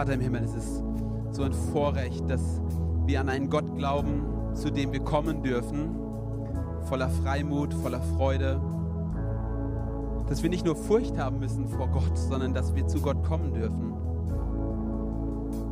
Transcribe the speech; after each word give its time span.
Vater 0.00 0.14
im 0.14 0.20
Himmel, 0.22 0.44
es 0.44 0.54
ist 0.54 0.82
so 1.32 1.42
ein 1.42 1.52
Vorrecht, 1.52 2.24
dass 2.30 2.40
wir 3.04 3.20
an 3.20 3.28
einen 3.28 3.50
Gott 3.50 3.76
glauben, 3.76 4.22
zu 4.54 4.70
dem 4.70 4.94
wir 4.94 5.00
kommen 5.00 5.42
dürfen, 5.42 5.94
voller 6.84 7.10
Freimut, 7.10 7.74
voller 7.74 8.00
Freude. 8.16 8.58
Dass 10.26 10.42
wir 10.42 10.48
nicht 10.48 10.64
nur 10.64 10.74
Furcht 10.74 11.18
haben 11.18 11.38
müssen 11.38 11.68
vor 11.68 11.88
Gott, 11.88 12.16
sondern 12.16 12.54
dass 12.54 12.74
wir 12.74 12.86
zu 12.86 13.02
Gott 13.02 13.22
kommen 13.24 13.52
dürfen. 13.52 13.92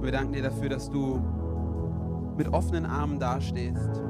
Wir 0.02 0.12
danken 0.12 0.34
dir 0.34 0.42
dafür, 0.42 0.68
dass 0.68 0.90
du 0.90 1.22
mit 2.36 2.52
offenen 2.52 2.84
Armen 2.84 3.18
dastehst. 3.18 4.02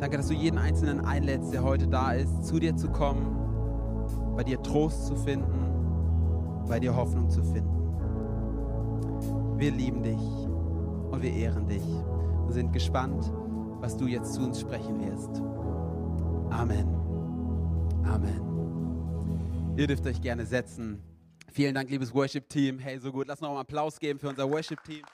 Danke, 0.00 0.16
dass 0.16 0.28
du 0.28 0.34
jeden 0.34 0.56
Einzelnen 0.56 1.04
einlädst, 1.04 1.52
der 1.52 1.62
heute 1.62 1.88
da 1.88 2.12
ist, 2.12 2.46
zu 2.46 2.58
dir 2.58 2.74
zu 2.74 2.88
kommen, 2.88 3.36
bei 4.34 4.44
dir 4.44 4.62
Trost 4.62 5.08
zu 5.08 5.14
finden, 5.14 6.64
bei 6.66 6.80
dir 6.80 6.96
Hoffnung 6.96 7.28
zu 7.28 7.44
finden. 7.44 7.83
Wir 9.56 9.70
lieben 9.70 10.02
dich 10.02 10.18
und 10.18 11.22
wir 11.22 11.32
ehren 11.32 11.68
dich 11.68 11.80
und 11.80 12.52
sind 12.52 12.72
gespannt, 12.72 13.24
was 13.80 13.96
du 13.96 14.08
jetzt 14.08 14.34
zu 14.34 14.40
uns 14.40 14.60
sprechen 14.60 15.00
wirst. 15.00 15.40
Amen. 16.52 16.88
Amen. 18.04 19.74
Ihr 19.76 19.86
dürft 19.86 20.04
euch 20.06 20.20
gerne 20.20 20.44
setzen. 20.44 21.00
Vielen 21.52 21.72
Dank, 21.72 21.88
liebes 21.88 22.12
Worship-Team. 22.12 22.80
Hey, 22.80 22.98
so 22.98 23.12
gut. 23.12 23.28
Lass 23.28 23.40
noch 23.40 23.50
einen 23.50 23.58
Applaus 23.58 24.00
geben 24.00 24.18
für 24.18 24.28
unser 24.28 24.50
Worship-Team. 24.50 25.04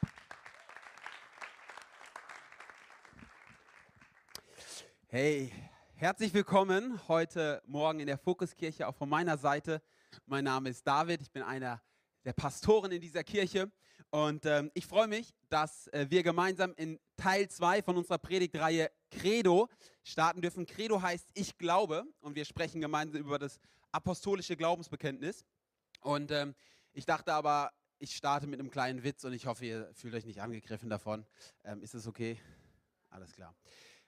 Hey, 5.09 5.53
herzlich 5.97 6.33
willkommen 6.33 6.99
heute 7.09 7.63
Morgen 7.67 8.01
in 8.01 8.07
der 8.07 8.17
Fokuskirche, 8.17 8.89
auch 8.89 8.95
von 8.95 9.11
meiner 9.11 9.37
Seite. 9.37 9.83
Mein 10.25 10.45
Name 10.45 10.71
ist 10.71 10.87
David, 10.87 11.21
ich 11.21 11.31
bin 11.31 11.43
einer 11.43 11.83
der 12.25 12.33
Pastoren 12.33 12.91
in 12.91 13.03
dieser 13.03 13.23
Kirche 13.23 13.71
und 14.11 14.45
ähm, 14.45 14.71
ich 14.75 14.87
freue 14.87 15.07
mich, 15.07 15.35
dass 15.49 15.87
äh, 15.89 16.07
wir 16.09 16.23
gemeinsam 16.23 16.75
in 16.77 16.99
Teil 17.17 17.49
2 17.49 17.83
von 17.83 17.97
unserer 17.97 18.19
Predigtreihe 18.19 18.91
Credo 19.11 19.69
starten 20.03 20.43
dürfen. 20.43 20.67
Credo 20.67 21.01
heißt 21.01 21.29
Ich 21.35 21.59
glaube 21.59 22.05
und 22.21 22.35
wir 22.35 22.45
sprechen 22.45 22.81
gemeinsam 22.81 23.21
über 23.21 23.39
das 23.39 23.61
apostolische 23.93 24.57
Glaubensbekenntnis. 24.57 25.45
Und 26.01 26.33
ähm, 26.33 26.55
ich 26.93 27.07
dachte 27.07 27.33
aber, 27.33 27.73
ich 27.99 28.17
starte 28.17 28.49
mit 28.49 28.59
einem 28.59 28.71
kleinen 28.71 29.05
Witz 29.05 29.23
und 29.25 29.33
ich 29.33 29.47
hoffe, 29.47 29.65
ihr 29.65 29.91
fühlt 29.95 30.15
euch 30.15 30.25
nicht 30.25 30.41
angegriffen 30.41 30.91
davon. 30.91 31.25
Ähm, 31.65 31.83
ist 31.83 31.95
es 31.95 32.07
okay? 32.07 32.41
Alles 33.11 33.33
klar. 33.33 33.55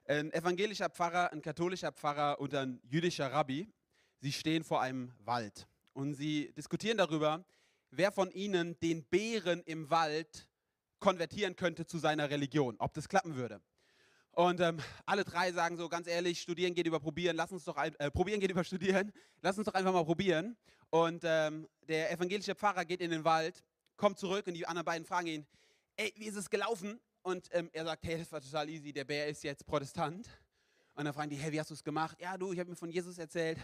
Ein 0.06 0.32
evangelischer 0.32 0.90
Pfarrer, 0.90 1.32
ein 1.32 1.42
katholischer 1.42 1.92
Pfarrer 1.92 2.40
und 2.40 2.54
ein 2.54 2.80
jüdischer 2.88 3.30
Rabbi, 3.30 3.68
sie 4.18 4.32
stehen 4.32 4.64
vor 4.64 4.80
einem 4.80 5.12
Wald 5.20 5.68
und 5.92 6.14
sie 6.14 6.52
diskutieren 6.56 6.98
darüber, 6.98 7.44
wer 7.92 8.10
von 8.10 8.30
ihnen 8.32 8.78
den 8.80 9.04
Bären 9.04 9.62
im 9.62 9.90
Wald 9.90 10.48
konvertieren 10.98 11.54
könnte 11.56 11.86
zu 11.86 11.98
seiner 11.98 12.30
Religion, 12.30 12.76
ob 12.78 12.94
das 12.94 13.08
klappen 13.08 13.36
würde. 13.36 13.60
Und 14.32 14.60
ähm, 14.60 14.78
alle 15.04 15.24
drei 15.24 15.52
sagen 15.52 15.76
so 15.76 15.88
ganz 15.90 16.06
ehrlich, 16.06 16.40
studieren 16.40 16.74
geht 16.74 16.86
über 16.86 17.00
probieren, 17.00 17.36
lass 17.36 17.52
uns 17.52 17.64
doch 17.64 17.76
äh, 17.76 18.10
probieren 18.10 18.40
geht 18.40 18.50
über 18.50 18.64
studieren, 18.64 19.12
lass 19.42 19.58
uns 19.58 19.66
doch 19.66 19.74
einfach 19.74 19.92
mal 19.92 20.04
probieren. 20.04 20.56
Und 20.88 21.22
ähm, 21.24 21.68
der 21.86 22.10
evangelische 22.10 22.54
Pfarrer 22.54 22.86
geht 22.86 23.02
in 23.02 23.10
den 23.10 23.24
Wald, 23.24 23.62
kommt 23.96 24.18
zurück 24.18 24.46
und 24.46 24.54
die 24.54 24.66
anderen 24.66 24.86
beiden 24.86 25.06
fragen 25.06 25.26
ihn, 25.26 25.46
ey, 25.96 26.12
wie 26.16 26.26
ist 26.26 26.36
es 26.36 26.48
gelaufen? 26.48 26.98
Und 27.20 27.48
ähm, 27.52 27.68
er 27.72 27.84
sagt, 27.84 28.04
hey, 28.04 28.18
das 28.18 28.32
war 28.32 28.40
total 28.40 28.70
easy, 28.70 28.92
der 28.92 29.04
Bär 29.04 29.28
ist 29.28 29.44
jetzt 29.44 29.66
Protestant. 29.66 30.28
Und 30.94 31.04
dann 31.04 31.12
fragen 31.12 31.30
die, 31.30 31.36
hey, 31.36 31.52
wie 31.52 31.60
hast 31.60 31.70
du 31.70 31.74
es 31.74 31.84
gemacht? 31.84 32.16
Ja, 32.20 32.38
du, 32.38 32.52
ich 32.52 32.58
habe 32.58 32.70
mir 32.70 32.76
von 32.76 32.90
Jesus 32.90 33.18
erzählt, 33.18 33.58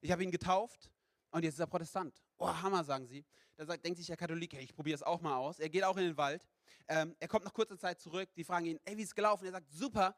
ich 0.00 0.10
habe 0.10 0.24
ihn 0.24 0.30
getauft 0.30 0.90
und 1.30 1.44
jetzt 1.44 1.54
ist 1.54 1.60
er 1.60 1.66
Protestant. 1.66 2.22
Oh, 2.38 2.48
Hammer, 2.48 2.82
sagen 2.84 3.06
sie. 3.06 3.24
Da 3.56 3.66
sagt, 3.66 3.84
denkt 3.84 3.98
sich 3.98 4.06
der 4.06 4.16
Katholik, 4.16 4.52
hey, 4.54 4.64
ich 4.64 4.74
probiere 4.74 4.94
es 4.94 5.02
auch 5.02 5.20
mal 5.20 5.36
aus. 5.36 5.58
Er 5.58 5.68
geht 5.68 5.84
auch 5.84 5.96
in 5.96 6.04
den 6.04 6.16
Wald. 6.16 6.48
Ähm, 6.88 7.14
er 7.20 7.28
kommt 7.28 7.44
nach 7.44 7.52
kurzer 7.52 7.78
Zeit 7.78 8.00
zurück. 8.00 8.28
Die 8.34 8.42
fragen 8.42 8.66
ihn, 8.66 8.80
ey, 8.84 8.96
wie 8.96 9.02
ist 9.02 9.08
es 9.08 9.14
gelaufen? 9.14 9.44
Er 9.44 9.52
sagt, 9.52 9.70
super. 9.70 10.16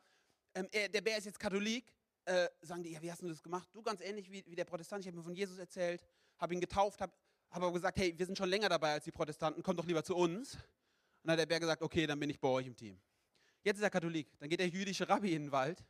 Ähm, 0.55 0.69
er, 0.71 0.89
der 0.89 1.01
Bär 1.01 1.19
ist 1.19 1.25
jetzt 1.27 1.39
Katholik. 1.39 1.93
Äh, 2.25 2.49
sagen 2.61 2.83
die, 2.83 2.93
ja, 2.93 3.03
wie 3.03 3.11
hast 3.11 3.21
du 3.21 3.28
das 3.28 3.43
gemacht? 3.43 3.69
Du, 3.72 3.83
ganz 3.83 4.01
ähnlich 4.01 4.31
wie, 4.31 4.45
wie 4.47 4.55
der 4.55 4.65
Protestant. 4.65 5.03
Ich 5.03 5.09
habe 5.09 5.17
mir 5.17 5.25
von 5.25 5.34
Jesus 5.34 5.59
erzählt, 5.59 6.06
habe 6.39 6.55
ihn 6.55 6.61
getauft, 6.61 7.01
habe 7.01 7.12
hab 7.51 7.62
aber 7.62 7.72
gesagt, 7.72 7.99
hey, 7.99 8.17
wir 8.17 8.25
sind 8.25 8.39
schon 8.39 8.49
länger 8.49 8.69
dabei 8.69 8.93
als 8.93 9.05
die 9.05 9.11
Protestanten. 9.11 9.62
Komm 9.62 9.77
doch 9.77 9.87
lieber 9.87 10.05
zu 10.05 10.15
uns. 10.15 10.55
Und 10.55 10.61
dann 11.25 11.33
hat 11.33 11.41
der 11.41 11.47
Bär 11.47 11.61
gesagt, 11.61 11.83
okay, 11.83 12.06
dann 12.06 12.19
bin 12.21 12.31
ich 12.31 12.41
bei 12.41 12.49
euch 12.49 12.67
im 12.67 12.77
Team. 12.77 13.01
Jetzt 13.65 13.78
ist 13.78 13.83
er 13.83 13.91
Katholik. 13.91 14.28
Dann 14.39 14.49
geht 14.49 14.61
der 14.61 14.69
jüdische 14.69 15.09
Rabbi 15.09 15.34
in 15.34 15.43
den 15.43 15.53
Wald, 15.53 15.84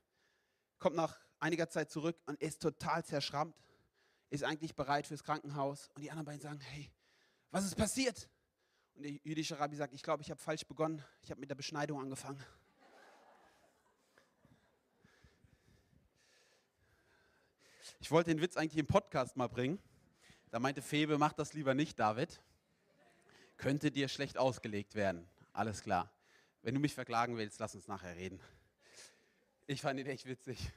kommt 0.79 0.97
nach 0.97 1.19
einiger 1.39 1.69
Zeit 1.69 1.91
zurück 1.91 2.19
und 2.27 2.41
ist 2.41 2.61
total 2.61 3.05
zerschrammt 3.05 3.55
ist 4.33 4.45
eigentlich 4.45 4.75
bereit 4.75 5.07
fürs 5.07 5.23
Krankenhaus. 5.23 5.91
Und 5.95 6.03
die 6.03 6.11
anderen 6.11 6.25
beiden 6.25 6.41
sagen, 6.41 6.59
hey, 6.61 6.91
was 7.51 7.67
ist 7.67 7.75
passiert? 7.75 8.31
Und 8.95 9.03
der 9.03 9.13
jüdische 9.13 9.59
Rabbi 9.59 9.77
sagt, 9.77 9.93
ich 9.93 10.03
glaube, 10.03 10.23
ich 10.23 10.31
habe 10.31 10.41
falsch 10.41 10.67
begonnen. 10.67 11.05
Ich 11.21 11.31
habe 11.31 11.39
mit 11.39 11.51
der 11.51 11.55
Beschneidung 11.55 12.01
angefangen. 12.01 12.43
Ich 18.01 18.11
wollte 18.11 18.31
den 18.31 18.41
Witz 18.41 18.57
eigentlich 18.57 18.79
im 18.79 18.87
Podcast 18.87 19.37
mal 19.37 19.49
bringen. 19.49 19.79
Da 20.51 20.59
meinte 20.59 20.81
Febe, 20.81 21.19
mach 21.19 21.35
das 21.35 21.53
lieber 21.53 21.75
nicht, 21.75 21.99
David. 21.99 22.41
Könnte 23.59 23.91
dir 23.91 24.09
schlecht 24.09 24.39
ausgelegt 24.39 24.95
werden. 24.95 25.29
Alles 25.53 25.83
klar. 25.83 26.11
Wenn 26.63 26.75
du 26.75 26.81
mich 26.81 26.95
verklagen 26.95 27.37
willst, 27.37 27.61
lass 27.61 27.75
uns 27.75 27.87
nachher 27.87 28.17
reden. 28.17 28.41
Ich 29.67 29.83
fand 29.83 30.01
ihn 30.01 30.07
echt 30.07 30.25
witzig. 30.25 30.73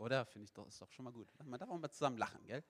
Oder? 0.00 0.24
Finde 0.24 0.46
ich 0.46 0.52
doch, 0.52 0.66
ist 0.66 0.80
doch 0.80 0.90
schon 0.90 1.04
mal 1.04 1.12
gut. 1.12 1.28
Man 1.44 1.60
darf 1.60 1.68
auch 1.68 1.78
mal 1.78 1.90
zusammen 1.90 2.16
lachen, 2.16 2.44
gell? 2.46 2.64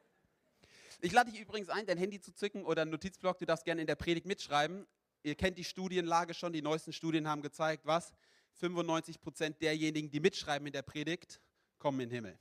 Ich 1.01 1.13
lade 1.13 1.31
dich 1.31 1.41
übrigens 1.41 1.69
ein, 1.69 1.87
dein 1.87 1.97
Handy 1.97 2.21
zu 2.21 2.33
zücken 2.35 2.65
oder 2.65 2.83
einen 2.83 2.91
Notizblock. 2.91 3.39
Du 3.39 3.47
darfst 3.47 3.65
gerne 3.65 3.81
in 3.81 3.87
der 3.87 3.95
Predigt 3.95 4.27
mitschreiben. 4.27 4.87
Ihr 5.23 5.37
kennt 5.37 5.57
die 5.57 5.65
Studienlage 5.65 6.35
schon. 6.35 6.53
Die 6.53 6.61
neuesten 6.61 6.93
Studien 6.93 7.29
haben 7.29 7.41
gezeigt, 7.41 7.87
was? 7.87 8.13
95 8.55 9.21
Prozent 9.21 9.63
derjenigen, 9.63 10.11
die 10.11 10.19
mitschreiben 10.19 10.67
in 10.67 10.73
der 10.73 10.83
Predigt, 10.83 11.41
kommen 11.79 12.01
in 12.01 12.09
den 12.09 12.15
Himmel. 12.17 12.39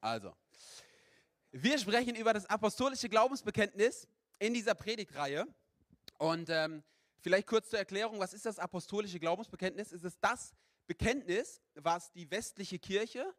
Also, 0.00 0.32
wir 1.50 1.78
sprechen 1.78 2.14
über 2.14 2.32
das 2.32 2.46
apostolische 2.46 3.08
Glaubensbekenntnis 3.08 4.06
in 4.38 4.54
dieser 4.54 4.74
Predigtreihe. 4.74 5.46
Und 6.18 6.48
ähm, 6.50 6.84
vielleicht 7.20 7.48
kurz 7.48 7.70
zur 7.70 7.80
Erklärung, 7.80 8.20
was 8.20 8.32
ist 8.32 8.46
das 8.46 8.58
apostolische 8.58 9.18
Glaubensbekenntnis? 9.18 9.92
Es 9.92 10.04
ist 10.04 10.18
das 10.20 10.54
Bekenntnis, 10.86 11.62
was 11.74 12.12
die 12.12 12.30
westliche 12.30 12.78
Kirche, 12.78 13.32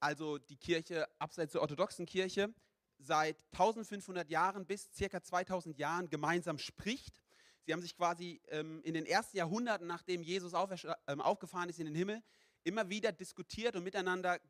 also 0.00 0.38
die 0.38 0.56
Kirche 0.56 1.08
abseits 1.18 1.52
der 1.52 1.60
orthodoxen 1.60 2.06
Kirche, 2.06 2.52
seit 2.98 3.36
1500 3.52 4.28
Jahren 4.30 4.66
bis 4.66 4.90
circa 4.94 5.22
2000 5.22 5.78
Jahren 5.78 6.08
gemeinsam 6.08 6.58
spricht. 6.58 7.20
Sie 7.64 7.72
haben 7.72 7.82
sich 7.82 7.96
quasi 7.96 8.40
ähm, 8.48 8.80
in 8.82 8.94
den 8.94 9.06
ersten 9.06 9.36
Jahrhunderten, 9.36 9.86
nachdem 9.86 10.22
Jesus 10.22 10.54
auf, 10.54 10.70
äh, 10.70 10.94
aufgefahren 11.06 11.68
ist 11.68 11.78
in 11.78 11.86
den 11.86 11.94
Himmel, 11.94 12.22
immer 12.64 12.88
wieder 12.88 13.12
diskutiert 13.12 13.76
und 13.76 13.84
miteinander 13.84 14.40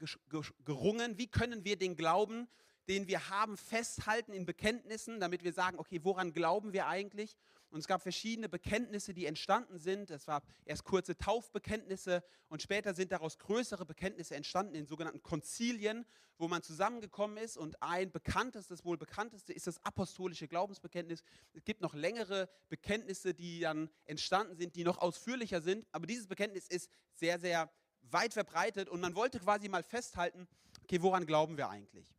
gerungen, 0.64 1.18
wie 1.18 1.26
können 1.26 1.64
wir 1.64 1.76
den 1.76 1.96
Glauben, 1.96 2.48
den 2.88 3.06
wir 3.06 3.28
haben, 3.28 3.56
festhalten 3.56 4.32
in 4.32 4.46
Bekenntnissen, 4.46 5.20
damit 5.20 5.44
wir 5.44 5.52
sagen, 5.52 5.78
okay, 5.78 6.00
woran 6.04 6.32
glauben 6.32 6.72
wir 6.72 6.86
eigentlich? 6.86 7.36
Und 7.70 7.80
es 7.80 7.86
gab 7.86 8.02
verschiedene 8.02 8.48
Bekenntnisse, 8.48 9.12
die 9.12 9.26
entstanden 9.26 9.78
sind. 9.78 10.10
Es 10.10 10.26
war 10.26 10.42
erst 10.64 10.84
kurze 10.84 11.16
Taufbekenntnisse 11.16 12.22
und 12.48 12.62
später 12.62 12.94
sind 12.94 13.12
daraus 13.12 13.38
größere 13.38 13.84
Bekenntnisse 13.84 14.34
entstanden 14.34 14.74
in 14.74 14.86
sogenannten 14.86 15.22
Konzilien, 15.22 16.06
wo 16.38 16.48
man 16.48 16.62
zusammengekommen 16.62 17.36
ist. 17.36 17.58
Und 17.58 17.82
ein 17.82 18.10
bekanntes, 18.10 18.68
das 18.68 18.84
wohl 18.84 18.96
bekannteste 18.96 19.52
ist 19.52 19.66
das 19.66 19.84
apostolische 19.84 20.48
Glaubensbekenntnis. 20.48 21.22
Es 21.52 21.64
gibt 21.64 21.82
noch 21.82 21.94
längere 21.94 22.48
Bekenntnisse, 22.68 23.34
die 23.34 23.60
dann 23.60 23.90
entstanden 24.06 24.56
sind, 24.56 24.74
die 24.74 24.84
noch 24.84 24.98
ausführlicher 24.98 25.60
sind. 25.60 25.86
Aber 25.92 26.06
dieses 26.06 26.26
Bekenntnis 26.26 26.68
ist 26.68 26.90
sehr, 27.12 27.38
sehr 27.38 27.70
weit 28.02 28.32
verbreitet 28.32 28.88
und 28.88 29.00
man 29.00 29.14
wollte 29.14 29.40
quasi 29.40 29.68
mal 29.68 29.82
festhalten, 29.82 30.48
okay, 30.82 31.02
woran 31.02 31.26
glauben 31.26 31.56
wir 31.56 31.68
eigentlich? 31.68 32.17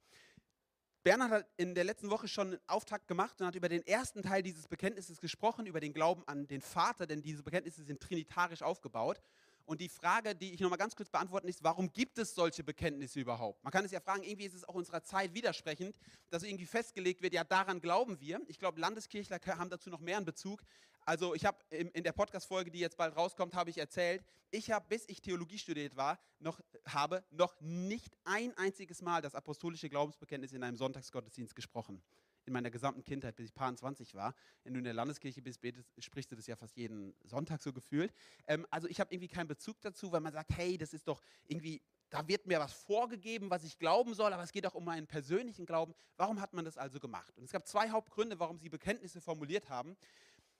Bernhard 1.04 1.31
hat 1.31 1.46
in 1.56 1.75
der 1.75 1.86
letzten 1.86 2.10
Woche 2.10 2.28
schon 2.28 2.48
einen 2.48 2.60
Auftakt 2.68 3.07
gemacht 3.07 3.40
und 3.40 3.48
hat 3.48 3.56
über 3.56 3.69
den 3.69 3.86
ersten 3.88 4.22
Teil 4.22 4.44
dieses 4.44 4.68
Bekenntnisses 4.68 5.22
gesprochen, 5.22 5.66
über 5.66 5.80
den 5.80 5.94
Glauben 5.94 6.24
an 6.28 6.46
den 6.48 6.62
Vater, 6.62 7.07
denn 7.07 7.22
diese 7.22 7.42
Bekenntnisse 7.42 7.84
sind 7.84 8.01
trinitarisch 8.01 8.62
aufgebaut. 8.62 9.22
Und 9.66 9.80
die 9.81 9.88
Frage, 9.88 10.36
die 10.36 10.51
ich 10.51 10.60
nochmal 10.60 10.80
ganz 10.80 10.96
kurz 10.96 11.10
beantworten 11.10 11.48
ist, 11.48 11.63
warum 11.63 11.94
gibt 11.94 12.18
es 12.18 12.34
solche 12.34 12.63
Bekenntnisse 12.63 13.19
überhaupt? 13.19 13.63
Man 13.63 13.72
kann 13.72 13.86
es 13.86 13.92
ja 13.92 14.00
fragen, 14.00 14.24
irgendwie 14.24 14.48
ist 14.48 14.56
es 14.56 14.68
auch 14.68 14.74
unserer 14.74 15.04
Zeit 15.04 15.36
widersprechend, 15.36 16.00
dass 16.31 16.42
irgendwie 16.42 16.66
festgelegt 16.66 17.22
wird, 17.22 17.34
ja, 17.34 17.44
daran 17.44 17.80
glauben 17.80 18.19
wir. 18.19 18.42
Ich 18.48 18.57
glaube, 18.57 18.81
Landeskirchler 18.81 19.40
haben 19.45 19.69
dazu 19.69 19.92
noch 19.92 20.00
mehr 20.00 20.18
einen 20.18 20.25
Bezug. 20.25 20.63
Also 21.06 21.34
ich 21.34 21.46
habe 21.46 21.57
in 21.69 22.04
der 22.04 22.12
Podcast-Folge, 22.12 22.72
die 22.72 22.80
jetzt 22.80 22.98
bald 22.98 23.16
rauskommt, 23.16 23.56
habe 23.56 23.69
ich 23.69 23.78
erzählt, 23.78 24.24
ich 24.51 24.72
habe, 24.72 24.86
bis 24.90 25.07
ich 25.07 25.22
Theologie 25.22 25.57
studiert 25.57 25.96
war, 25.96 26.19
noch, 26.40 26.60
habe 26.86 27.24
noch 27.31 27.60
nicht 27.62 28.18
ein 28.24 28.56
einziges 28.57 29.01
Mal 29.01 29.22
das 29.22 29.36
apostolische 29.36 29.90
Glaubensbekenntnis 29.90 30.54
in 30.54 30.63
einem 30.63 30.78
Sonntagsgottesdienst 30.78 31.56
gesprochen. 31.56 32.01
in 32.46 32.54
meiner 32.54 32.72
gesamten 32.72 33.04
Kindheit, 33.04 33.36
bis 33.36 33.48
ich 33.48 33.54
paar 33.54 33.75
20 33.75 34.16
war. 34.16 34.34
Wenn 34.63 34.74
du 34.74 34.80
in 34.80 34.84
der 34.84 34.94
Landeskirche 34.94 35.40
bist, 35.42 35.62
betest, 35.62 35.92
sprichst 36.00 36.31
du 36.31 36.36
das 36.36 36.48
ja 36.48 36.56
fast 36.56 36.75
jeden 36.78 37.13
Sonntag 37.24 37.62
so 37.62 37.72
gefühlt. 37.72 38.12
Ähm, 38.48 38.66
also 38.72 38.88
ich 38.88 39.00
habe 39.00 39.13
irgendwie 39.13 39.28
keinen 39.28 39.48
Bezug 39.48 39.80
dazu, 39.81 40.12
weil 40.12 40.22
man 40.22 40.34
sagt, 40.34 40.57
hey, 40.57 40.75
das 40.75 40.94
ist 40.94 41.07
doch 41.07 41.22
irgendwie, 41.45 41.80
da 42.10 42.28
wird 42.28 42.48
mir 42.48 42.60
was 42.60 42.74
vorgegeben, 42.74 43.52
was 43.52 43.63
ich 43.63 43.78
glauben 43.78 44.16
soll, 44.16 44.34
aber 44.34 44.42
es 44.42 44.52
geht 44.52 44.66
auch 44.66 44.74
um 44.74 44.84
meinen 44.84 45.06
persönlichen 45.06 45.68
Glauben. 45.68 45.94
Warum 46.18 46.42
hat 46.42 46.54
man 46.54 46.66
das 46.66 46.75
also 46.75 47.00
gemacht? 47.00 47.38
Und 47.38 47.44
es 47.44 47.52
gab 47.52 47.68
zwei 47.68 47.92
Hauptgründe, 47.92 48.40
warum 48.40 48.57
sie 48.57 48.69
Bekenntnisse 48.69 49.22
formuliert 49.22 49.69
haben. 49.69 49.95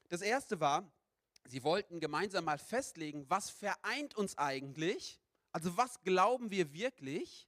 Das 0.09 0.21
erste 0.21 0.59
war, 0.59 0.91
sie 1.45 1.63
wollten 1.63 2.00
gemeinsam 2.00 2.45
mal 2.45 2.57
festlegen, 2.57 3.29
was 3.29 3.50
vereint 3.50 4.15
uns 4.15 4.38
eigentlich, 4.38 5.19
also 5.51 5.77
was 5.77 6.01
glauben 6.01 6.51
wir 6.51 6.73
wirklich. 6.73 7.47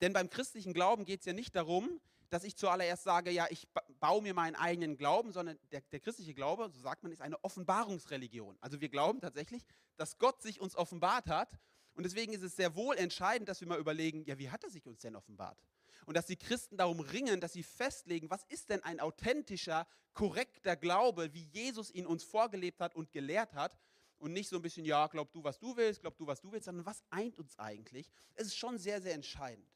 Denn 0.00 0.12
beim 0.12 0.28
christlichen 0.28 0.74
Glauben 0.74 1.04
geht 1.04 1.20
es 1.20 1.26
ja 1.26 1.32
nicht 1.32 1.54
darum, 1.54 2.00
dass 2.30 2.42
ich 2.42 2.56
zuallererst 2.56 3.04
sage, 3.04 3.30
ja, 3.30 3.46
ich 3.48 3.68
baue 4.00 4.20
mir 4.20 4.34
meinen 4.34 4.56
eigenen 4.56 4.96
Glauben, 4.96 5.32
sondern 5.32 5.56
der, 5.70 5.82
der, 5.82 6.00
christliche 6.00 6.34
Glaube, 6.34 6.68
so 6.68 6.80
sagt 6.80 7.04
man, 7.04 7.12
ist 7.12 7.22
eine 7.22 7.42
Offenbarungsreligion. 7.44 8.56
Also 8.60 8.80
wir 8.80 8.88
glauben 8.88 9.20
tatsächlich, 9.20 9.64
dass 9.96 10.18
Gott 10.18 10.42
sich 10.42 10.60
uns 10.60 10.74
offenbart 10.74 11.28
hat. 11.28 11.48
Und 11.94 12.02
deswegen 12.02 12.32
ist 12.32 12.42
es 12.42 12.56
sehr 12.56 12.74
wohl 12.74 12.96
entscheidend, 12.96 13.48
dass 13.48 13.60
wir 13.60 13.68
mal 13.68 13.78
überlegen, 13.78 14.24
ja, 14.24 14.36
wie 14.36 14.50
hat 14.50 14.64
er 14.64 14.70
sich 14.70 14.84
uns 14.86 15.00
denn 15.00 15.14
offenbart? 15.14 15.58
Und 16.06 16.16
dass 16.16 16.26
die 16.26 16.36
Christen 16.36 16.76
darum 16.76 17.00
ringen, 17.00 17.40
dass 17.40 17.52
sie 17.52 17.62
festlegen, 17.62 18.30
was 18.30 18.44
ist 18.44 18.70
denn 18.70 18.82
ein 18.82 19.00
authentischer, 19.00 19.86
korrekter 20.12 20.76
Glaube, 20.76 21.32
wie 21.34 21.44
Jesus 21.44 21.90
ihn 21.90 22.06
uns 22.06 22.24
vorgelebt 22.24 22.80
hat 22.80 22.94
und 22.94 23.12
gelehrt 23.12 23.54
hat. 23.54 23.78
Und 24.18 24.32
nicht 24.32 24.48
so 24.48 24.56
ein 24.56 24.62
bisschen, 24.62 24.84
ja, 24.84 25.06
glaub 25.08 25.32
du, 25.32 25.42
was 25.42 25.58
du 25.58 25.76
willst, 25.76 26.00
glaub 26.00 26.16
du, 26.16 26.26
was 26.26 26.40
du 26.40 26.50
willst, 26.52 26.66
sondern 26.66 26.86
was 26.86 27.02
eint 27.10 27.38
uns 27.38 27.58
eigentlich? 27.58 28.10
Es 28.34 28.46
ist 28.46 28.56
schon 28.56 28.78
sehr, 28.78 29.02
sehr 29.02 29.14
entscheidend. 29.14 29.73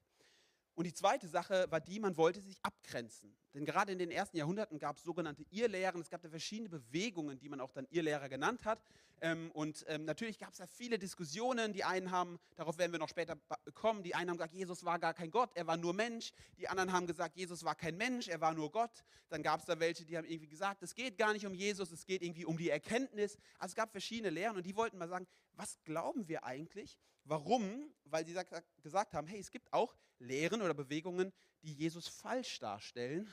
Und 0.78 0.84
die 0.84 0.94
zweite 0.94 1.26
Sache 1.26 1.66
war 1.70 1.80
die, 1.80 1.98
man 1.98 2.16
wollte 2.16 2.40
sich 2.40 2.56
abgrenzen. 2.62 3.36
Denn 3.52 3.64
gerade 3.64 3.90
in 3.90 3.98
den 3.98 4.12
ersten 4.12 4.36
Jahrhunderten 4.36 4.78
gab 4.78 4.96
es 4.96 5.02
sogenannte 5.02 5.44
Irrlehren. 5.50 6.00
Es 6.00 6.08
gab 6.08 6.22
da 6.22 6.28
verschiedene 6.28 6.68
Bewegungen, 6.68 7.36
die 7.40 7.48
man 7.48 7.60
auch 7.60 7.72
dann 7.72 7.88
Irrlehrer 7.90 8.28
genannt 8.28 8.64
hat. 8.64 8.80
Ähm, 9.20 9.50
und 9.54 9.84
ähm, 9.88 10.04
natürlich 10.04 10.38
gab 10.38 10.52
es 10.52 10.58
da 10.58 10.68
viele 10.68 10.96
Diskussionen. 11.00 11.72
Die 11.72 11.82
einen 11.82 12.12
haben, 12.12 12.38
darauf 12.54 12.78
werden 12.78 12.92
wir 12.92 13.00
noch 13.00 13.08
später 13.08 13.36
kommen, 13.74 14.04
die 14.04 14.14
einen 14.14 14.30
haben 14.30 14.36
gesagt, 14.36 14.54
Jesus 14.54 14.84
war 14.84 15.00
gar 15.00 15.14
kein 15.14 15.32
Gott, 15.32 15.50
er 15.56 15.66
war 15.66 15.76
nur 15.76 15.94
Mensch. 15.94 16.32
Die 16.58 16.68
anderen 16.68 16.92
haben 16.92 17.08
gesagt, 17.08 17.34
Jesus 17.34 17.64
war 17.64 17.74
kein 17.74 17.96
Mensch, 17.96 18.28
er 18.28 18.40
war 18.40 18.54
nur 18.54 18.70
Gott. 18.70 19.02
Dann 19.30 19.42
gab 19.42 19.58
es 19.58 19.66
da 19.66 19.80
welche, 19.80 20.04
die 20.04 20.16
haben 20.16 20.26
irgendwie 20.26 20.46
gesagt, 20.46 20.84
es 20.84 20.94
geht 20.94 21.18
gar 21.18 21.32
nicht 21.32 21.44
um 21.44 21.54
Jesus, 21.54 21.90
es 21.90 22.06
geht 22.06 22.22
irgendwie 22.22 22.44
um 22.44 22.56
die 22.56 22.70
Erkenntnis. 22.70 23.36
Also 23.58 23.72
es 23.72 23.74
gab 23.74 23.90
verschiedene 23.90 24.30
Lehren 24.30 24.56
und 24.56 24.64
die 24.64 24.76
wollten 24.76 24.96
mal 24.96 25.08
sagen, 25.08 25.26
was 25.54 25.82
glauben 25.82 26.28
wir 26.28 26.44
eigentlich? 26.44 27.00
Warum? 27.28 27.92
Weil 28.04 28.24
sie 28.24 28.32
gesagt 28.32 29.12
haben, 29.12 29.26
hey, 29.26 29.38
es 29.38 29.50
gibt 29.50 29.70
auch 29.72 29.94
Lehren 30.18 30.62
oder 30.62 30.72
Bewegungen, 30.72 31.32
die 31.62 31.74
Jesus 31.74 32.08
falsch 32.08 32.58
darstellen. 32.58 33.30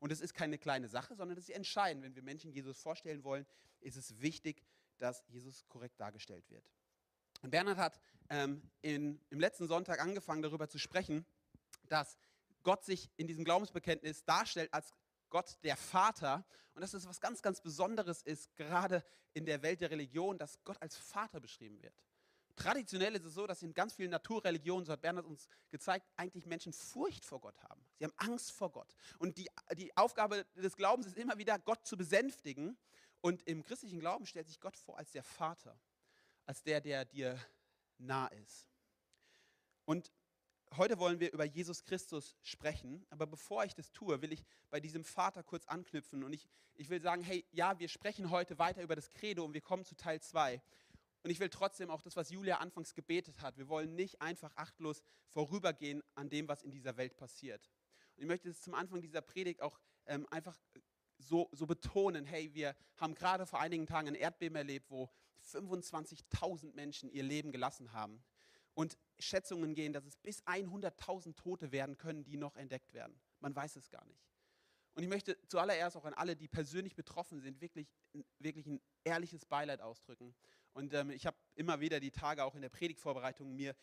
Und 0.00 0.10
es 0.10 0.20
ist 0.20 0.34
keine 0.34 0.58
kleine 0.58 0.88
Sache, 0.88 1.14
sondern 1.14 1.36
das 1.36 1.48
ist 1.48 1.54
entscheidend. 1.54 2.02
Wenn 2.02 2.16
wir 2.16 2.22
Menschen 2.22 2.50
Jesus 2.50 2.80
vorstellen 2.80 3.22
wollen, 3.22 3.46
ist 3.80 3.96
es 3.96 4.20
wichtig, 4.20 4.64
dass 4.98 5.22
Jesus 5.28 5.64
korrekt 5.68 6.00
dargestellt 6.00 6.50
wird. 6.50 6.64
Und 7.42 7.50
Bernhard 7.50 7.78
hat 7.78 8.00
ähm, 8.30 8.68
in, 8.82 9.20
im 9.30 9.38
letzten 9.38 9.68
Sonntag 9.68 10.00
angefangen, 10.00 10.42
darüber 10.42 10.68
zu 10.68 10.78
sprechen, 10.78 11.24
dass 11.84 12.18
Gott 12.64 12.84
sich 12.84 13.10
in 13.16 13.28
diesem 13.28 13.44
Glaubensbekenntnis 13.44 14.24
darstellt 14.24 14.74
als 14.74 14.92
Gott 15.30 15.56
der 15.62 15.76
Vater 15.76 16.44
und 16.74 16.82
dass 16.82 16.94
es 16.94 17.06
was 17.06 17.20
ganz, 17.20 17.42
ganz 17.42 17.60
Besonderes 17.60 18.22
ist, 18.22 18.56
gerade 18.56 19.04
in 19.34 19.46
der 19.46 19.62
Welt 19.62 19.80
der 19.80 19.90
Religion, 19.90 20.36
dass 20.36 20.62
Gott 20.64 20.82
als 20.82 20.96
Vater 20.96 21.40
beschrieben 21.40 21.80
wird. 21.80 21.94
Traditionell 22.56 23.14
ist 23.14 23.24
es 23.24 23.34
so, 23.34 23.46
dass 23.46 23.62
in 23.62 23.72
ganz 23.72 23.94
vielen 23.94 24.10
Naturreligionen, 24.10 24.84
so 24.84 24.92
hat 24.92 25.00
Bernhard 25.00 25.26
uns 25.26 25.48
gezeigt, 25.70 26.06
eigentlich 26.16 26.46
Menschen 26.46 26.72
Furcht 26.72 27.24
vor 27.24 27.40
Gott 27.40 27.62
haben. 27.62 27.84
Sie 27.98 28.04
haben 28.04 28.14
Angst 28.16 28.52
vor 28.52 28.70
Gott. 28.70 28.94
Und 29.18 29.38
die, 29.38 29.48
die 29.76 29.96
Aufgabe 29.96 30.46
des 30.56 30.76
Glaubens 30.76 31.06
ist 31.06 31.16
immer 31.16 31.38
wieder, 31.38 31.58
Gott 31.58 31.86
zu 31.86 31.96
besänftigen. 31.96 32.76
Und 33.20 33.42
im 33.42 33.64
christlichen 33.64 34.00
Glauben 34.00 34.26
stellt 34.26 34.46
sich 34.48 34.60
Gott 34.60 34.76
vor 34.76 34.98
als 34.98 35.12
der 35.12 35.22
Vater, 35.22 35.78
als 36.46 36.62
der, 36.62 36.80
der 36.80 37.04
dir 37.04 37.38
nah 37.98 38.26
ist. 38.28 38.68
Und 39.84 40.10
heute 40.76 40.98
wollen 40.98 41.20
wir 41.20 41.32
über 41.32 41.44
Jesus 41.44 41.82
Christus 41.82 42.36
sprechen. 42.42 43.04
Aber 43.10 43.26
bevor 43.26 43.64
ich 43.64 43.74
das 43.74 43.92
tue, 43.92 44.22
will 44.22 44.32
ich 44.32 44.44
bei 44.70 44.80
diesem 44.80 45.04
Vater 45.04 45.42
kurz 45.42 45.66
anknüpfen. 45.66 46.24
Und 46.24 46.32
ich, 46.32 46.48
ich 46.74 46.88
will 46.88 47.00
sagen, 47.00 47.22
hey, 47.22 47.44
ja, 47.52 47.78
wir 47.78 47.88
sprechen 47.88 48.30
heute 48.30 48.58
weiter 48.58 48.82
über 48.82 48.96
das 48.96 49.10
Credo 49.10 49.44
und 49.44 49.54
wir 49.54 49.60
kommen 49.60 49.84
zu 49.84 49.96
Teil 49.96 50.20
2. 50.20 50.62
Und 51.22 51.30
ich 51.30 51.40
will 51.40 51.50
trotzdem 51.50 51.90
auch 51.90 52.02
das, 52.02 52.16
was 52.16 52.30
Julia 52.30 52.58
anfangs 52.58 52.94
gebetet 52.94 53.40
hat. 53.40 53.58
Wir 53.58 53.68
wollen 53.68 53.94
nicht 53.94 54.22
einfach 54.22 54.56
achtlos 54.56 55.02
vorübergehen 55.28 56.02
an 56.14 56.30
dem, 56.30 56.48
was 56.48 56.62
in 56.62 56.70
dieser 56.70 56.96
Welt 56.96 57.16
passiert. 57.16 57.70
Und 58.16 58.22
ich 58.22 58.28
möchte 58.28 58.48
es 58.48 58.62
zum 58.62 58.74
Anfang 58.74 59.02
dieser 59.02 59.20
Predigt 59.20 59.60
auch 59.60 59.78
ähm, 60.06 60.26
einfach 60.30 60.58
so, 61.18 61.48
so 61.52 61.66
betonen, 61.66 62.24
hey, 62.24 62.54
wir 62.54 62.74
haben 62.96 63.14
gerade 63.14 63.46
vor 63.46 63.60
einigen 63.60 63.86
Tagen 63.86 64.08
ein 64.08 64.14
Erdbeben 64.14 64.56
erlebt, 64.56 64.90
wo 64.90 65.10
25.000 65.52 66.74
Menschen 66.74 67.10
ihr 67.10 67.22
Leben 67.22 67.52
gelassen 67.52 67.92
haben. 67.92 68.22
Und 68.74 68.96
Schätzungen 69.18 69.74
gehen, 69.74 69.92
dass 69.92 70.06
es 70.06 70.16
bis 70.16 70.42
100.000 70.44 71.34
Tote 71.36 71.72
werden 71.72 71.98
können, 71.98 72.24
die 72.24 72.36
noch 72.36 72.56
entdeckt 72.56 72.94
werden. 72.94 73.20
Man 73.40 73.54
weiß 73.54 73.76
es 73.76 73.90
gar 73.90 74.04
nicht. 74.06 74.29
Und 75.00 75.04
ich 75.04 75.08
möchte 75.08 75.38
zuallererst 75.48 75.96
auch 75.96 76.04
an 76.04 76.12
alle, 76.12 76.36
die 76.36 76.46
persönlich 76.46 76.94
betroffen 76.94 77.40
sind, 77.40 77.62
wirklich, 77.62 77.88
wirklich 78.38 78.66
ein 78.66 78.82
ehrliches 79.02 79.46
Beileid 79.46 79.80
ausdrücken. 79.80 80.34
Und 80.74 80.92
ähm, 80.92 81.08
ich 81.08 81.24
habe 81.24 81.38
immer 81.54 81.80
wieder 81.80 82.00
die 82.00 82.10
Tage 82.10 82.44
auch 82.44 82.54
in 82.54 82.60
der 82.60 82.68
Predigtvorbereitung 82.68 83.56
mir, 83.56 83.74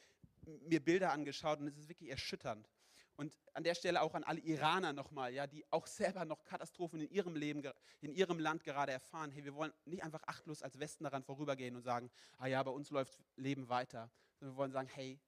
mir 0.45 0.79
Bilder 0.79 1.11
angeschaut 1.11 1.59
und 1.59 1.65
es 1.65 1.75
ist 1.75 1.89
wirklich 1.89 2.11
erschütternd. 2.11 2.69
Und 3.15 3.35
an 3.53 3.63
der 3.63 3.73
Stelle 3.73 4.03
auch 4.03 4.13
an 4.13 4.23
alle 4.25 4.41
Iraner 4.41 4.93
nochmal, 4.93 5.33
ja, 5.33 5.47
die 5.47 5.65
auch 5.71 5.87
selber 5.87 6.23
noch 6.23 6.43
Katastrophen 6.43 7.01
in 7.01 7.09
ihrem 7.09 7.35
Leben, 7.35 7.63
in 7.99 8.13
ihrem 8.13 8.37
Land 8.37 8.63
gerade 8.63 8.91
erfahren. 8.91 9.31
Hey, 9.31 9.43
wir 9.43 9.55
wollen 9.55 9.73
nicht 9.85 10.03
einfach 10.03 10.21
achtlos 10.27 10.61
als 10.61 10.77
Westen 10.77 11.03
daran 11.03 11.23
vorübergehen 11.23 11.75
und 11.75 11.81
sagen, 11.81 12.11
ah 12.37 12.45
ja, 12.45 12.61
bei 12.61 12.69
uns 12.69 12.91
läuft 12.91 13.17
Leben 13.37 13.69
weiter. 13.69 14.11
Sondern 14.35 14.53
wir 14.55 14.57
wollen 14.59 14.71
sagen, 14.71 14.89
hey, 14.93 15.19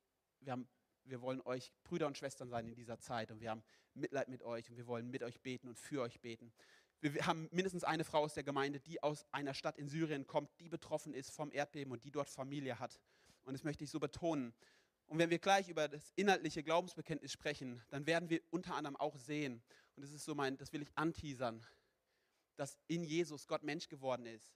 wir, 0.42 0.52
haben, 0.52 0.70
wir 1.06 1.22
wollen 1.22 1.42
euch 1.42 1.72
Brüder 1.84 2.08
und 2.08 2.18
Schwestern 2.18 2.50
sein 2.50 2.68
in 2.68 2.76
dieser 2.76 3.00
Zeit 3.00 3.32
und 3.32 3.42
wir 3.42 3.50
haben 3.50 3.64
Mitleid 3.94 4.30
mit 4.30 4.44
euch 4.44 4.70
und 4.70 4.78
wir 4.78 4.88
wollen 4.88 5.10
mit 5.10 5.24
euch 5.24 5.42
beten 5.42 5.68
und 5.68 5.78
für 5.78 6.02
euch 6.02 6.20
beten. 6.22 6.54
Wir 7.02 7.26
haben 7.26 7.48
mindestens 7.52 7.84
eine 7.84 8.04
Frau 8.04 8.24
aus 8.24 8.34
der 8.34 8.44
Gemeinde, 8.44 8.80
die 8.80 9.02
aus 9.02 9.26
einer 9.32 9.54
Stadt 9.54 9.78
in 9.78 9.88
Syrien 9.88 10.28
kommt, 10.28 10.50
die 10.60 10.68
betroffen 10.68 11.14
ist 11.14 11.32
vom 11.32 11.52
Erdbeben 11.52 11.94
und 11.94 12.04
die 12.04 12.12
dort 12.12 12.30
Familie 12.30 12.78
hat. 12.78 13.00
Und 13.44 13.54
das 13.54 13.64
möchte 13.64 13.86
ich 13.86 13.90
so 13.90 14.00
betonen. 14.00 14.54
Und 15.08 15.18
wenn 15.18 15.30
wir 15.30 15.40
gleich 15.40 15.70
über 15.70 15.88
das 15.88 16.12
inhaltliche 16.16 16.62
Glaubensbekenntnis 16.62 17.32
sprechen, 17.32 17.82
dann 17.90 18.06
werden 18.06 18.30
wir 18.30 18.42
unter 18.52 18.76
anderem 18.76 18.96
auch 18.98 19.18
sehen, 19.18 19.64
und 19.96 20.04
das 20.04 20.12
ist 20.12 20.24
so 20.24 20.36
mein, 20.36 20.58
das 20.58 20.72
will 20.72 20.82
ich 20.82 20.90
anteasern, 20.96 21.66
dass 22.58 22.78
in 22.88 23.04
Jesus 23.04 23.48
Gott 23.48 23.64
Mensch 23.64 23.88
geworden 23.88 24.26
ist 24.26 24.54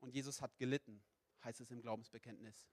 und 0.00 0.12
Jesus 0.12 0.42
hat 0.42 0.58
gelitten, 0.58 1.02
heißt 1.44 1.60
es 1.60 1.70
im 1.70 1.80
Glaubensbekenntnis. 1.80 2.68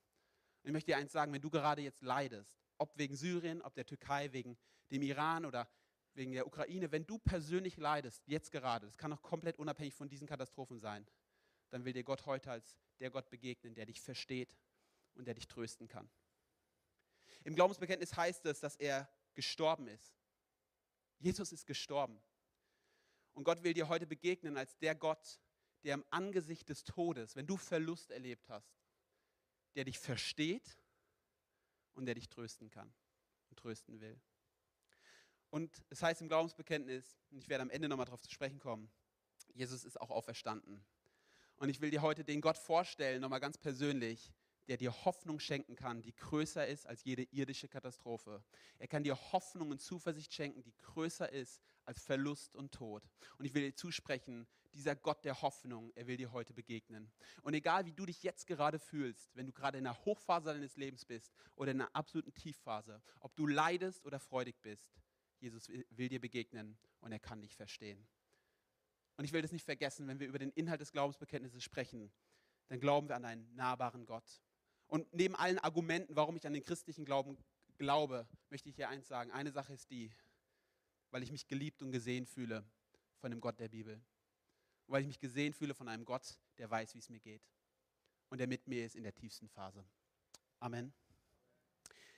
Ich 0.64 0.72
möchte 0.72 0.92
dir 0.92 0.98
eins 0.98 1.12
sagen, 1.12 1.34
wenn 1.34 1.42
du 1.42 1.50
gerade 1.50 1.82
jetzt 1.82 2.02
leidest, 2.02 2.62
ob 2.78 2.98
wegen 2.98 3.16
Syrien, 3.16 3.62
ob 3.62 3.74
der 3.76 3.86
Türkei, 3.86 4.32
wegen 4.32 4.58
dem 4.92 5.02
Iran 5.02 5.46
oder 5.46 5.70
wegen 6.14 6.34
der 6.34 6.46
Ukraine, 6.46 6.92
wenn 6.92 7.06
du 7.06 7.18
persönlich 7.18 7.78
leidest, 7.78 8.22
jetzt 8.28 8.52
gerade, 8.52 8.86
das 8.86 8.98
kann 8.98 9.14
auch 9.14 9.22
komplett 9.22 9.58
unabhängig 9.58 9.94
von 9.94 10.10
diesen 10.10 10.28
Katastrophen 10.28 10.80
sein, 10.80 11.08
dann 11.70 11.86
will 11.86 11.94
dir 11.94 12.04
Gott 12.04 12.26
heute 12.26 12.52
als 12.52 12.78
der 13.00 13.10
Gott 13.10 13.30
begegnen, 13.30 13.74
der 13.74 13.86
dich 13.86 14.02
versteht 14.02 14.58
und 15.16 15.26
der 15.26 15.34
dich 15.34 15.48
trösten 15.48 15.88
kann. 15.88 16.10
Im 17.44 17.56
Glaubensbekenntnis 17.56 18.16
heißt 18.16 18.46
es, 18.46 18.60
dass 18.60 18.76
er 18.76 19.10
gestorben 19.34 19.88
ist. 19.88 20.14
Jesus 21.18 21.52
ist 21.52 21.66
gestorben. 21.66 22.22
Und 23.34 23.44
Gott 23.44 23.64
will 23.64 23.74
dir 23.74 23.88
heute 23.88 24.06
begegnen 24.06 24.58
als 24.58 24.78
der 24.78 24.96
Gott, 24.96 25.40
der 25.84 25.96
im 25.96 26.06
Angesicht 26.10 26.70
des 26.70 26.84
Todes, 26.84 27.36
wenn 27.36 27.48
du 27.48 27.58
Verlust 27.58 28.12
erlebt 28.12 28.50
hast, 28.50 28.81
der 29.76 29.86
dich 29.86 30.00
versteht 30.00 30.78
und 31.94 32.06
der 32.06 32.16
dich 32.16 32.30
trösten 32.30 32.70
kann 32.70 32.94
und 33.50 33.60
trösten 33.60 34.00
will. 34.02 34.20
Und 35.50 35.84
es 35.90 36.02
heißt 36.02 36.22
im 36.22 36.30
Glaubensbekenntnis, 36.30 37.20
und 37.30 37.40
ich 37.40 37.50
werde 37.50 37.64
am 37.64 37.70
Ende 37.70 37.90
nochmal 37.90 38.06
darauf 38.06 38.22
zu 38.22 38.32
sprechen 38.32 38.60
kommen, 38.60 38.90
Jesus 39.54 39.84
ist 39.84 40.00
auch 40.00 40.10
auferstanden. 40.10 40.84
Und 41.58 41.70
ich 41.70 41.82
will 41.82 41.92
dir 41.92 42.02
heute 42.02 42.24
den 42.24 42.42
Gott 42.42 42.58
vorstellen, 42.58 43.22
nochmal 43.22 43.42
ganz 43.42 43.58
persönlich, 43.58 44.34
der 44.68 44.78
dir 44.78 44.94
Hoffnung 45.06 45.40
schenken 45.40 45.76
kann, 45.76 46.02
die 46.02 46.16
größer 46.16 46.66
ist 46.66 46.88
als 46.88 47.04
jede 47.04 47.24
irdische 47.24 47.68
Katastrophe. 47.68 48.44
Er 48.80 48.88
kann 48.88 49.04
dir 49.04 49.18
Hoffnung 49.34 49.70
und 49.72 49.82
Zuversicht 49.82 50.34
schenken, 50.34 50.64
die 50.64 50.76
größer 50.78 51.30
ist 51.32 51.62
als 51.84 52.02
Verlust 52.02 52.56
und 52.56 52.72
Tod. 52.74 53.04
Und 53.38 53.46
ich 53.46 53.54
will 53.54 53.64
dir 53.64 53.76
zusprechen, 53.76 54.48
dieser 54.74 54.96
Gott 54.96 55.26
der 55.26 55.42
Hoffnung, 55.42 55.92
er 55.96 56.08
will 56.08 56.18
dir 56.18 56.32
heute 56.32 56.54
begegnen. 56.54 57.12
Und 57.42 57.54
egal 57.54 57.86
wie 57.86 57.94
du 57.94 58.06
dich 58.06 58.24
jetzt 58.24 58.48
gerade 58.48 58.80
fühlst, 58.80 59.36
wenn 59.36 59.46
du 59.46 59.54
gerade 59.54 59.78
in 59.78 59.84
der 59.84 60.06
Hochphase 60.06 60.54
deines 60.54 60.78
Lebens 60.78 61.06
bist 61.06 61.34
oder 61.56 61.72
in 61.72 61.82
einer 61.82 61.96
absoluten 61.96 62.34
Tiefphase, 62.34 63.02
ob 63.20 63.36
du 63.36 63.48
leidest 63.48 64.06
oder 64.06 64.20
freudig 64.20 64.62
bist, 64.62 64.90
Jesus 65.40 65.70
will 65.70 66.10
dir 66.10 66.22
begegnen 66.22 66.78
und 67.00 67.12
er 67.12 67.20
kann 67.20 67.42
dich 67.42 67.56
verstehen. 67.56 68.08
Und 69.18 69.26
ich 69.26 69.34
will 69.34 69.42
das 69.42 69.52
nicht 69.52 69.66
vergessen, 69.66 70.08
wenn 70.08 70.20
wir 70.20 70.28
über 70.28 70.40
den 70.40 70.52
Inhalt 70.52 70.82
des 70.82 70.92
Glaubensbekenntnisses 70.92 71.64
sprechen, 71.64 72.12
dann 72.70 72.80
glauben 72.80 73.10
wir 73.10 73.16
an 73.16 73.26
einen 73.26 73.54
nahbaren 73.56 74.06
Gott. 74.06 74.42
Und 74.88 75.12
neben 75.14 75.36
allen 75.36 75.60
Argumenten, 75.60 76.16
warum 76.16 76.36
ich 76.38 76.48
an 76.48 76.54
den 76.54 76.64
christlichen 76.64 77.06
Glauben 77.06 77.38
glaube, 77.78 78.28
möchte 78.50 78.70
ich 78.70 78.76
hier 78.76 78.90
eins 78.90 79.08
sagen. 79.08 79.32
Eine 79.32 79.52
Sache 79.52 79.74
ist 79.74 79.90
die, 79.90 80.12
weil 81.10 81.24
ich 81.24 81.32
mich 81.32 81.48
geliebt 81.48 81.82
und 81.82 81.92
gesehen 81.92 82.26
fühle 82.26 82.64
von 83.18 83.32
dem 83.32 83.42
Gott 83.42 83.60
der 83.60 83.70
Bibel. 83.70 84.02
Weil 84.92 85.04
ich 85.04 85.08
mich 85.08 85.20
gesehen 85.20 85.54
fühle 85.54 85.74
von 85.74 85.88
einem 85.88 86.04
Gott, 86.04 86.38
der 86.58 86.70
weiß, 86.70 86.96
wie 86.96 87.00
es 87.00 87.10
mir 87.10 87.22
geht. 87.22 87.42
Und 88.30 88.40
der 88.40 88.48
mit 88.48 88.68
mir 88.68 88.86
ist 88.86 88.96
in 88.96 89.04
der 89.04 89.16
tiefsten 89.16 89.48
Phase. 89.48 89.86
Amen. 90.60 90.94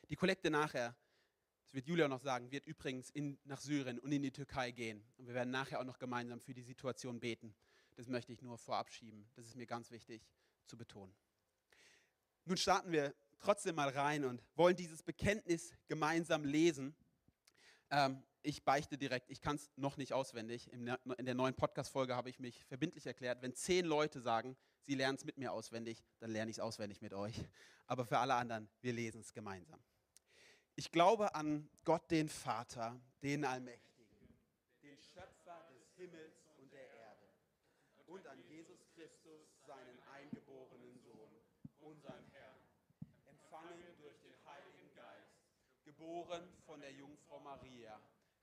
Die 0.09 0.15
Kollekte 0.15 0.49
nachher, 0.49 0.95
das 1.65 1.75
wird 1.75 1.87
Julia 1.87 2.07
noch 2.07 2.19
sagen, 2.19 2.51
wird 2.51 2.65
übrigens 2.65 3.11
in, 3.11 3.39
nach 3.43 3.61
Syrien 3.61 3.99
und 3.99 4.11
in 4.11 4.23
die 4.23 4.31
Türkei 4.31 4.71
gehen. 4.71 5.05
Und 5.17 5.27
wir 5.27 5.35
werden 5.35 5.51
nachher 5.51 5.79
auch 5.79 5.85
noch 5.85 5.99
gemeinsam 5.99 6.41
für 6.41 6.55
die 6.55 6.63
Situation 6.63 7.19
beten. 7.19 7.55
Das 7.95 8.07
möchte 8.07 8.33
ich 8.33 8.41
nur 8.41 8.57
vorab 8.57 8.89
schieben. 8.89 9.29
Das 9.35 9.45
ist 9.45 9.55
mir 9.55 9.67
ganz 9.67 9.91
wichtig 9.91 10.27
zu 10.65 10.75
betonen. 10.75 11.13
Nun 12.45 12.57
starten 12.57 12.91
wir 12.91 13.13
trotzdem 13.39 13.75
mal 13.75 13.89
rein 13.89 14.25
und 14.25 14.43
wollen 14.55 14.75
dieses 14.75 15.03
Bekenntnis 15.03 15.73
gemeinsam 15.87 16.43
lesen. 16.43 16.95
Ähm, 17.91 18.23
ich 18.43 18.63
beichte 18.63 18.97
direkt, 18.97 19.29
ich 19.29 19.41
kann 19.41 19.55
es 19.55 19.71
noch 19.77 19.95
nicht 19.97 20.13
auswendig. 20.13 20.71
In 20.71 20.85
der 20.85 21.33
neuen 21.33 21.55
Podcast-Folge 21.55 22.15
habe 22.15 22.29
ich 22.29 22.39
mich 22.39 22.63
verbindlich 22.65 23.05
erklärt, 23.05 23.41
wenn 23.41 23.55
zehn 23.55 23.85
Leute 23.85 24.19
sagen, 24.19 24.57
sie 24.81 24.95
lernen 24.95 25.17
es 25.17 25.23
mit 25.23 25.37
mir 25.37 25.53
auswendig, 25.53 26.03
dann 26.19 26.29
lerne 26.29 26.51
ich 26.51 26.57
es 26.57 26.59
auswendig 26.59 27.01
mit 27.01 27.13
euch. 27.13 27.35
Aber 27.87 28.05
für 28.05 28.19
alle 28.19 28.35
anderen, 28.35 28.69
wir 28.81 28.93
lesen 28.93 29.21
es 29.21 29.33
gemeinsam. 29.33 29.79
Ich 30.75 30.91
glaube 30.91 31.33
an 31.35 31.69
Gott, 31.85 32.11
den 32.11 32.27
Vater, 32.27 32.99
den 33.21 33.45
Allmächtigen, 33.45 34.17
den 34.81 34.97
Schöpfer 34.99 35.65
des 35.73 35.95
Himmels 35.95 36.35
und 36.57 36.71
der 36.73 36.87
Erde 36.89 37.29
und 38.07 38.27
an 38.27 38.43
Jesus 38.49 38.85
Christus, 38.93 39.41
seinen 39.65 39.99
eingeborenen 40.15 40.99
Sohn, 40.99 41.31
unseren 41.79 42.25
Herrn, 42.31 42.59
empfangen 43.25 43.95
durch 43.99 44.19
den 44.19 44.33
Heiligen 44.45 44.93
Geist, 44.95 45.37
geboren 45.85 46.43
von 46.65 46.81
der 46.81 46.91
Jungfrau 46.91 47.39
Maria 47.39 48.01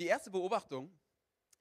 Die 0.00 0.06
erste 0.06 0.30
Beobachtung, 0.30 0.90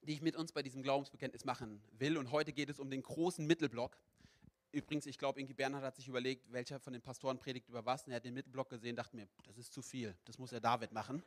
die 0.01 0.13
ich 0.13 0.21
mit 0.21 0.37
uns 0.37 0.53
bei 0.53 0.63
diesem 0.63 0.81
Glaubensbekenntnis 0.81 1.43
machen 1.43 1.83
will, 1.91 2.17
und 2.17 2.31
heute 2.31 2.53
geht 2.53 2.69
es 2.69 2.79
um 2.79 2.89
den 2.89 3.03
großen 3.03 3.45
Mittelblock. 3.45 3.97
Übrigens, 4.71 5.07
ich 5.07 5.17
glaube, 5.17 5.41
Ingi 5.41 5.53
Bernhard 5.53 5.83
hat 5.83 5.97
sich 5.97 6.07
überlegt, 6.07 6.49
welcher 6.49 6.79
von 6.79 6.93
den 6.93 7.01
Pastoren 7.01 7.37
predigt 7.37 7.67
über 7.67 7.85
was. 7.85 8.05
Und 8.05 8.13
er 8.13 8.15
hat 8.15 8.23
den 8.23 8.33
Mittelblock 8.33 8.69
gesehen, 8.69 8.95
dachte 8.95 9.17
mir, 9.17 9.27
das 9.45 9.57
ist 9.57 9.73
zu 9.73 9.81
viel, 9.81 10.15
das 10.23 10.37
muss 10.37 10.53
er 10.53 10.61
David 10.61 10.93
machen. 10.93 11.21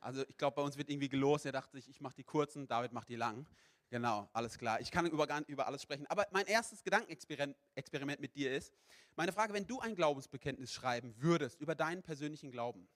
Also 0.00 0.22
ich 0.28 0.36
glaube, 0.36 0.56
bei 0.56 0.60
uns 0.60 0.76
wird 0.76 0.90
irgendwie 0.90 1.08
gelost. 1.08 1.46
Er 1.46 1.52
dachte 1.52 1.78
sich, 1.78 1.88
ich 1.88 2.02
mache 2.02 2.16
die 2.16 2.24
kurzen, 2.24 2.68
David 2.68 2.92
macht 2.92 3.08
die 3.08 3.16
langen. 3.16 3.46
Genau, 3.88 4.28
alles 4.34 4.58
klar. 4.58 4.82
Ich 4.82 4.90
kann 4.90 5.06
über, 5.06 5.26
über 5.46 5.66
alles 5.66 5.80
sprechen. 5.80 6.06
Aber 6.08 6.26
mein 6.30 6.44
erstes 6.44 6.84
Gedankenexperiment 6.84 8.20
mit 8.20 8.36
dir 8.36 8.54
ist, 8.54 8.74
meine 9.16 9.32
Frage, 9.32 9.54
wenn 9.54 9.66
du 9.66 9.80
ein 9.80 9.94
Glaubensbekenntnis 9.94 10.74
schreiben 10.74 11.14
würdest 11.16 11.58
über 11.58 11.74
deinen 11.74 12.02
persönlichen 12.02 12.50
Glauben, 12.50 12.86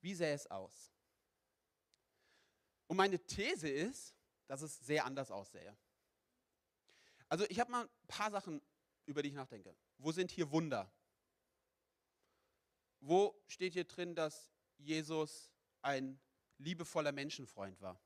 wie 0.00 0.14
sähe 0.14 0.34
es 0.34 0.50
aus? 0.50 0.91
Und 2.92 2.98
meine 2.98 3.18
These 3.18 3.70
ist, 3.70 4.14
dass 4.46 4.60
es 4.60 4.78
sehr 4.80 5.06
anders 5.06 5.30
aussähe. 5.30 5.74
Also 7.26 7.46
ich 7.48 7.58
habe 7.58 7.70
mal 7.70 7.84
ein 7.84 8.06
paar 8.06 8.30
Sachen, 8.30 8.60
über 9.06 9.22
die 9.22 9.30
ich 9.30 9.34
nachdenke. 9.34 9.74
Wo 9.96 10.12
sind 10.12 10.30
hier 10.30 10.50
Wunder? 10.50 10.92
Wo 13.00 13.34
steht 13.46 13.72
hier 13.72 13.84
drin, 13.84 14.14
dass 14.14 14.46
Jesus 14.76 15.50
ein 15.80 16.20
liebevoller 16.58 17.12
Menschenfreund 17.12 17.80
war? 17.80 17.98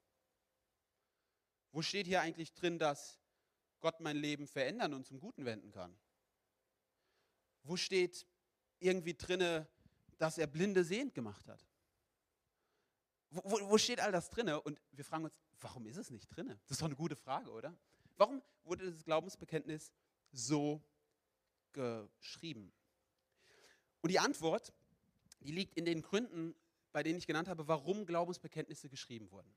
Wo 1.73 1.83
steht 1.83 2.07
hier 2.07 2.21
eigentlich 2.21 2.53
drin, 2.53 2.79
dass 2.79 3.19
Gott 3.81 3.99
mein 3.99 4.17
Leben 4.17 4.47
verändern 4.47 4.95
und 4.95 5.05
zum 5.05 5.19
Guten 5.19 5.47
wenden 5.47 5.73
kann? 5.73 5.99
Wo 7.65 7.77
steht 7.77 8.25
irgendwie 8.79 9.15
drinne, 9.15 9.69
dass 10.19 10.39
er 10.39 10.47
Blinde 10.47 10.85
sehend 10.85 11.13
gemacht 11.13 11.49
hat? 11.49 11.67
Wo, 13.31 13.71
wo, 13.71 13.79
steht 13.79 14.01
all 14.01 14.13
das 14.13 14.31
drinne? 14.31 14.61
Und 14.61 14.81
wir 14.93 15.05
fragen 15.05 15.25
uns, 15.25 15.39
warum 15.61 15.87
ist 15.87 15.97
es 15.97 16.11
nicht 16.11 16.29
drinne? 16.29 16.59
Das 16.65 16.73
ist 16.73 16.81
doch 16.81 16.87
eine 16.87 16.97
gute 16.97 17.17
Frage, 17.17 17.51
oder? 17.51 17.75
Warum 18.17 18.43
wurde 18.65 18.91
das 18.91 19.05
Glaubensbekenntnis 19.05 19.93
so 20.33 20.83
geschrieben? 21.73 22.73
Und 24.01 24.11
die 24.11 24.19
Antwort, 24.19 24.73
die 25.41 25.53
liegt 25.53 25.77
in 25.77 25.85
den 25.85 26.03
Gründen, 26.03 26.55
bei 26.93 27.03
denen 27.03 27.19
ich 27.19 27.27
genannt 27.27 27.49
habe, 27.49 27.69
warum 27.69 28.07
Glaubensbekenntnisse 28.07 28.89
geschrieben 28.89 29.31
wurden. 29.31 29.53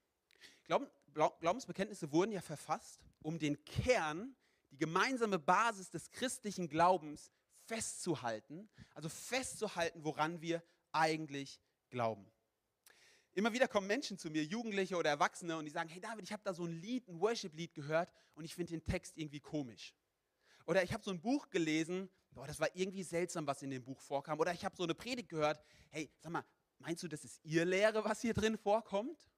Glaubensbekenntnisse 1.39 2.11
wurden 2.11 2.31
ja 2.31 2.41
verfasst, 2.41 2.99
um 3.21 3.39
den 3.39 3.63
Kern, 3.65 4.35
die 4.71 4.77
gemeinsame 4.77 5.39
Basis 5.39 5.89
des 5.89 6.11
christlichen 6.11 6.69
Glaubens 6.69 7.31
festzuhalten, 7.65 8.69
also 8.93 9.09
festzuhalten, 9.09 10.03
woran 10.03 10.41
wir 10.41 10.63
eigentlich 10.91 11.59
glauben. 11.89 12.29
Immer 13.33 13.53
wieder 13.53 13.67
kommen 13.67 13.88
Menschen 13.88 14.17
zu 14.17 14.29
mir, 14.29 14.43
Jugendliche 14.43 14.95
oder 14.98 15.12
Erwachsene, 15.12 15.57
und 15.57 15.65
die 15.65 15.71
sagen, 15.71 15.89
hey 15.89 16.01
David, 16.01 16.25
ich 16.25 16.33
habe 16.33 16.43
da 16.43 16.53
so 16.53 16.65
ein 16.65 16.74
Lied, 16.74 17.07
ein 17.07 17.19
Worship-Lied 17.19 17.74
gehört 17.74 18.12
und 18.33 18.43
ich 18.43 18.55
finde 18.55 18.71
den 18.71 18.83
Text 18.83 19.17
irgendwie 19.17 19.39
komisch. 19.39 19.93
Oder 20.65 20.83
ich 20.83 20.93
habe 20.93 21.03
so 21.03 21.12
ein 21.12 21.21
Buch 21.21 21.50
gelesen, 21.50 22.09
boah, 22.31 22.48
das 22.48 22.59
war 22.59 22.69
irgendwie 22.75 23.03
seltsam, 23.03 23.48
was 23.48 23.62
in 23.62 23.69
dem 23.69 23.83
Buch 23.83 24.00
vorkam. 24.00 24.39
Oder 24.39 24.53
ich 24.53 24.65
habe 24.65 24.75
so 24.75 24.83
eine 24.83 24.93
Predigt 24.93 25.29
gehört, 25.29 25.63
hey, 25.89 26.12
sag 26.19 26.31
mal, 26.31 26.43
meinst 26.79 27.03
du, 27.03 27.07
das 27.07 27.24
ist 27.24 27.39
ihr 27.43 27.65
Lehre, 27.65 28.03
was 28.03 28.21
hier 28.21 28.33
drin 28.33 28.57
vorkommt? 28.57 29.29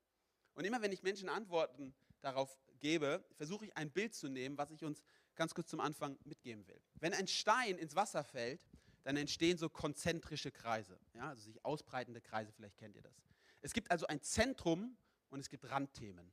Und 0.53 0.65
immer 0.65 0.81
wenn 0.81 0.91
ich 0.91 1.03
Menschen 1.03 1.29
Antworten 1.29 1.93
darauf 2.21 2.57
gebe, 2.79 3.23
versuche 3.35 3.65
ich 3.65 3.77
ein 3.77 3.91
Bild 3.91 4.13
zu 4.13 4.29
nehmen, 4.29 4.57
was 4.57 4.71
ich 4.71 4.83
uns 4.83 5.01
ganz 5.35 5.53
kurz 5.53 5.69
zum 5.69 5.79
Anfang 5.79 6.17
mitgeben 6.23 6.67
will. 6.67 6.81
Wenn 6.99 7.13
ein 7.13 7.27
Stein 7.27 7.77
ins 7.77 7.95
Wasser 7.95 8.23
fällt, 8.23 8.67
dann 9.03 9.17
entstehen 9.17 9.57
so 9.57 9.69
konzentrische 9.69 10.51
Kreise, 10.51 10.99
ja, 11.13 11.29
also 11.29 11.43
sich 11.43 11.63
ausbreitende 11.65 12.21
Kreise, 12.21 12.51
vielleicht 12.51 12.77
kennt 12.77 12.95
ihr 12.95 13.01
das. 13.01 13.15
Es 13.61 13.73
gibt 13.73 13.91
also 13.91 14.07
ein 14.07 14.21
Zentrum 14.21 14.97
und 15.29 15.39
es 15.39 15.49
gibt 15.49 15.69
Randthemen. 15.69 16.31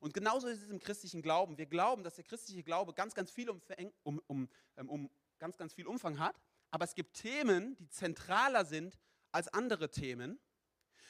Und 0.00 0.14
genauso 0.14 0.46
ist 0.48 0.62
es 0.62 0.70
im 0.70 0.78
christlichen 0.78 1.22
Glauben. 1.22 1.58
Wir 1.58 1.66
glauben, 1.66 2.02
dass 2.02 2.14
der 2.14 2.24
christliche 2.24 2.62
Glaube 2.62 2.94
ganz, 2.94 3.14
ganz 3.14 3.30
viel, 3.30 3.50
Umfang, 3.50 3.92
um, 4.02 4.20
um, 4.26 4.48
ähm, 4.76 4.88
um, 4.88 5.10
ganz, 5.38 5.56
ganz 5.56 5.74
viel 5.74 5.86
Umfang 5.86 6.18
hat, 6.18 6.40
aber 6.70 6.84
es 6.84 6.94
gibt 6.94 7.14
Themen, 7.14 7.76
die 7.76 7.88
zentraler 7.88 8.64
sind 8.64 8.98
als 9.32 9.48
andere 9.48 9.90
Themen. 9.90 10.38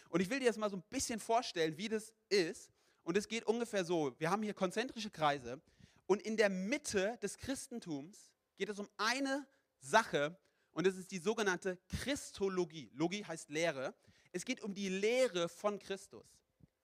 Und 0.09 0.21
ich 0.21 0.29
will 0.29 0.41
dir 0.41 0.47
jetzt 0.47 0.59
mal 0.59 0.71
so 0.71 0.77
ein 0.77 0.85
bisschen 0.91 1.21
vorstellen, 1.21 1.77
wie 1.79 1.89
das 1.89 2.13
ist. 2.29 2.71
Und 3.03 3.17
es 3.17 3.29
geht 3.29 3.45
ungefähr 3.45 3.85
so. 3.85 4.15
Wir 4.19 4.31
haben 4.31 4.43
hier 4.43 4.55
konzentrische 4.55 5.11
Kreise. 5.11 5.61
Und 6.07 6.23
in 6.23 6.37
der 6.37 6.51
Mitte 6.51 7.19
des 7.23 7.39
Christentums 7.39 8.31
geht 8.57 8.69
es 8.69 8.79
um 8.79 8.89
eine 8.97 9.47
Sache. 9.79 10.37
Und 10.73 10.87
das 10.87 10.97
ist 10.97 11.11
die 11.11 11.19
sogenannte 11.19 11.79
Christologie. 11.89 12.91
Logie 12.95 13.25
heißt 13.25 13.51
Lehre. 13.51 13.95
Es 14.33 14.45
geht 14.45 14.63
um 14.63 14.75
die 14.75 14.89
Lehre 14.89 15.49
von 15.49 15.79
Christus. 15.79 16.27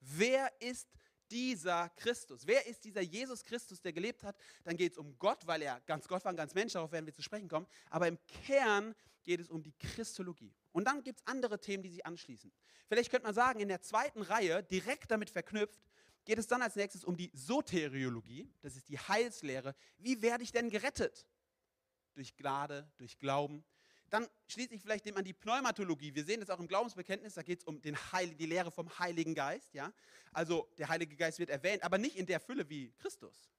Wer 0.00 0.52
ist 0.60 0.88
dieser 1.30 1.88
Christus? 1.90 2.46
Wer 2.46 2.66
ist 2.66 2.84
dieser 2.84 3.00
Jesus 3.00 3.44
Christus, 3.44 3.80
der 3.80 3.92
gelebt 3.92 4.22
hat? 4.22 4.36
Dann 4.64 4.76
geht 4.76 4.92
es 4.92 4.98
um 4.98 5.18
Gott, 5.18 5.46
weil 5.46 5.62
er 5.62 5.80
ganz 5.80 6.06
Gott 6.06 6.24
war, 6.24 6.34
ganz 6.34 6.54
Mensch, 6.54 6.74
darauf 6.74 6.92
werden 6.92 7.06
wir 7.06 7.12
zu 7.12 7.22
sprechen 7.22 7.48
kommen. 7.48 7.66
Aber 7.90 8.06
im 8.06 8.18
Kern 8.44 8.94
geht 9.24 9.40
es 9.40 9.50
um 9.50 9.62
die 9.62 9.72
Christologie. 9.72 10.54
Und 10.72 10.84
dann 10.84 11.02
gibt 11.02 11.20
es 11.20 11.26
andere 11.26 11.60
Themen, 11.60 11.82
die 11.82 11.90
sich 11.90 12.06
anschließen. 12.06 12.52
Vielleicht 12.86 13.10
könnte 13.10 13.26
man 13.26 13.34
sagen, 13.34 13.60
in 13.60 13.68
der 13.68 13.82
zweiten 13.82 14.22
Reihe, 14.22 14.62
direkt 14.62 15.10
damit 15.10 15.30
verknüpft, 15.30 15.80
geht 16.24 16.38
es 16.38 16.46
dann 16.46 16.62
als 16.62 16.76
nächstes 16.76 17.04
um 17.04 17.16
die 17.16 17.30
Soteriologie, 17.34 18.50
das 18.60 18.76
ist 18.76 18.88
die 18.88 18.98
Heilslehre. 18.98 19.74
Wie 19.98 20.20
werde 20.20 20.44
ich 20.44 20.52
denn 20.52 20.70
gerettet? 20.70 21.26
Durch 22.14 22.36
Gnade, 22.36 22.90
durch 22.96 23.18
Glauben. 23.18 23.64
Dann 24.10 24.26
schließe 24.46 24.74
ich 24.74 24.80
vielleicht 24.80 25.04
dem 25.04 25.16
an 25.16 25.24
die 25.24 25.34
Pneumatologie. 25.34 26.14
Wir 26.14 26.24
sehen 26.24 26.40
das 26.40 26.50
auch 26.50 26.58
im 26.58 26.66
Glaubensbekenntnis, 26.66 27.34
da 27.34 27.42
geht 27.42 27.60
es 27.60 27.64
um 27.64 27.80
Heil, 28.12 28.34
die 28.34 28.46
Lehre 28.46 28.70
vom 28.70 28.98
Heiligen 28.98 29.34
Geist. 29.34 29.74
Ja? 29.74 29.92
Also 30.32 30.68
der 30.78 30.88
Heilige 30.88 31.16
Geist 31.16 31.38
wird 31.38 31.50
erwähnt, 31.50 31.82
aber 31.82 31.98
nicht 31.98 32.16
in 32.16 32.26
der 32.26 32.40
Fülle 32.40 32.68
wie 32.68 32.92
Christus. 32.98 33.50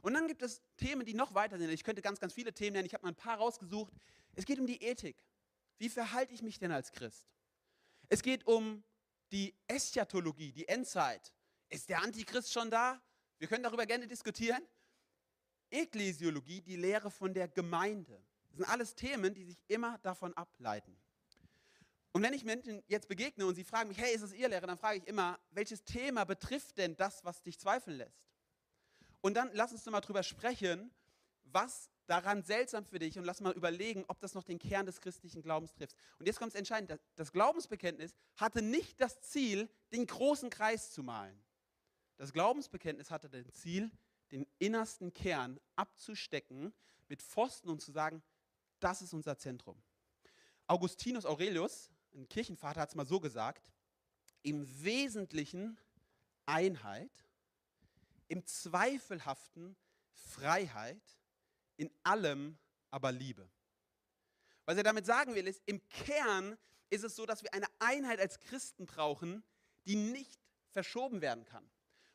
Und 0.00 0.14
dann 0.14 0.26
gibt 0.28 0.42
es 0.42 0.62
Themen, 0.76 1.04
die 1.04 1.14
noch 1.14 1.34
weiter 1.34 1.58
sind. 1.58 1.70
Ich 1.70 1.84
könnte 1.84 2.02
ganz, 2.02 2.20
ganz 2.20 2.32
viele 2.32 2.52
Themen 2.54 2.74
nennen. 2.74 2.86
Ich 2.86 2.94
habe 2.94 3.02
mal 3.02 3.10
ein 3.10 3.16
paar 3.16 3.38
rausgesucht. 3.38 3.92
Es 4.34 4.46
geht 4.46 4.58
um 4.58 4.66
die 4.66 4.82
Ethik. 4.82 5.16
Wie 5.78 5.88
verhalte 5.88 6.32
ich 6.32 6.42
mich 6.42 6.58
denn 6.58 6.70
als 6.70 6.92
Christ? 6.92 7.26
Es 8.08 8.22
geht 8.22 8.46
um 8.46 8.82
die 9.32 9.54
Eschatologie, 9.66 10.52
die 10.52 10.66
Endzeit. 10.68 11.32
Ist 11.68 11.88
der 11.88 12.02
Antichrist 12.02 12.52
schon 12.52 12.70
da? 12.70 13.00
Wir 13.38 13.48
können 13.48 13.62
darüber 13.62 13.86
gerne 13.86 14.06
diskutieren. 14.06 14.62
Ekklesiologie, 15.70 16.60
die 16.62 16.76
Lehre 16.76 17.10
von 17.10 17.34
der 17.34 17.48
Gemeinde. 17.48 18.22
Das 18.58 18.66
sind 18.66 18.72
alles 18.72 18.96
Themen, 18.96 19.34
die 19.34 19.44
sich 19.44 19.62
immer 19.68 19.98
davon 19.98 20.34
ableiten. 20.34 20.98
Und 22.10 22.22
wenn 22.24 22.32
ich 22.32 22.42
Menschen 22.42 22.82
jetzt 22.88 23.06
begegne 23.06 23.46
und 23.46 23.54
sie 23.54 23.62
fragen 23.62 23.88
mich, 23.88 23.98
hey, 23.98 24.12
ist 24.12 24.22
es 24.22 24.32
Ihr 24.32 24.48
Lehrer, 24.48 24.66
dann 24.66 24.78
frage 24.78 24.98
ich 24.98 25.06
immer, 25.06 25.38
welches 25.50 25.84
Thema 25.84 26.24
betrifft 26.24 26.76
denn 26.76 26.96
das, 26.96 27.24
was 27.24 27.40
dich 27.40 27.56
zweifeln 27.56 27.98
lässt? 27.98 28.26
Und 29.20 29.34
dann 29.34 29.50
lass 29.52 29.70
uns 29.70 29.86
mal 29.86 30.00
drüber 30.00 30.24
sprechen, 30.24 30.90
was 31.44 31.88
daran 32.06 32.42
seltsam 32.42 32.84
für 32.84 32.98
dich 32.98 33.16
und 33.16 33.24
lass 33.24 33.40
mal 33.40 33.52
überlegen, 33.52 34.04
ob 34.08 34.18
das 34.18 34.34
noch 34.34 34.42
den 34.42 34.58
Kern 34.58 34.86
des 34.86 35.00
christlichen 35.00 35.40
Glaubens 35.40 35.72
trifft. 35.72 35.94
Und 36.18 36.26
jetzt 36.26 36.40
kommt 36.40 36.52
es 36.52 36.58
entscheidend, 36.58 36.98
das 37.14 37.30
Glaubensbekenntnis 37.30 38.12
hatte 38.38 38.60
nicht 38.60 39.00
das 39.00 39.20
Ziel, 39.20 39.68
den 39.92 40.04
großen 40.04 40.50
Kreis 40.50 40.90
zu 40.90 41.04
malen. 41.04 41.40
Das 42.16 42.32
Glaubensbekenntnis 42.32 43.12
hatte 43.12 43.28
das 43.30 43.52
Ziel, 43.52 43.92
den 44.32 44.48
innersten 44.58 45.12
Kern 45.12 45.60
abzustecken 45.76 46.74
mit 47.08 47.22
Pfosten 47.22 47.68
und 47.68 47.80
zu 47.80 47.90
sagen, 47.92 48.22
das 48.80 49.02
ist 49.02 49.12
unser 49.12 49.36
Zentrum. 49.38 49.80
Augustinus 50.66 51.24
Aurelius, 51.24 51.90
ein 52.14 52.28
Kirchenvater, 52.28 52.80
hat 52.80 52.90
es 52.90 52.94
mal 52.94 53.06
so 53.06 53.20
gesagt, 53.20 53.72
im 54.42 54.66
Wesentlichen 54.82 55.78
Einheit, 56.46 57.10
im 58.28 58.44
Zweifelhaften 58.44 59.76
Freiheit, 60.12 61.02
in 61.76 61.90
allem 62.02 62.58
aber 62.90 63.12
Liebe. 63.12 63.48
Was 64.64 64.76
er 64.76 64.82
damit 64.82 65.06
sagen 65.06 65.34
will, 65.34 65.46
ist, 65.46 65.62
im 65.66 65.86
Kern 65.88 66.58
ist 66.90 67.04
es 67.04 67.16
so, 67.16 67.26
dass 67.26 67.42
wir 67.42 67.54
eine 67.54 67.66
Einheit 67.78 68.20
als 68.20 68.40
Christen 68.40 68.86
brauchen, 68.86 69.42
die 69.86 69.96
nicht 69.96 70.38
verschoben 70.70 71.20
werden 71.20 71.44
kann. 71.44 71.68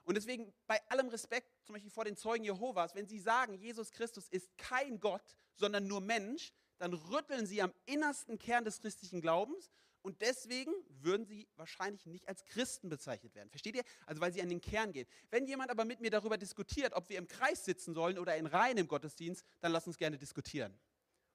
Und 0.04 0.16
deswegen 0.16 0.54
bei 0.68 0.80
allem 0.90 1.08
Respekt, 1.10 1.50
zum 1.64 1.74
Beispiel 1.74 1.92
vor 1.92 2.06
den 2.06 2.18
Zeugen 2.18 2.44
Jehovas, 2.44 2.96
wenn 2.96 3.08
sie 3.08 3.20
sagen, 3.20 3.56
Jesus 3.56 3.92
Christus 3.92 4.28
ist 4.30 4.58
kein 4.58 5.00
Gott, 5.00 5.36
sondern 5.56 5.88
nur 5.88 6.02
Mensch, 6.02 6.54
dann 6.78 6.94
rütteln 6.94 7.46
sie 7.46 7.62
am 7.62 7.74
innersten 7.86 8.38
Kern 8.38 8.66
des 8.66 8.82
christlichen 8.82 9.22
Glaubens 9.22 9.72
und 10.02 10.22
deswegen 10.22 10.74
würden 10.90 11.26
sie 11.26 11.48
wahrscheinlich 11.56 12.06
nicht 12.06 12.28
als 12.28 12.44
Christen 12.44 12.90
bezeichnet 12.90 13.34
werden. 13.36 13.50
Versteht 13.50 13.76
ihr? 13.76 13.84
Also 14.06 14.20
weil 14.20 14.34
sie 14.34 14.42
an 14.42 14.50
den 14.50 14.60
Kern 14.60 14.92
gehen. 14.92 15.08
Wenn 15.30 15.46
jemand 15.46 15.72
aber 15.72 15.86
mit 15.86 16.02
mir 16.02 16.12
darüber 16.12 16.38
diskutiert, 16.38 16.94
ob 16.94 17.08
wir 17.08 17.18
im 17.18 17.28
Kreis 17.28 17.64
sitzen 17.64 17.94
sollen 17.94 18.20
oder 18.20 18.36
in 18.36 18.46
Reihen 18.46 18.78
im 18.78 18.88
Gottesdienst, 18.90 19.46
dann 19.62 19.72
lass 19.72 19.88
uns 19.88 19.98
gerne 19.98 20.18
diskutieren. 20.18 20.78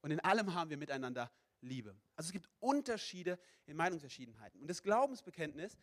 Und 0.03 0.11
in 0.11 0.21
allem 0.21 0.53
haben 0.53 0.69
wir 0.69 0.77
miteinander 0.77 1.33
Liebe. 1.63 1.97
Also 2.15 2.29
es 2.29 2.33
gibt 2.33 2.49
Unterschiede 2.61 3.39
in 3.65 3.75
Meinungsverschiedenheiten. 3.77 4.61
Und 4.61 4.69
das 4.69 4.83
Glaubensbekenntnis 4.83 5.79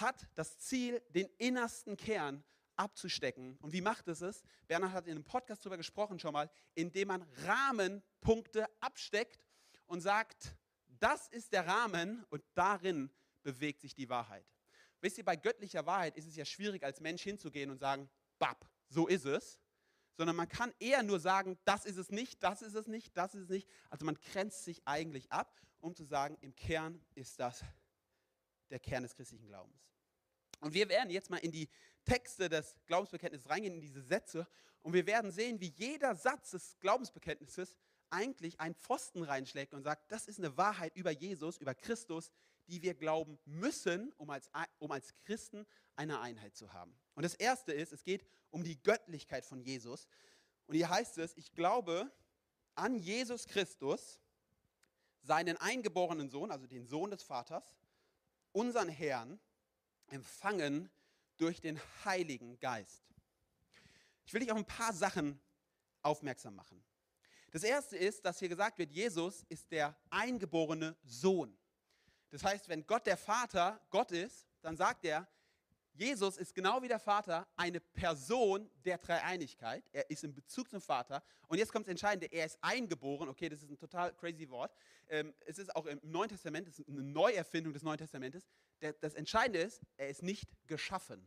hat 0.00 0.26
das 0.34 0.58
Ziel, 0.58 1.02
den 1.10 1.28
innersten 1.38 1.96
Kern 1.96 2.44
abzustecken. 2.76 3.56
Und 3.60 3.72
wie 3.72 3.80
macht 3.80 4.08
es 4.08 4.20
es? 4.20 4.42
Bernhard 4.68 4.92
hat 4.92 5.06
in 5.06 5.12
einem 5.12 5.24
Podcast 5.24 5.64
darüber 5.64 5.76
gesprochen 5.76 6.18
schon 6.18 6.32
mal, 6.32 6.50
indem 6.74 7.08
man 7.08 7.22
Rahmenpunkte 7.44 8.66
absteckt 8.80 9.46
und 9.86 10.00
sagt, 10.00 10.54
das 10.98 11.28
ist 11.28 11.52
der 11.52 11.66
Rahmen 11.66 12.24
und 12.30 12.42
darin 12.54 13.10
bewegt 13.42 13.80
sich 13.80 13.94
die 13.94 14.08
Wahrheit. 14.08 14.46
Wisst 15.00 15.18
ihr, 15.18 15.24
bei 15.24 15.36
göttlicher 15.36 15.86
Wahrheit 15.86 16.16
ist 16.16 16.26
es 16.26 16.36
ja 16.36 16.44
schwierig, 16.44 16.82
als 16.82 17.00
Mensch 17.00 17.22
hinzugehen 17.22 17.70
und 17.70 17.78
sagen, 17.78 18.08
bab, 18.38 18.68
so 18.88 19.06
ist 19.06 19.24
es. 19.24 19.58
Sondern 20.16 20.36
man 20.36 20.48
kann 20.48 20.72
eher 20.78 21.02
nur 21.02 21.20
sagen, 21.20 21.58
das 21.64 21.84
ist 21.84 21.98
es 21.98 22.10
nicht, 22.10 22.42
das 22.42 22.62
ist 22.62 22.74
es 22.74 22.86
nicht, 22.86 23.16
das 23.16 23.34
ist 23.34 23.42
es 23.42 23.48
nicht. 23.50 23.68
Also 23.90 24.06
man 24.06 24.14
grenzt 24.32 24.64
sich 24.64 24.80
eigentlich 24.86 25.30
ab, 25.30 25.60
um 25.80 25.94
zu 25.94 26.04
sagen, 26.04 26.38
im 26.40 26.54
Kern 26.56 27.04
ist 27.14 27.38
das 27.38 27.62
der 28.70 28.78
Kern 28.78 29.02
des 29.02 29.14
christlichen 29.14 29.46
Glaubens. 29.46 29.86
Und 30.60 30.74
wir 30.74 30.88
werden 30.88 31.10
jetzt 31.10 31.30
mal 31.30 31.38
in 31.38 31.52
die 31.52 31.68
Texte 32.04 32.48
des 32.48 32.76
Glaubensbekenntnisses 32.86 33.48
reingehen, 33.48 33.74
in 33.74 33.80
diese 33.80 34.02
Sätze. 34.02 34.46
Und 34.82 34.92
wir 34.92 35.06
werden 35.06 35.30
sehen, 35.30 35.60
wie 35.60 35.72
jeder 35.76 36.14
Satz 36.14 36.52
des 36.52 36.78
Glaubensbekenntnisses 36.80 37.76
eigentlich 38.10 38.60
einen 38.60 38.74
Pfosten 38.74 39.22
reinschlägt 39.22 39.74
und 39.74 39.82
sagt, 39.82 40.10
das 40.10 40.28
ist 40.28 40.38
eine 40.38 40.56
Wahrheit 40.56 40.96
über 40.96 41.10
Jesus, 41.10 41.58
über 41.58 41.74
Christus, 41.74 42.30
die 42.68 42.82
wir 42.82 42.94
glauben 42.94 43.38
müssen, 43.44 44.12
um 44.16 44.30
als, 44.30 44.50
um 44.78 44.90
als 44.90 45.14
Christen 45.24 45.66
eine 45.96 46.20
Einheit 46.20 46.56
zu 46.56 46.72
haben. 46.72 46.96
Und 47.14 47.24
das 47.24 47.34
Erste 47.34 47.72
ist, 47.72 47.92
es 47.92 48.04
geht 48.04 48.24
um 48.50 48.64
die 48.64 48.80
Göttlichkeit 48.82 49.44
von 49.44 49.60
Jesus. 49.60 50.08
Und 50.66 50.76
hier 50.76 50.88
heißt 50.88 51.18
es, 51.18 51.36
ich 51.36 51.52
glaube 51.52 52.10
an 52.74 52.96
Jesus 52.96 53.46
Christus, 53.46 54.20
seinen 55.22 55.56
eingeborenen 55.56 56.28
Sohn, 56.28 56.50
also 56.50 56.66
den 56.66 56.86
Sohn 56.86 57.10
des 57.10 57.22
Vaters, 57.22 57.76
unseren 58.56 58.88
Herrn, 58.88 59.38
empfangen 60.06 60.88
durch 61.36 61.60
den 61.60 61.78
Heiligen 62.06 62.58
Geist. 62.58 63.04
Ich 64.24 64.32
will 64.32 64.40
dich 64.40 64.50
auf 64.50 64.56
ein 64.56 64.64
paar 64.64 64.94
Sachen 64.94 65.38
aufmerksam 66.00 66.54
machen. 66.54 66.82
Das 67.50 67.62
erste 67.62 67.98
ist, 67.98 68.24
dass 68.24 68.38
hier 68.38 68.48
gesagt 68.48 68.78
wird, 68.78 68.90
Jesus 68.90 69.44
ist 69.50 69.70
der 69.70 69.94
eingeborene 70.08 70.96
Sohn. 71.04 71.56
Das 72.30 72.42
heißt, 72.42 72.68
wenn 72.70 72.86
Gott 72.86 73.06
der 73.06 73.18
Vater 73.18 73.78
Gott 73.90 74.10
ist, 74.10 74.46
dann 74.62 74.76
sagt 74.76 75.04
er, 75.04 75.28
Jesus 75.96 76.36
ist 76.36 76.54
genau 76.54 76.82
wie 76.82 76.88
der 76.88 76.98
Vater 76.98 77.48
eine 77.56 77.80
Person 77.80 78.70
der 78.84 78.98
Dreieinigkeit. 78.98 79.82
Er 79.92 80.10
ist 80.10 80.24
in 80.24 80.34
Bezug 80.34 80.70
zum 80.70 80.82
Vater. 80.82 81.22
Und 81.48 81.56
jetzt 81.56 81.72
kommt 81.72 81.86
das 81.86 81.90
Entscheidende, 81.90 82.26
er 82.26 82.44
ist 82.44 82.58
eingeboren. 82.60 83.30
Okay, 83.30 83.48
das 83.48 83.62
ist 83.62 83.70
ein 83.70 83.78
total 83.78 84.12
crazy 84.14 84.50
Wort. 84.50 84.74
Ähm, 85.08 85.32
es 85.46 85.58
ist 85.58 85.74
auch 85.74 85.86
im 85.86 85.98
Neuen 86.02 86.28
Testament, 86.28 86.68
es 86.68 86.78
ist 86.78 86.88
eine 86.88 87.02
Neuerfindung 87.02 87.72
des 87.72 87.82
Neuen 87.82 87.96
Testamentes. 87.96 88.46
das 89.00 89.14
Entscheidende 89.14 89.60
ist, 89.60 89.80
er 89.96 90.08
ist 90.10 90.22
nicht 90.22 90.50
geschaffen. 90.66 91.26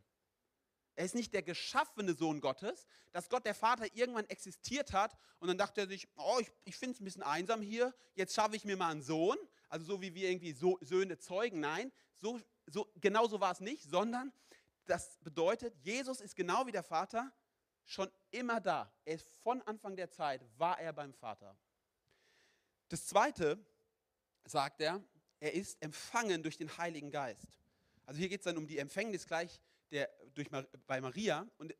Er 0.96 1.06
ist 1.06 1.16
nicht 1.16 1.34
der 1.34 1.42
geschaffene 1.42 2.14
Sohn 2.14 2.40
Gottes, 2.40 2.86
dass 3.12 3.30
Gott 3.30 3.46
der 3.46 3.56
Vater 3.56 3.88
irgendwann 3.96 4.26
existiert 4.26 4.92
hat 4.92 5.18
und 5.40 5.48
dann 5.48 5.58
dachte 5.58 5.82
er 5.82 5.88
sich, 5.88 6.08
oh, 6.18 6.38
ich, 6.42 6.52
ich 6.66 6.76
finde 6.76 6.94
es 6.94 7.02
ein 7.02 7.06
bisschen 7.06 7.24
einsam 7.24 7.62
hier, 7.62 7.96
jetzt 8.16 8.36
schaffe 8.36 8.56
ich 8.56 8.66
mir 8.66 8.78
mal 8.78 8.92
einen 8.92 9.02
Sohn. 9.02 9.38
Also 9.70 9.86
so 9.86 10.02
wie 10.02 10.14
wir 10.14 10.30
irgendwie 10.30 10.52
so, 10.52 10.78
Söhne 10.82 11.18
zeugen. 11.18 11.60
Nein, 11.60 11.92
so, 12.16 12.40
so, 12.66 12.92
genau 13.00 13.28
so 13.28 13.40
war 13.40 13.52
es 13.52 13.62
nicht, 13.62 13.84
sondern 13.84 14.34
das 14.90 15.18
bedeutet, 15.20 15.76
Jesus 15.78 16.20
ist 16.22 16.36
genau 16.36 16.66
wie 16.66 16.72
der 16.72 16.84
Vater 16.84 17.32
schon 17.86 18.10
immer 18.32 18.60
da. 18.60 18.92
Er 19.06 19.16
ist 19.16 19.30
von 19.44 19.62
Anfang 19.64 19.96
der 19.96 20.10
Zeit, 20.10 20.42
war 20.58 20.80
er 20.80 20.94
beim 20.94 21.14
Vater. 21.14 21.58
Das 22.90 23.06
Zweite 23.06 23.64
sagt 24.46 24.82
er, 24.82 25.04
er 25.40 25.54
ist 25.54 25.82
empfangen 25.82 26.44
durch 26.44 26.58
den 26.58 26.76
Heiligen 26.78 27.12
Geist. 27.12 27.48
Also 28.06 28.20
hier 28.20 28.30
geht 28.30 28.42
es 28.42 28.46
dann 28.46 28.58
um 28.58 28.68
die 28.68 28.80
Empfängnis 28.80 29.28
gleich 29.28 29.62
der, 29.92 30.10
durch, 30.34 30.50
bei 30.88 31.00
Maria. 31.00 31.48
Und 31.58 31.76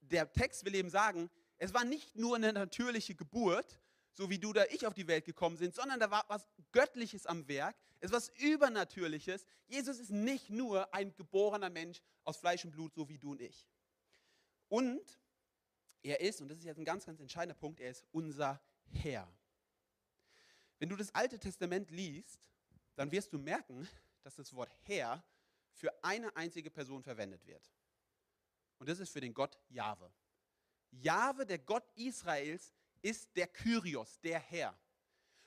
der 0.00 0.32
Text 0.32 0.64
will 0.64 0.74
eben 0.74 0.90
sagen, 0.90 1.30
es 1.58 1.74
war 1.74 1.84
nicht 1.84 2.16
nur 2.16 2.36
eine 2.36 2.52
natürliche 2.52 3.14
Geburt, 3.14 3.80
so 4.14 4.30
wie 4.30 4.38
du 4.38 4.50
oder 4.50 4.72
ich 4.72 4.86
auf 4.86 4.94
die 4.94 5.06
Welt 5.06 5.24
gekommen 5.24 5.56
sind, 5.56 5.74
sondern 5.74 6.00
da 6.00 6.10
war 6.10 6.24
was 6.28 6.48
Göttliches 6.72 7.26
am 7.26 7.46
Werk, 7.48 7.76
es 8.00 8.10
ist 8.10 8.16
was 8.16 8.28
Übernatürliches. 8.40 9.44
Jesus 9.66 9.98
ist 9.98 10.10
nicht 10.10 10.48
nur 10.48 10.92
ein 10.94 11.14
geborener 11.16 11.68
Mensch 11.68 12.00
aus 12.24 12.38
Fleisch 12.38 12.64
und 12.64 12.70
Blut, 12.70 12.94
so 12.94 13.08
wie 13.08 13.18
du 13.18 13.32
und 13.32 13.42
ich. 13.42 13.68
Und 14.68 15.20
er 16.02 16.20
ist, 16.20 16.40
und 16.40 16.48
das 16.48 16.58
ist 16.58 16.64
jetzt 16.64 16.78
ein 16.78 16.84
ganz, 16.84 17.04
ganz 17.04 17.20
entscheidender 17.20 17.58
Punkt, 17.58 17.78
er 17.78 17.90
ist 17.90 18.04
unser 18.10 18.60
Herr. 18.90 19.30
Wenn 20.78 20.88
du 20.88 20.96
das 20.96 21.14
Alte 21.14 21.38
Testament 21.38 21.90
liest, 21.90 22.40
dann 22.94 23.10
wirst 23.12 23.32
du 23.34 23.38
merken, 23.38 23.86
dass 24.22 24.36
das 24.36 24.54
Wort 24.54 24.74
Herr 24.84 25.22
für 25.72 25.92
eine 26.02 26.34
einzige 26.36 26.70
Person 26.70 27.02
verwendet 27.02 27.46
wird. 27.46 27.70
Und 28.78 28.88
das 28.88 28.98
ist 28.98 29.10
für 29.10 29.20
den 29.20 29.34
Gott 29.34 29.58
Jahwe. 29.68 30.10
Jahwe, 30.90 31.44
der 31.44 31.58
Gott 31.58 31.84
Israels, 31.96 32.72
ist 33.02 33.34
der 33.36 33.46
Kyrios, 33.46 34.20
der 34.20 34.38
Herr. 34.38 34.78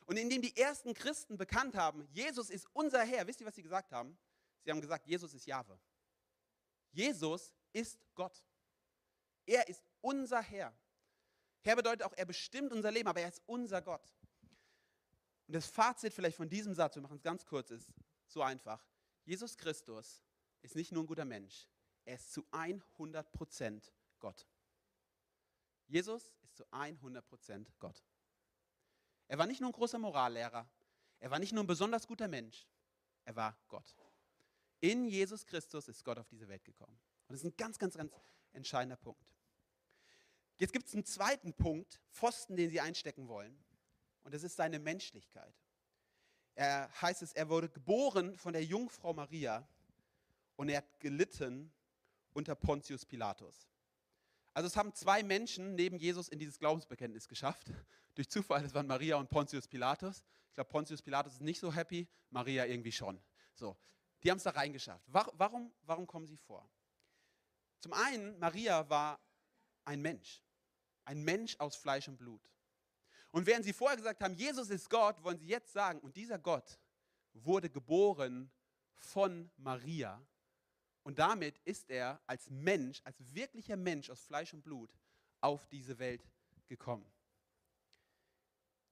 Und 0.05 0.17
indem 0.17 0.41
die 0.41 0.55
ersten 0.57 0.93
Christen 0.93 1.37
bekannt 1.37 1.75
haben, 1.75 2.07
Jesus 2.11 2.49
ist 2.49 2.67
unser 2.73 3.03
Herr, 3.03 3.25
wisst 3.25 3.41
ihr, 3.41 3.47
was 3.47 3.55
sie 3.55 3.63
gesagt 3.63 3.91
haben? 3.91 4.17
Sie 4.63 4.71
haben 4.71 4.81
gesagt, 4.81 5.07
Jesus 5.07 5.33
ist 5.33 5.45
Jahwe. 5.45 5.79
Jesus 6.91 7.53
ist 7.71 7.99
Gott. 8.15 8.43
Er 9.45 9.67
ist 9.67 9.83
unser 10.01 10.41
Herr. 10.41 10.75
Herr 11.61 11.75
bedeutet 11.75 12.03
auch, 12.03 12.13
er 12.13 12.25
bestimmt 12.25 12.71
unser 12.71 12.91
Leben, 12.91 13.07
aber 13.07 13.21
er 13.21 13.29
ist 13.29 13.41
unser 13.45 13.81
Gott. 13.81 14.13
Und 15.47 15.55
das 15.55 15.67
Fazit 15.67 16.13
vielleicht 16.13 16.37
von 16.37 16.49
diesem 16.49 16.73
Satz, 16.73 16.95
wir 16.95 17.01
machen 17.01 17.17
es 17.17 17.23
ganz 17.23 17.45
kurz, 17.45 17.71
ist 17.71 17.91
so 18.27 18.41
einfach. 18.41 18.85
Jesus 19.25 19.57
Christus 19.57 20.21
ist 20.61 20.75
nicht 20.75 20.91
nur 20.91 21.03
ein 21.03 21.07
guter 21.07 21.25
Mensch, 21.25 21.67
er 22.05 22.15
ist 22.15 22.33
zu 22.33 22.45
100% 22.51 23.91
Gott. 24.19 24.47
Jesus 25.87 26.33
ist 26.43 26.55
zu 26.55 26.65
100% 26.71 27.67
Gott. 27.79 28.03
Er 29.27 29.37
war 29.37 29.47
nicht 29.47 29.61
nur 29.61 29.69
ein 29.69 29.73
großer 29.73 29.99
Morallehrer, 29.99 30.67
er 31.19 31.31
war 31.31 31.39
nicht 31.39 31.53
nur 31.53 31.63
ein 31.63 31.67
besonders 31.67 32.07
guter 32.07 32.27
Mensch, 32.27 32.67
er 33.25 33.35
war 33.35 33.57
Gott. 33.67 33.95
In 34.79 35.05
Jesus 35.05 35.45
Christus 35.45 35.87
ist 35.87 36.03
Gott 36.03 36.19
auf 36.19 36.27
diese 36.27 36.47
Welt 36.47 36.65
gekommen. 36.65 36.99
Und 37.27 37.33
das 37.33 37.39
ist 37.39 37.45
ein 37.45 37.57
ganz, 37.57 37.79
ganz, 37.79 37.95
ganz 37.95 38.11
entscheidender 38.51 38.97
Punkt. 38.97 39.23
Jetzt 40.57 40.73
gibt 40.73 40.87
es 40.87 40.93
einen 40.93 41.05
zweiten 41.05 41.53
Punkt, 41.53 42.01
Pfosten, 42.11 42.55
den 42.55 42.69
sie 42.69 42.81
einstecken 42.81 43.27
wollen. 43.27 43.57
Und 44.23 44.33
das 44.33 44.43
ist 44.43 44.55
seine 44.55 44.79
Menschlichkeit. 44.79 45.53
Er 46.55 46.89
heißt 47.01 47.21
es, 47.21 47.33
er 47.33 47.49
wurde 47.49 47.69
geboren 47.69 48.37
von 48.37 48.53
der 48.53 48.63
Jungfrau 48.63 49.13
Maria 49.13 49.67
und 50.55 50.69
er 50.69 50.77
hat 50.77 50.99
gelitten 50.99 51.71
unter 52.33 52.55
Pontius 52.55 53.05
Pilatus. 53.05 53.67
Also 54.53 54.67
es 54.67 54.77
haben 54.77 54.93
zwei 54.93 55.23
Menschen 55.23 55.75
neben 55.75 55.97
Jesus 55.97 56.29
in 56.29 56.39
dieses 56.39 56.59
Glaubensbekenntnis 56.59 57.27
geschafft. 57.27 57.67
Durch 58.15 58.29
Zufall, 58.29 58.61
das 58.61 58.73
waren 58.73 58.85
Maria 58.85 59.15
und 59.15 59.29
Pontius 59.29 59.67
Pilatus. 59.67 60.23
Ich 60.49 60.55
glaube, 60.55 60.69
Pontius 60.69 61.01
Pilatus 61.01 61.33
ist 61.33 61.41
nicht 61.41 61.59
so 61.59 61.73
happy, 61.73 62.07
Maria 62.29 62.65
irgendwie 62.65 62.91
schon. 62.91 63.19
So, 63.55 63.75
die 64.21 64.29
haben 64.29 64.37
es 64.37 64.43
da 64.43 64.51
reingeschafft. 64.51 65.03
Warum, 65.07 65.73
warum 65.81 66.05
kommen 66.05 66.27
sie 66.27 66.37
vor? 66.37 66.69
Zum 67.79 67.93
einen, 67.93 68.37
Maria 68.39 68.87
war 68.89 69.19
ein 69.83 70.01
Mensch. 70.01 70.43
Ein 71.05 71.23
Mensch 71.23 71.55
aus 71.59 71.75
Fleisch 71.75 72.07
und 72.07 72.17
Blut. 72.17 72.49
Und 73.31 73.47
während 73.47 73.65
sie 73.65 73.73
vorher 73.73 73.97
gesagt 73.97 74.21
haben, 74.21 74.35
Jesus 74.35 74.69
ist 74.69 74.89
Gott, 74.89 75.21
wollen 75.23 75.39
sie 75.39 75.47
jetzt 75.47 75.73
sagen, 75.73 75.99
und 75.99 76.15
dieser 76.15 76.37
Gott 76.37 76.79
wurde 77.33 77.69
geboren 77.69 78.51
von 78.93 79.51
Maria. 79.57 80.23
Und 81.03 81.19
damit 81.19 81.59
ist 81.65 81.89
er 81.89 82.21
als 82.25 82.49
Mensch, 82.49 83.01
als 83.03 83.17
wirklicher 83.33 83.75
Mensch 83.75 84.09
aus 84.09 84.21
Fleisch 84.21 84.53
und 84.53 84.63
Blut 84.63 84.89
auf 85.41 85.67
diese 85.67 85.99
Welt 85.99 86.25
gekommen. 86.67 87.05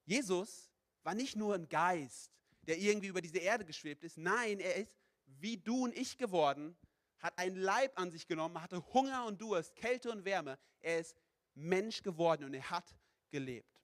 Jesus 0.05 0.69
war 1.03 1.15
nicht 1.15 1.35
nur 1.35 1.55
ein 1.55 1.69
Geist, 1.69 2.31
der 2.63 2.77
irgendwie 2.77 3.07
über 3.07 3.21
diese 3.21 3.37
Erde 3.37 3.65
geschwebt 3.65 4.03
ist. 4.03 4.17
Nein, 4.17 4.59
er 4.59 4.75
ist 4.75 4.93
wie 5.25 5.57
du 5.57 5.85
und 5.85 5.95
ich 5.95 6.17
geworden, 6.17 6.75
hat 7.19 7.37
einen 7.37 7.55
Leib 7.55 7.97
an 7.99 8.11
sich 8.11 8.27
genommen, 8.27 8.61
hatte 8.61 8.83
Hunger 8.93 9.25
und 9.25 9.41
Durst, 9.41 9.75
Kälte 9.75 10.11
und 10.11 10.25
Wärme. 10.25 10.59
Er 10.81 10.99
ist 10.99 11.15
Mensch 11.53 12.01
geworden 12.01 12.43
und 12.43 12.53
er 12.53 12.69
hat 12.69 12.95
gelebt. 13.29 13.79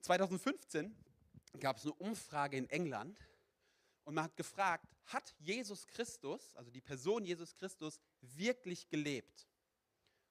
2015 0.00 0.96
gab 1.60 1.76
es 1.76 1.84
eine 1.84 1.94
Umfrage 1.94 2.56
in 2.56 2.68
England 2.70 3.18
und 4.04 4.14
man 4.14 4.24
hat 4.24 4.36
gefragt, 4.36 4.88
hat 5.06 5.34
Jesus 5.38 5.86
Christus, 5.86 6.54
also 6.56 6.70
die 6.70 6.80
Person 6.80 7.24
Jesus 7.24 7.54
Christus, 7.54 8.00
wirklich 8.20 8.88
gelebt? 8.88 9.46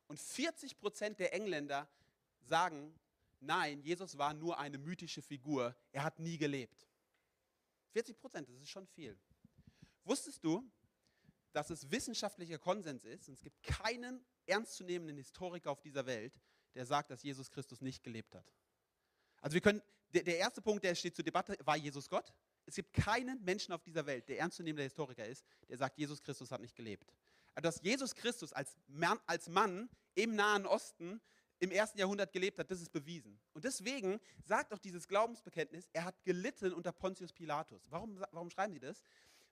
Und 0.07 0.19
40 0.19 0.77
Prozent 0.77 1.19
der 1.19 1.34
Engländer 1.34 1.89
sagen, 2.41 2.93
nein, 3.39 3.81
Jesus 3.81 4.17
war 4.17 4.34
nur 4.34 4.60
eine 4.60 4.77
mythische 4.77 5.21
Figur, 5.21 5.75
er 5.91 6.03
hat 6.03 6.19
nie 6.19 6.38
gelebt. 6.38 6.88
40 7.91 8.19
Prozent, 8.19 8.49
das 8.49 8.62
ist 8.62 8.69
schon 8.69 8.88
viel. 8.88 9.17
Wusstest 10.03 10.43
du, 10.43 10.69
dass 11.51 11.69
es 11.69 11.89
wissenschaftlicher 11.91 12.57
Konsens 12.57 13.03
ist 13.03 13.27
und 13.27 13.36
es 13.36 13.41
gibt 13.41 13.62
keinen 13.63 14.25
ernstzunehmenden 14.45 15.17
Historiker 15.17 15.71
auf 15.71 15.81
dieser 15.81 16.05
Welt, 16.05 16.39
der 16.73 16.86
sagt, 16.86 17.12
dass 17.12 17.23
Jesus 17.23 17.51
Christus 17.51 17.81
nicht 17.81 18.03
gelebt 18.03 18.36
hat? 18.36 18.51
Also 19.41 19.55
wir 19.55 19.62
können, 19.62 19.81
der, 20.13 20.23
der 20.23 20.38
erste 20.38 20.62
Punkt, 20.62 20.84
der 20.84 20.95
steht 20.95 21.15
zur 21.15 21.25
Debatte, 21.25 21.57
war 21.65 21.75
Jesus 21.75 22.10
Gott? 22.10 22.34
Es 22.71 22.75
gibt 22.75 22.93
keinen 22.93 23.43
Menschen 23.43 23.73
auf 23.73 23.84
dieser 23.84 24.05
Welt, 24.05 24.29
der 24.29 24.39
ernstzunehmender 24.39 24.84
Historiker 24.84 25.25
ist, 25.25 25.45
der 25.67 25.75
sagt, 25.75 25.97
Jesus 25.97 26.23
Christus 26.23 26.51
hat 26.51 26.62
nicht 26.62 26.73
gelebt. 26.73 27.13
Also 27.53 27.67
dass 27.67 27.81
Jesus 27.81 28.15
Christus 28.15 28.53
als 28.53 28.77
Mann, 28.88 29.19
als 29.25 29.49
Mann 29.49 29.89
im 30.15 30.36
Nahen 30.36 30.65
Osten 30.65 31.19
im 31.60 31.69
ersten 31.69 31.99
Jahrhundert 31.99 32.31
gelebt 32.31 32.57
hat, 32.60 32.71
das 32.71 32.79
ist 32.79 32.93
bewiesen. 32.93 33.38
Und 33.51 33.65
deswegen 33.65 34.21
sagt 34.45 34.71
auch 34.71 34.77
dieses 34.77 35.05
Glaubensbekenntnis, 35.05 35.89
er 35.91 36.05
hat 36.05 36.23
gelitten 36.23 36.71
unter 36.71 36.93
Pontius 36.93 37.34
Pilatus. 37.34 37.91
Warum, 37.91 38.17
warum 38.31 38.49
schreiben 38.49 38.71
sie 38.71 38.79
das? 38.79 39.03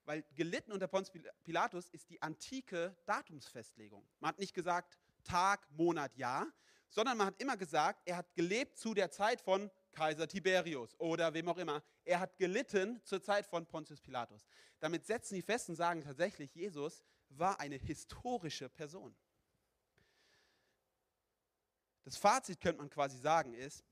Weil 0.05 0.23
gelitten 0.35 0.71
unter 0.71 0.87
Pontius 0.87 1.21
Pilatus 1.43 1.89
ist 1.89 2.09
die 2.09 2.21
antike 2.21 2.95
Datumsfestlegung. 3.05 4.07
Man 4.21 4.29
hat 4.29 4.39
nicht 4.39 4.53
gesagt 4.53 4.97
Tag, 5.25 5.69
Monat, 5.71 6.15
Jahr, 6.15 6.47
sondern 6.87 7.17
man 7.17 7.27
hat 7.27 7.41
immer 7.41 7.57
gesagt, 7.57 8.01
er 8.05 8.15
hat 8.15 8.33
gelebt 8.33 8.77
zu 8.77 8.93
der 8.93 9.11
Zeit 9.11 9.41
von 9.41 9.69
Kaiser 9.91 10.27
Tiberius 10.27 10.95
oder 10.99 11.33
wem 11.33 11.49
auch 11.49 11.57
immer. 11.57 11.83
Er 12.05 12.19
hat 12.19 12.37
gelitten 12.37 13.01
zur 13.03 13.21
Zeit 13.21 13.45
von 13.45 13.65
Pontius 13.65 14.01
Pilatus. 14.01 14.45
Damit 14.79 15.05
setzen 15.05 15.35
sie 15.35 15.41
fest 15.41 15.69
und 15.69 15.75
sagen 15.75 16.03
tatsächlich, 16.03 16.53
Jesus 16.55 17.03
war 17.29 17.59
eine 17.59 17.75
historische 17.75 18.69
Person. 18.69 19.15
Das 22.03 22.17
Fazit 22.17 22.59
könnte 22.59 22.79
man 22.79 22.89
quasi 22.89 23.17
sagen 23.19 23.53
ist, 23.53 23.83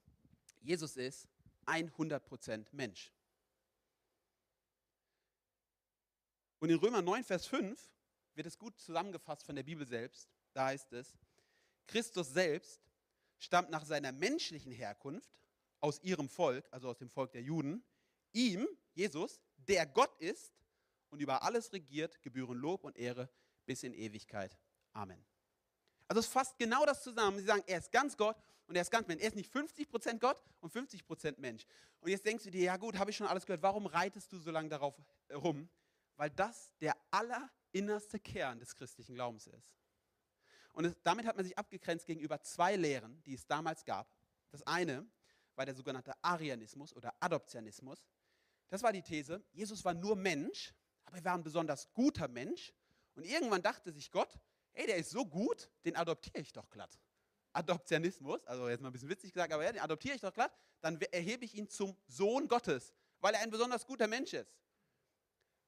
Jesus 0.61 0.97
ist 0.97 1.27
100% 1.65 2.67
Mensch. 2.71 3.11
Und 6.59 6.69
in 6.69 6.77
Römer 6.77 7.01
9, 7.01 7.23
Vers 7.23 7.45
5 7.47 7.91
wird 8.33 8.47
es 8.47 8.57
gut 8.57 8.79
zusammengefasst 8.79 9.45
von 9.45 9.55
der 9.55 9.63
Bibel 9.63 9.85
selbst. 9.85 10.29
Da 10.53 10.65
heißt 10.65 10.93
es, 10.93 11.15
Christus 11.85 12.33
selbst 12.33 12.81
stammt 13.39 13.69
nach 13.69 13.85
seiner 13.85 14.11
menschlichen 14.11 14.71
Herkunft 14.71 15.29
aus 15.79 16.01
ihrem 16.01 16.29
Volk, 16.29 16.67
also 16.71 16.89
aus 16.89 16.97
dem 16.97 17.09
Volk 17.09 17.31
der 17.31 17.41
Juden, 17.41 17.83
ihm, 18.33 18.67
Jesus, 18.93 19.39
der 19.57 19.85
Gott 19.85 20.15
ist 20.19 20.53
und 21.09 21.21
über 21.21 21.43
alles 21.43 21.71
regiert, 21.73 22.21
gebühren 22.21 22.57
Lob 22.57 22.83
und 22.83 22.97
Ehre 22.97 23.29
bis 23.65 23.83
in 23.83 23.93
Ewigkeit. 23.93 24.57
Amen. 24.93 25.23
Also 26.07 26.21
es 26.21 26.27
fasst 26.27 26.57
genau 26.57 26.85
das 26.85 27.03
zusammen. 27.03 27.39
Sie 27.39 27.45
sagen, 27.45 27.63
er 27.67 27.79
ist 27.79 27.91
ganz 27.91 28.15
Gott 28.15 28.37
und 28.65 28.75
er 28.75 28.81
ist 28.81 28.91
ganz 28.91 29.07
Mensch. 29.07 29.21
Er 29.21 29.27
ist 29.27 29.35
nicht 29.35 29.53
50% 29.53 30.19
Gott 30.19 30.41
und 30.61 30.73
50% 30.73 31.39
Mensch. 31.39 31.65
Und 31.99 32.09
jetzt 32.09 32.25
denkst 32.25 32.43
du 32.45 32.51
dir, 32.51 32.63
ja 32.63 32.77
gut, 32.77 32.97
habe 32.97 33.11
ich 33.11 33.17
schon 33.17 33.27
alles 33.27 33.45
gehört, 33.45 33.61
warum 33.61 33.85
reitest 33.85 34.31
du 34.31 34.39
so 34.39 34.51
lange 34.51 34.69
darauf 34.69 34.95
rum? 35.33 35.69
Weil 36.15 36.29
das 36.29 36.73
der 36.79 36.95
allerinnerste 37.11 38.19
Kern 38.19 38.59
des 38.59 38.75
christlichen 38.75 39.15
Glaubens 39.15 39.47
ist. 39.47 39.77
Und 40.73 40.85
es, 40.85 40.95
damit 41.03 41.25
hat 41.25 41.35
man 41.35 41.45
sich 41.45 41.57
abgegrenzt 41.57 42.05
gegenüber 42.05 42.41
zwei 42.41 42.75
Lehren, 42.75 43.21
die 43.23 43.33
es 43.33 43.45
damals 43.47 43.83
gab. 43.83 44.11
Das 44.51 44.63
eine 44.63 45.05
war 45.57 45.65
der 45.65 45.75
sogenannte 45.75 46.13
Arianismus 46.21 46.95
oder 46.95 47.13
Adoptionismus. 47.19 48.05
Das 48.69 48.83
war 48.83 48.93
die 48.93 49.01
These, 49.01 49.43
Jesus 49.51 49.83
war 49.83 49.93
nur 49.93 50.15
Mensch, 50.15 50.73
aber 51.05 51.17
er 51.17 51.25
war 51.25 51.33
ein 51.33 51.43
besonders 51.43 51.91
guter 51.93 52.27
Mensch. 52.27 52.73
Und 53.15 53.23
irgendwann 53.23 53.61
dachte 53.61 53.91
sich 53.91 54.11
Gott, 54.11 54.37
hey, 54.73 54.85
der 54.85 54.97
ist 54.97 55.09
so 55.09 55.25
gut, 55.25 55.69
den 55.85 55.95
adoptiere 55.95 56.39
ich 56.39 56.53
doch 56.53 56.69
glatt. 56.69 56.99
Adoptionismus, 57.53 58.45
also 58.45 58.69
jetzt 58.69 58.81
mal 58.81 58.89
ein 58.89 58.93
bisschen 58.93 59.09
witzig 59.09 59.33
gesagt, 59.33 59.51
aber 59.51 59.63
ja, 59.63 59.71
den 59.71 59.81
adoptiere 59.81 60.15
ich 60.15 60.21
doch 60.21 60.33
glatt, 60.33 60.53
dann 60.81 61.01
erhebe 61.11 61.43
ich 61.43 61.55
ihn 61.55 61.67
zum 61.67 61.97
Sohn 62.07 62.47
Gottes, 62.47 62.93
weil 63.19 63.33
er 63.33 63.39
ein 63.39 63.49
besonders 63.49 63.85
guter 63.87 64.05
Mensch 64.05 64.33
ist. 64.33 64.53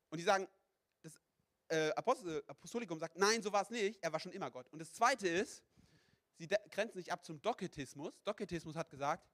Und 0.09 0.19
die 0.19 0.23
sagen, 0.23 0.47
das 1.01 1.19
äh, 1.69 1.89
Apostel, 1.91 2.43
Apostolikum 2.45 2.99
sagt, 2.99 3.17
nein, 3.17 3.41
so 3.41 3.51
war 3.51 3.63
es 3.63 3.71
nicht, 3.71 4.03
er 4.03 4.11
war 4.11 4.19
schon 4.19 4.33
immer 4.33 4.51
Gott. 4.51 4.67
Und 4.69 4.79
das 4.79 4.93
Zweite 4.93 5.27
ist, 5.27 5.63
sie 6.37 6.47
grenzen 6.47 6.99
sich 6.99 7.11
ab 7.11 7.25
zum 7.25 7.41
Doketismus. 7.41 8.13
Doketismus 8.23 8.75
hat 8.75 8.91
gesagt, 8.91 9.27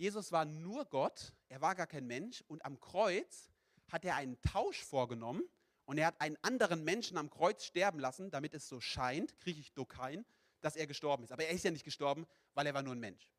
Jesus 0.00 0.32
war 0.32 0.46
nur 0.46 0.86
Gott, 0.86 1.34
er 1.50 1.60
war 1.60 1.74
gar 1.74 1.86
kein 1.86 2.06
Mensch 2.06 2.42
und 2.48 2.64
am 2.64 2.80
Kreuz 2.80 3.50
hat 3.88 4.02
er 4.02 4.16
einen 4.16 4.40
Tausch 4.40 4.82
vorgenommen 4.82 5.42
und 5.84 5.98
er 5.98 6.06
hat 6.06 6.18
einen 6.22 6.38
anderen 6.40 6.84
Menschen 6.84 7.18
am 7.18 7.28
Kreuz 7.28 7.64
sterben 7.64 7.98
lassen, 7.98 8.30
damit 8.30 8.54
es 8.54 8.66
so 8.66 8.80
scheint, 8.80 9.38
griechisch 9.40 9.74
Dokain, 9.74 10.24
dass 10.62 10.74
er 10.74 10.86
gestorben 10.86 11.24
ist. 11.24 11.32
Aber 11.32 11.44
er 11.44 11.50
ist 11.50 11.64
ja 11.64 11.70
nicht 11.70 11.84
gestorben, 11.84 12.26
weil 12.54 12.66
er 12.66 12.72
war 12.72 12.80
nur 12.80 12.94
ein 12.94 12.98
Mensch. 12.98 13.30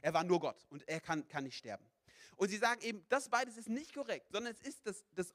Er 0.00 0.14
war 0.14 0.24
nur 0.24 0.40
Gott 0.40 0.66
und 0.70 0.88
er 0.88 1.02
kann, 1.02 1.28
kann 1.28 1.44
nicht 1.44 1.58
sterben. 1.58 1.84
Und 2.36 2.48
sie 2.48 2.56
sagen 2.56 2.80
eben, 2.80 3.04
das 3.10 3.28
beides 3.28 3.58
ist 3.58 3.68
nicht 3.68 3.92
korrekt, 3.92 4.32
sondern 4.32 4.54
es 4.54 4.62
ist 4.62 4.86
das, 4.86 5.04
das, 5.14 5.34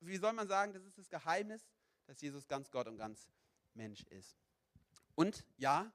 wie 0.00 0.18
soll 0.18 0.34
man 0.34 0.46
sagen, 0.46 0.74
das 0.74 0.84
ist 0.84 0.98
das 0.98 1.08
Geheimnis, 1.08 1.70
dass 2.04 2.20
Jesus 2.20 2.46
ganz 2.46 2.70
Gott 2.70 2.86
und 2.86 2.98
ganz 2.98 3.26
Mensch 3.72 4.02
ist. 4.10 4.36
Und 5.14 5.46
ja, 5.56 5.90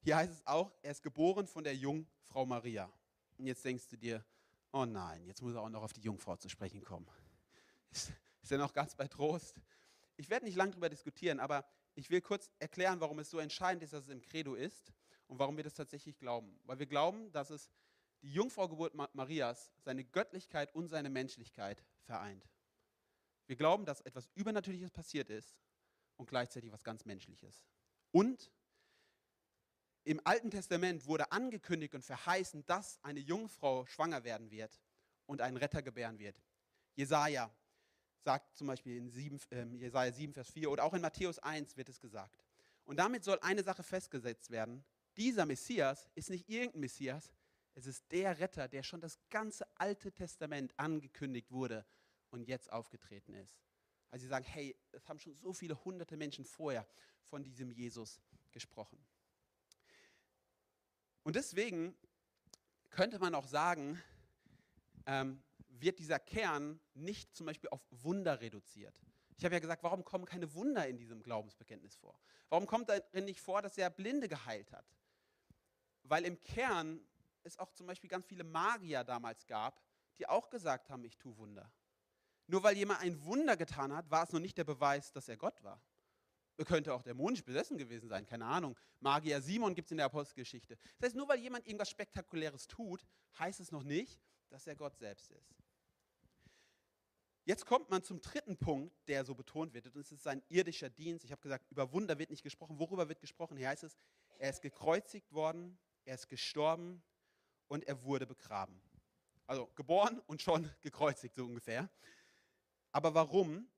hier 0.00 0.16
heißt 0.16 0.32
es 0.32 0.46
auch, 0.46 0.72
er 0.80 0.92
ist 0.92 1.02
geboren 1.02 1.46
von 1.46 1.62
der 1.62 1.76
Jungfrau 1.76 2.46
Maria. 2.46 2.90
Und 3.38 3.46
jetzt 3.46 3.64
denkst 3.64 3.88
du 3.88 3.96
dir, 3.96 4.24
oh 4.72 4.84
nein, 4.84 5.24
jetzt 5.26 5.42
muss 5.42 5.54
er 5.54 5.62
auch 5.62 5.68
noch 5.68 5.82
auf 5.82 5.92
die 5.92 6.00
Jungfrau 6.00 6.36
zu 6.36 6.48
sprechen 6.48 6.82
kommen. 6.82 7.08
Ist 7.90 8.52
er 8.52 8.58
noch 8.58 8.72
ganz 8.72 8.94
bei 8.94 9.08
Trost? 9.08 9.60
Ich 10.16 10.30
werde 10.30 10.46
nicht 10.46 10.56
lange 10.56 10.72
darüber 10.72 10.88
diskutieren, 10.88 11.40
aber 11.40 11.64
ich 11.94 12.10
will 12.10 12.20
kurz 12.20 12.50
erklären, 12.58 13.00
warum 13.00 13.18
es 13.18 13.30
so 13.30 13.38
entscheidend 13.38 13.82
ist, 13.82 13.92
dass 13.92 14.04
es 14.04 14.10
im 14.10 14.20
Credo 14.20 14.54
ist 14.54 14.92
und 15.26 15.38
warum 15.38 15.56
wir 15.56 15.64
das 15.64 15.74
tatsächlich 15.74 16.18
glauben. 16.18 16.58
Weil 16.64 16.78
wir 16.78 16.86
glauben, 16.86 17.30
dass 17.32 17.50
es 17.50 17.70
die 18.22 18.32
Jungfraugeburt 18.32 18.94
Marias 19.14 19.72
seine 19.78 20.04
Göttlichkeit 20.04 20.74
und 20.74 20.88
seine 20.88 21.10
Menschlichkeit 21.10 21.84
vereint. 22.02 22.48
Wir 23.46 23.56
glauben, 23.56 23.84
dass 23.84 24.00
etwas 24.00 24.30
Übernatürliches 24.34 24.90
passiert 24.90 25.30
ist 25.30 25.54
und 26.16 26.28
gleichzeitig 26.28 26.72
was 26.72 26.82
ganz 26.82 27.04
Menschliches. 27.04 27.64
Und 28.10 28.50
im 30.04 30.20
Alten 30.24 30.50
Testament 30.50 31.06
wurde 31.06 31.32
angekündigt 31.32 31.94
und 31.94 32.04
verheißen, 32.04 32.64
dass 32.66 33.02
eine 33.02 33.20
Jungfrau 33.20 33.86
schwanger 33.86 34.22
werden 34.24 34.50
wird 34.50 34.78
und 35.26 35.40
einen 35.40 35.56
Retter 35.56 35.82
gebären 35.82 36.18
wird. 36.18 36.42
Jesaja 36.94 37.50
sagt 38.22 38.56
zum 38.56 38.66
Beispiel 38.66 38.96
in 38.96 39.10
7, 39.10 39.40
äh, 39.50 39.64
Jesaja 39.76 40.12
7, 40.12 40.34
Vers 40.34 40.50
4 40.50 40.70
oder 40.70 40.84
auch 40.84 40.94
in 40.94 41.00
Matthäus 41.00 41.38
1 41.38 41.76
wird 41.76 41.88
es 41.88 42.00
gesagt. 42.00 42.44
Und 42.84 42.98
damit 42.98 43.24
soll 43.24 43.38
eine 43.40 43.62
Sache 43.62 43.82
festgesetzt 43.82 44.50
werden. 44.50 44.84
Dieser 45.16 45.46
Messias 45.46 46.08
ist 46.14 46.28
nicht 46.30 46.48
irgendein 46.48 46.80
Messias, 46.80 47.32
es 47.74 47.86
ist 47.86 48.04
der 48.12 48.38
Retter, 48.38 48.68
der 48.68 48.82
schon 48.82 49.00
das 49.00 49.18
ganze 49.30 49.66
Alte 49.76 50.12
Testament 50.12 50.72
angekündigt 50.78 51.50
wurde 51.50 51.84
und 52.30 52.46
jetzt 52.46 52.70
aufgetreten 52.70 53.34
ist. 53.34 53.58
Also 54.10 54.24
sie 54.24 54.28
sagen, 54.28 54.44
hey, 54.44 54.76
es 54.92 55.08
haben 55.08 55.18
schon 55.18 55.34
so 55.34 55.52
viele 55.52 55.82
hunderte 55.84 56.16
Menschen 56.16 56.44
vorher 56.44 56.86
von 57.24 57.42
diesem 57.42 57.70
Jesus 57.72 58.20
gesprochen. 58.52 58.98
Und 61.24 61.36
deswegen 61.36 61.96
könnte 62.90 63.18
man 63.18 63.34
auch 63.34 63.46
sagen, 63.46 64.00
ähm, 65.06 65.42
wird 65.68 65.98
dieser 65.98 66.18
Kern 66.18 66.80
nicht 66.94 67.34
zum 67.34 67.46
Beispiel 67.46 67.70
auf 67.70 67.80
Wunder 67.90 68.40
reduziert. 68.40 69.00
Ich 69.36 69.44
habe 69.44 69.54
ja 69.54 69.58
gesagt, 69.58 69.82
warum 69.82 70.04
kommen 70.04 70.26
keine 70.26 70.54
Wunder 70.54 70.86
in 70.86 70.96
diesem 70.96 71.22
Glaubensbekenntnis 71.22 71.96
vor? 71.96 72.18
Warum 72.48 72.66
kommt 72.66 72.88
darin 72.88 73.24
nicht 73.24 73.40
vor, 73.40 73.62
dass 73.62 73.76
er 73.76 73.90
Blinde 73.90 74.28
geheilt 74.28 74.72
hat? 74.72 74.86
Weil 76.04 76.24
im 76.24 76.40
Kern 76.42 77.00
es 77.42 77.58
auch 77.58 77.72
zum 77.72 77.86
Beispiel 77.86 78.08
ganz 78.08 78.26
viele 78.26 78.44
Magier 78.44 79.02
damals 79.02 79.46
gab, 79.46 79.82
die 80.18 80.28
auch 80.28 80.50
gesagt 80.50 80.88
haben, 80.90 81.04
ich 81.04 81.18
tue 81.18 81.36
Wunder. 81.36 81.70
Nur 82.46 82.62
weil 82.62 82.76
jemand 82.76 83.00
ein 83.00 83.24
Wunder 83.24 83.56
getan 83.56 83.92
hat, 83.92 84.10
war 84.10 84.24
es 84.24 84.32
noch 84.32 84.40
nicht 84.40 84.56
der 84.56 84.64
Beweis, 84.64 85.10
dass 85.12 85.28
er 85.28 85.36
Gott 85.36 85.62
war. 85.64 85.80
Könnte 86.64 86.94
auch 86.94 87.02
dämonisch 87.02 87.44
besessen 87.44 87.76
gewesen 87.76 88.08
sein, 88.08 88.26
keine 88.26 88.46
Ahnung. 88.46 88.78
Magier 89.00 89.40
Simon 89.40 89.74
gibt 89.74 89.86
es 89.86 89.90
in 89.90 89.96
der 89.96 90.06
Apostelgeschichte. 90.06 90.76
Das 90.98 91.08
heißt, 91.08 91.16
nur 91.16 91.28
weil 91.28 91.40
jemand 91.40 91.66
irgendwas 91.66 91.90
Spektakuläres 91.90 92.68
tut, 92.68 93.04
heißt 93.38 93.58
es 93.58 93.72
noch 93.72 93.82
nicht, 93.82 94.20
dass 94.50 94.66
er 94.66 94.76
Gott 94.76 94.96
selbst 94.96 95.30
ist. 95.32 95.56
Jetzt 97.46 97.66
kommt 97.66 97.90
man 97.90 98.02
zum 98.02 98.20
dritten 98.20 98.56
Punkt, 98.56 98.96
der 99.06 99.24
so 99.24 99.34
betont 99.34 99.74
wird. 99.74 99.86
Und 99.86 100.00
es 100.00 100.12
ist 100.12 100.22
sein 100.22 100.42
irdischer 100.48 100.88
Dienst. 100.88 101.24
Ich 101.24 101.32
habe 101.32 101.42
gesagt, 101.42 101.70
über 101.70 101.92
Wunder 101.92 102.18
wird 102.18 102.30
nicht 102.30 102.42
gesprochen. 102.42 102.78
Worüber 102.78 103.08
wird 103.08 103.20
gesprochen? 103.20 103.56
Hier 103.56 103.68
heißt 103.68 103.84
es, 103.84 103.98
er 104.38 104.50
ist 104.50 104.62
gekreuzigt 104.62 105.32
worden, 105.32 105.78
er 106.04 106.14
ist 106.14 106.28
gestorben 106.28 107.02
und 107.68 107.84
er 107.84 108.02
wurde 108.02 108.26
begraben. 108.26 108.80
Also 109.46 109.66
geboren 109.74 110.20
und 110.26 110.40
schon 110.40 110.70
gekreuzigt, 110.80 111.34
so 111.34 111.44
ungefähr. 111.44 111.90
Aber 112.92 113.14
warum? 113.14 113.68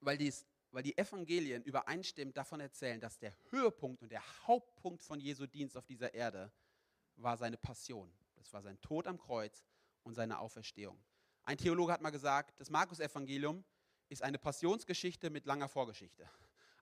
Weil, 0.00 0.18
dies, 0.18 0.44
weil 0.76 0.82
die 0.82 0.98
Evangelien 0.98 1.62
übereinstimmend 1.62 2.36
davon 2.36 2.60
erzählen, 2.60 3.00
dass 3.00 3.18
der 3.18 3.32
Höhepunkt 3.48 4.02
und 4.02 4.12
der 4.12 4.22
Hauptpunkt 4.46 5.02
von 5.02 5.18
Jesu 5.18 5.46
Dienst 5.46 5.74
auf 5.74 5.86
dieser 5.86 6.12
Erde 6.12 6.52
war 7.16 7.38
seine 7.38 7.56
Passion. 7.56 8.12
Das 8.34 8.52
war 8.52 8.60
sein 8.60 8.78
Tod 8.82 9.06
am 9.06 9.16
Kreuz 9.16 9.64
und 10.02 10.12
seine 10.12 10.38
Auferstehung. 10.38 11.02
Ein 11.44 11.56
Theologe 11.56 11.94
hat 11.94 12.02
mal 12.02 12.10
gesagt, 12.10 12.60
das 12.60 12.68
Markus-Evangelium 12.68 13.64
ist 14.10 14.22
eine 14.22 14.36
Passionsgeschichte 14.36 15.30
mit 15.30 15.46
langer 15.46 15.70
Vorgeschichte. 15.70 16.28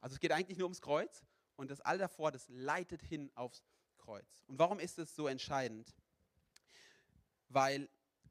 Also 0.01 0.15
es 0.15 0.21
geht 0.21 0.33
eigentlich 0.33 0.59
nur 0.59 0.67
ums 0.67 0.81
Kreuz 0.81 1.25
und 1.55 1.71
das 1.71 1.81
all 1.81 1.97
davor, 1.97 2.33
das 2.33 2.49
leitet 2.49 3.01
hin 3.01 3.31
aufs 3.37 3.63
Kreuz. 3.97 4.43
Und 4.49 4.59
warum 4.59 4.81
ist 4.81 4.99
es 4.99 5.15
so 5.15 5.29
entscheidend? 5.29 5.95
Weil 7.49 7.89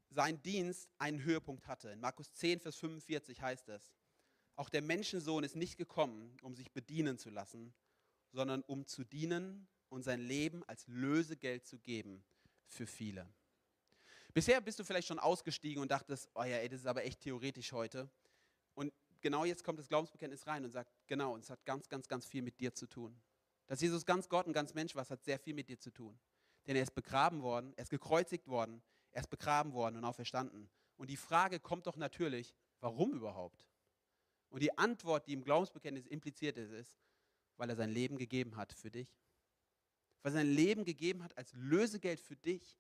sein 0.10 0.42
Dienst 0.42 0.90
einen 0.98 1.24
Höhepunkt 1.24 1.68
hatte. 1.68 1.90
In 1.92 2.02
Markus 2.02 2.34
10, 2.34 2.60
Vers 2.60 2.76
45 2.76 3.42
heißt 3.42 3.70
es, 3.70 3.94
auch 4.56 4.70
der 4.70 4.82
Menschensohn 4.82 5.44
ist 5.44 5.56
nicht 5.56 5.78
gekommen, 5.78 6.38
um 6.42 6.56
sich 6.56 6.72
bedienen 6.72 7.18
zu 7.18 7.30
lassen, 7.30 7.74
sondern 8.32 8.62
um 8.64 8.86
zu 8.86 9.04
dienen 9.04 9.68
und 9.90 10.04
sein 10.04 10.20
Leben 10.20 10.64
als 10.66 10.88
Lösegeld 10.88 11.66
zu 11.66 11.80
geben 11.80 12.24
für 12.66 12.88
viele. 12.88 13.28
Bisher 14.34 14.60
bist 14.62 14.80
du 14.80 14.84
vielleicht 14.84 15.08
schon 15.08 15.20
ausgestiegen 15.20 15.82
und 15.82 15.92
dachtest, 15.92 16.30
oh 16.34 16.44
ja, 16.44 16.58
ey, 16.58 16.68
das 16.68 16.82
ist 16.82 16.88
aber 16.88 17.04
echt 17.04 17.20
theoretisch 17.20 17.72
heute. 17.72 18.10
Und 18.74 18.92
genau 19.22 19.46
jetzt 19.46 19.64
kommt 19.64 19.78
das 19.78 19.88
Glaubensbekenntnis 19.88 20.48
rein 20.48 20.66
und 20.66 20.72
sagt, 20.72 20.92
genau, 21.06 21.34
und 21.34 21.44
es 21.44 21.50
hat 21.52 21.64
ganz, 21.66 21.88
ganz, 21.88 22.08
ganz 22.08 22.26
viel 22.26 22.42
mit 22.42 22.60
dir 22.60 22.74
zu 22.74 22.88
tun. 22.88 23.16
Dass 23.68 23.82
Jesus 23.82 24.06
ganz 24.06 24.28
Gott 24.28 24.48
und 24.48 24.54
ganz 24.54 24.74
Mensch 24.74 24.96
war, 24.96 25.08
hat 25.08 25.24
sehr 25.24 25.40
viel 25.40 25.54
mit 25.54 25.70
dir 25.70 25.80
zu 25.80 25.92
tun. 25.92 26.20
Denn 26.66 26.76
er 26.76 26.84
ist 26.84 26.96
begraben 26.96 27.42
worden, 27.42 27.74
er 27.76 27.84
ist 27.84 27.90
gekreuzigt 27.90 28.48
worden, 28.48 28.82
er 29.12 29.22
ist 29.22 29.30
begraben 29.30 29.74
worden 29.74 29.98
und 29.98 30.06
auferstanden. 30.06 30.70
Und 30.98 31.10
die 31.10 31.18
Frage 31.18 31.60
kommt 31.60 31.86
doch 31.86 31.98
natürlich, 31.98 32.56
warum 32.80 33.14
überhaupt? 33.14 33.64
Und 34.54 34.62
die 34.62 34.78
Antwort, 34.78 35.26
die 35.26 35.34
im 35.34 35.44
Glaubensbekenntnis 35.44 36.06
impliziert 36.06 36.58
ist, 36.58 36.70
ist, 36.70 36.96
weil 37.58 37.72
er 37.72 37.76
sein 37.76 37.90
Leben 37.90 38.20
gegeben 38.20 38.56
hat 38.56 38.72
für 38.72 38.92
dich. 38.92 39.10
Weil 40.22 40.32
er 40.32 40.42
sein 40.42 40.54
Leben 40.54 40.86
gegeben 40.86 41.24
hat 41.24 41.36
als 41.36 41.52
Lösegeld 41.54 42.20
für 42.20 42.36
dich. 42.36 42.78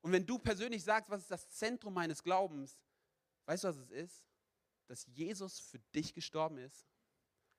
Und 0.00 0.10
wenn 0.10 0.26
du 0.26 0.40
persönlich 0.40 0.82
sagst, 0.82 1.08
was 1.08 1.20
ist 1.20 1.30
das 1.30 1.48
Zentrum 1.50 1.94
meines 1.94 2.24
Glaubens, 2.24 2.80
weißt 3.46 3.62
du, 3.62 3.68
was 3.68 3.76
es 3.76 3.90
ist? 3.90 4.26
Dass 4.88 5.06
Jesus 5.06 5.60
für 5.60 5.78
dich 5.94 6.14
gestorben 6.14 6.58
ist 6.58 6.88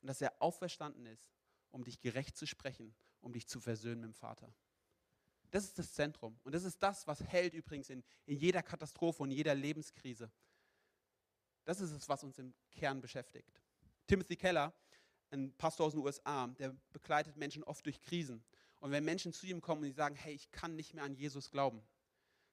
und 0.02 0.08
dass 0.08 0.20
er 0.20 0.42
auferstanden 0.42 1.06
ist, 1.06 1.32
um 1.72 1.86
dich 1.86 2.02
gerecht 2.02 2.36
zu 2.36 2.46
sprechen, 2.46 2.94
um 3.22 3.32
dich 3.32 3.48
zu 3.48 3.62
versöhnen 3.62 4.02
mit 4.02 4.10
dem 4.10 4.16
Vater. 4.16 4.54
Das 5.50 5.64
ist 5.64 5.80
das 5.80 5.94
Zentrum. 5.94 6.38
Und 6.44 6.54
das 6.54 6.66
ist 6.66 6.84
das, 6.84 7.08
was 7.08 7.24
hält 7.24 7.54
übrigens 7.54 7.90
in, 7.90 8.04
in 8.26 8.36
jeder 8.36 8.62
Katastrophe 8.62 9.24
und 9.24 9.32
jeder 9.32 9.56
Lebenskrise. 9.56 10.30
Das 11.66 11.80
ist 11.80 11.92
es, 11.92 12.10
was 12.10 12.24
uns 12.24 12.38
im 12.40 12.54
Kern 12.72 13.02
beschäftigt. 13.02 13.62
Timothy 14.08 14.36
Keller, 14.36 14.74
ein 15.32 15.54
Pastor 15.58 15.88
aus 15.88 15.94
den 15.94 16.02
USA, 16.02 16.48
der 16.48 16.76
begleitet 16.92 17.38
Menschen 17.38 17.64
oft 17.64 17.86
durch 17.86 18.02
Krisen. 18.02 18.44
Und 18.80 18.92
wenn 18.92 19.06
Menschen 19.06 19.34
zu 19.34 19.48
ihm 19.48 19.62
kommen 19.62 19.82
und 19.82 19.88
die 19.88 19.94
sagen, 19.94 20.16
hey, 20.16 20.34
ich 20.34 20.52
kann 20.52 20.76
nicht 20.76 20.94
mehr 20.94 21.04
an 21.04 21.16
Jesus 21.16 21.50
glauben, 21.50 21.82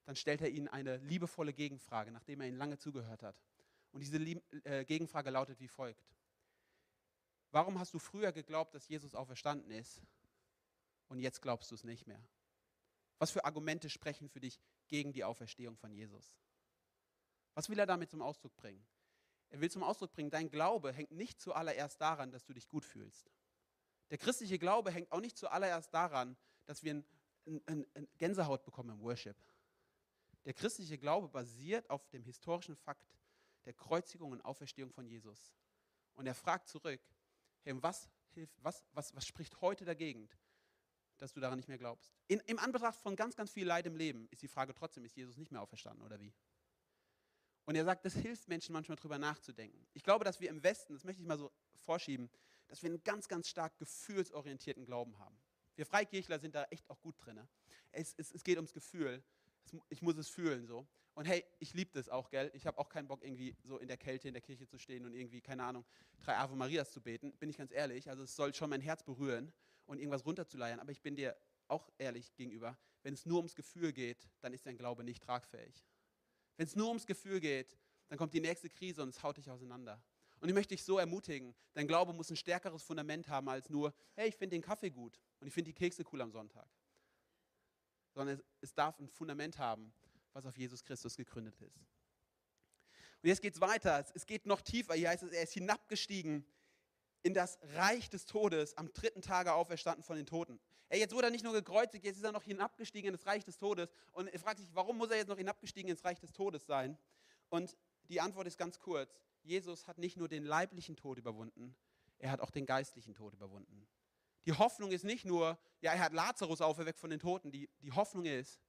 dann 0.05 0.16
stellt 0.16 0.40
er 0.40 0.49
ihnen 0.49 0.68
eine 0.68 0.99
liebevolle 0.99 1.53
Gegenfrage, 1.53 2.11
nachdem 2.12 2.40
er 2.40 2.49
ihnen 2.49 2.57
lange 2.57 2.79
zugehört 2.79 3.23
hat. 3.23 3.37
Und 3.92 4.01
diese 4.01 4.18
Lieb 4.18 4.42
äh, 4.64 4.85
Gegenfrage 4.85 5.31
lautet 5.31 5.61
wie 5.61 5.68
folgt. 5.68 6.09
Warum 7.51 7.79
hast 7.79 7.92
du 7.94 7.99
früher 7.99 8.33
geglaubt, 8.33 8.75
dass 8.75 8.87
Jesus 8.87 9.14
auferstanden 9.14 9.73
ist 9.73 10.01
und 11.09 11.18
jetzt 11.18 11.42
glaubst 11.42 11.70
du 11.70 11.75
es 11.75 11.83
nicht 11.83 12.07
mehr? 12.07 12.23
Was 13.18 13.33
für 13.33 13.44
Argumente 13.44 13.90
sprechen 13.90 14.29
für 14.29 14.40
dich 14.40 14.61
gegen 14.87 15.12
die 15.12 15.25
Auferstehung 15.25 15.77
von 15.77 15.92
Jesus? 15.92 16.33
Was 17.55 17.68
will 17.68 17.79
er 17.79 17.87
damit 17.87 18.11
zum 18.11 18.23
Ausdruck 18.23 18.57
bringen? 18.57 18.87
Er 19.51 19.61
will 19.61 19.71
zum 19.71 19.83
Ausdruck 19.83 20.13
bringen, 20.13 20.31
dein 20.31 20.51
Glaube 20.51 20.93
hängt 20.93 21.11
nicht 21.11 21.41
zuallererst 21.41 22.01
daran, 22.01 22.31
dass 22.31 22.45
du 22.45 22.53
dich 22.53 22.69
gut 22.69 22.85
fühlst. 22.85 23.31
Der 24.11 24.19
christliche 24.19 24.59
Glaube 24.59 24.91
hängt 24.91 25.11
auch 25.13 25.21
nicht 25.21 25.37
zuallererst 25.37 25.93
daran, 25.93 26.37
dass 26.67 26.83
wir 26.83 27.03
ein, 27.47 27.63
ein, 27.67 27.87
ein 27.95 28.09
Gänsehaut 28.19 28.65
bekommen 28.65 28.91
im 28.91 29.01
Worship. 29.01 29.37
Der 30.45 30.55
christliche 30.55 30.99
Glaube 30.99 31.29
basiert 31.29 31.91
auf 31.91 32.09
dem 32.09 32.23
historischen 32.23 32.77
Fakt 32.77 33.17
der 33.65 33.75
Kreuzigung 33.75 34.33
und 34.33 34.41
Auferstehung 34.45 34.91
von 34.93 35.07
Jesus. 35.07 35.53
Und 36.15 36.27
er 36.27 36.35
fragt 36.35 36.69
zurück, 36.69 37.01
hey, 37.63 37.75
was, 37.83 38.09
was, 38.59 38.85
was, 38.93 39.15
was 39.15 39.27
spricht 39.27 39.61
heute 39.61 39.85
dagegen, 39.85 40.29
dass 41.19 41.33
du 41.33 41.41
daran 41.41 41.59
nicht 41.59 41.69
mehr 41.69 41.79
glaubst? 41.79 42.11
In, 42.27 42.41
Im 42.47 42.59
Anbetracht 42.59 42.99
von 42.99 43.17
ganz, 43.17 43.37
ganz 43.37 43.51
viel 43.51 43.67
Leid 43.67 43.87
im 43.87 43.97
Leben 43.97 44.29
ist 44.31 44.43
die 44.43 44.49
Frage 44.49 44.75
trotzdem, 44.75 45.05
ist 45.05 45.17
Jesus 45.17 45.37
nicht 45.37 45.53
mehr 45.53 45.61
auferstanden 45.61 46.05
oder 46.05 46.21
wie? 46.21 46.33
Und 47.71 47.77
er 47.77 47.85
sagt, 47.85 48.05
das 48.05 48.15
hilft 48.15 48.49
Menschen 48.49 48.73
manchmal 48.73 48.97
darüber 48.97 49.17
nachzudenken. 49.17 49.87
Ich 49.95 50.03
glaube, 50.03 50.25
dass 50.25 50.41
wir 50.41 50.51
im 50.51 50.61
Westen, 50.65 50.93
das 50.93 51.05
möchte 51.05 51.23
ich 51.23 51.29
mal 51.29 51.39
so 51.39 51.53
vorschieben, 51.77 52.29
dass 52.67 52.83
wir 52.83 52.91
einen 52.91 53.03
ganz, 53.05 53.29
ganz 53.29 53.49
stark 53.49 53.79
gefühlsorientierten 53.79 54.85
Glauben 54.85 55.17
haben. 55.21 55.41
Wir 55.77 55.87
Freikirchler 55.87 56.41
sind 56.41 56.57
da 56.57 56.65
echt 56.65 56.91
auch 56.91 57.01
gut 57.01 57.15
drin. 57.25 57.41
Es, 57.93 58.13
es, 58.17 58.33
es 58.33 58.43
geht 58.43 58.57
ums 58.57 58.73
Gefühl 58.73 59.23
ich 59.89 60.03
muss 60.03 60.17
es 60.17 60.29
fühlen 60.29 60.67
so. 60.67 60.87
Und 61.15 61.27
hey, 61.27 61.45
ich 61.59 61.75
liebe 61.75 61.91
das 61.93 62.09
auch, 62.09 62.31
gell? 62.31 62.51
Ich 62.55 62.67
habe 62.67 62.79
auch 62.79 62.89
keinen 62.89 63.09
Bock, 63.09 63.23
irgendwie 63.23 63.57
so 63.65 63.79
in 63.79 63.89
der 63.89 63.97
Kälte 63.97 64.29
in 64.29 64.35
der 64.35 64.43
Kirche 64.43 64.67
zu 64.67 64.79
stehen 64.79 65.05
und 65.05 65.15
irgendwie, 65.15 65.41
keine 65.41 65.65
Ahnung, 65.65 65.85
drei 66.21 66.37
Ave 66.37 66.57
Marias 66.57 66.91
zu 66.91 67.01
beten. 67.01 67.33
Bin 67.39 67.51
ich 67.51 67.57
ganz 67.57 67.73
ehrlich. 67.73 68.09
Also 68.09 68.23
es 68.23 68.35
soll 68.35 68.55
schon 68.55 68.71
mein 68.71 68.81
Herz 68.81 69.03
berühren 69.03 69.53
und 69.87 69.99
irgendwas 69.99 70.25
runterzuleiern. 70.25 70.81
Aber 70.81 70.93
ich 70.93 71.03
bin 71.03 71.17
dir 71.17 71.37
auch 71.69 71.89
ehrlich 71.99 72.35
gegenüber. 72.35 72.77
Wenn 73.03 73.15
es 73.15 73.27
nur 73.27 73.39
ums 73.39 73.55
Gefühl 73.55 73.93
geht, 73.93 74.29
dann 74.41 74.53
ist 74.53 74.67
dein 74.67 74.77
Glaube 74.77 75.05
nicht 75.05 75.23
tragfähig. 75.23 75.85
Wenn 76.61 76.66
es 76.66 76.77
nur 76.77 76.88
ums 76.88 77.07
Gefühl 77.07 77.40
geht, 77.40 77.75
dann 78.09 78.18
kommt 78.18 78.35
die 78.35 78.40
nächste 78.40 78.68
Krise 78.68 79.03
und 79.03 79.09
es 79.09 79.23
haut 79.23 79.38
dich 79.38 79.51
auseinander. 79.51 80.03
Und 80.40 80.51
ich 80.51 80.55
möchte 80.55 80.75
dich 80.75 80.85
so 80.85 80.99
ermutigen, 80.99 81.55
dein 81.73 81.87
Glaube 81.87 82.12
muss 82.12 82.29
ein 82.29 82.37
stärkeres 82.37 82.83
Fundament 82.83 83.29
haben 83.29 83.49
als 83.49 83.70
nur, 83.70 83.94
hey, 84.14 84.29
ich 84.29 84.37
finde 84.37 84.57
den 84.57 84.62
Kaffee 84.62 84.90
gut 84.90 85.18
und 85.40 85.46
ich 85.46 85.55
finde 85.55 85.70
die 85.70 85.75
Kekse 85.75 86.05
cool 86.12 86.20
am 86.20 86.31
Sonntag 86.31 86.68
sondern 88.12 88.37
es, 88.37 88.44
es 88.61 88.75
darf 88.75 88.99
ein 88.99 89.09
Fundament 89.09 89.59
haben, 89.59 89.92
was 90.33 90.44
auf 90.44 90.57
Jesus 90.57 90.85
Christus 90.85 91.16
gegründet 91.16 91.59
ist. 91.61 91.79
Und 93.23 93.29
jetzt 93.29 93.42
geht 93.42 93.55
es 93.55 93.61
weiter. 93.61 94.05
Es 94.14 94.27
geht 94.27 94.46
noch 94.46 94.61
tiefer. 94.61 94.94
Hier 94.94 95.11
heißt 95.11 95.23
es, 95.23 95.33
er 95.33 95.42
ist 95.42 95.53
hinabgestiegen 95.53 96.46
in 97.23 97.35
das 97.35 97.59
Reich 97.75 98.09
des 98.09 98.27
Todes, 98.27 98.77
am 98.77 98.93
dritten 98.93 99.23
Tage 99.23 99.53
auferstanden 99.53 100.03
von 100.03 100.17
den 100.17 100.27
Toten. 100.27 100.59
Er 100.89 100.99
jetzt 100.99 101.15
wurde 101.15 101.29
er 101.29 101.31
nicht 101.31 101.45
nur 101.45 101.53
gekreuzigt, 101.53 102.05
jetzt 102.05 102.17
ist 102.17 102.25
er 102.25 102.33
noch 102.33 102.43
hinabgestiegen 102.43 103.09
in 103.09 103.13
das 103.13 103.27
Reich 103.27 103.45
des 103.45 103.59
Todes. 103.59 103.91
Und 104.13 104.29
er 104.29 104.39
fragt 104.39 104.59
sich, 104.59 104.69
warum 104.75 104.99
muss 104.99 105.11
er 105.11 105.19
jetzt 105.19 105.29
noch 105.29 105.37
hinabgestiegen 105.37 105.91
ins 105.91 106.05
Reich 106.05 106.19
des 106.19 106.33
Todes 106.33 106.67
sein? 106.67 106.99
Und 107.49 107.77
die 108.09 108.21
Antwort 108.21 108.47
ist 108.47 108.59
ganz 108.59 108.79
kurz. 108.79 109.23
Jesus 109.43 109.87
hat 109.87 109.99
nicht 109.99 110.17
nur 110.17 110.29
den 110.29 110.45
leiblichen 110.45 110.97
Tod 110.97 111.19
überwunden, 111.19 111.77
er 112.19 112.31
hat 112.31 112.41
auch 112.41 112.51
den 112.51 112.67
geistlichen 112.67 113.15
Tod 113.15 113.33
überwunden. 113.33 113.87
Die 114.45 114.53
Hoffnung 114.53 114.91
ist 114.91 115.05
nicht 115.05 115.25
nur, 115.25 115.59
ja, 115.81 115.93
er 115.93 116.01
hat 116.01 116.13
Lazarus 116.13 116.61
auferweckt 116.61 116.99
von 116.99 117.11
den 117.11 117.21
Toten. 117.21 117.51
Die, 117.51 117.69
die 117.81 117.93
Hoffnung 117.93 118.27
ist, 118.27 118.61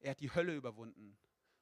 er 0.00 0.12
hat 0.12 0.20
die 0.20 0.34
Hölle 0.34 0.54
überwunden. 0.54 1.16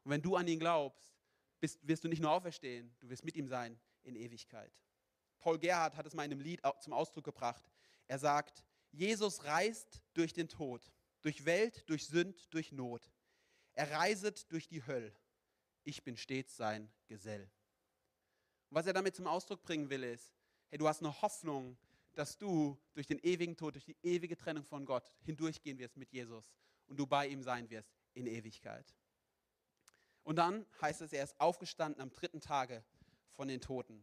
Und 0.04 0.10
wenn 0.10 0.22
du 0.22 0.36
an 0.36 0.46
ihn 0.46 0.58
glaubst, 0.58 1.16
bist, 1.60 1.78
wirst 1.82 2.04
du 2.04 2.08
nicht 2.08 2.20
nur 2.20 2.30
auferstehen, 2.30 2.94
du 3.00 3.08
wirst 3.08 3.24
mit 3.24 3.36
ihm 3.36 3.46
sein 3.46 3.78
in 4.02 4.16
Ewigkeit. 4.16 4.72
Paul 5.44 5.58
Gerhard 5.58 5.94
hat 5.94 6.06
es 6.06 6.14
mal 6.14 6.24
in 6.24 6.32
einem 6.32 6.40
Lied 6.40 6.62
zum 6.80 6.94
Ausdruck 6.94 7.24
gebracht. 7.24 7.62
Er 8.06 8.18
sagt, 8.18 8.64
Jesus 8.92 9.44
reist 9.44 10.00
durch 10.14 10.32
den 10.32 10.48
Tod, 10.48 10.90
durch 11.20 11.44
Welt, 11.44 11.84
durch 11.86 12.06
Sünd, 12.06 12.48
durch 12.54 12.72
Not. 12.72 13.12
Er 13.74 13.90
reiset 13.90 14.50
durch 14.50 14.68
die 14.68 14.86
Hölle. 14.86 15.14
Ich 15.82 16.02
bin 16.02 16.16
stets 16.16 16.56
sein 16.56 16.90
Gesell. 17.08 17.42
Und 18.70 18.76
was 18.76 18.86
er 18.86 18.94
damit 18.94 19.16
zum 19.16 19.26
Ausdruck 19.26 19.62
bringen 19.62 19.90
will, 19.90 20.02
ist, 20.04 20.32
hey, 20.70 20.78
du 20.78 20.88
hast 20.88 21.02
eine 21.02 21.20
Hoffnung, 21.20 21.76
dass 22.14 22.38
du 22.38 22.78
durch 22.94 23.06
den 23.06 23.18
ewigen 23.18 23.54
Tod, 23.54 23.74
durch 23.74 23.84
die 23.84 23.98
ewige 24.02 24.38
Trennung 24.38 24.64
von 24.64 24.86
Gott 24.86 25.14
hindurchgehen 25.24 25.78
wirst 25.78 25.98
mit 25.98 26.10
Jesus 26.10 26.54
und 26.86 26.96
du 26.96 27.06
bei 27.06 27.26
ihm 27.26 27.42
sein 27.42 27.68
wirst 27.68 27.92
in 28.14 28.26
Ewigkeit. 28.26 28.94
Und 30.22 30.36
dann 30.36 30.64
heißt 30.80 31.02
es, 31.02 31.12
er 31.12 31.22
ist 31.22 31.38
aufgestanden 31.38 32.00
am 32.00 32.10
dritten 32.10 32.40
Tage 32.40 32.82
von 33.34 33.46
den 33.46 33.60
Toten. 33.60 34.02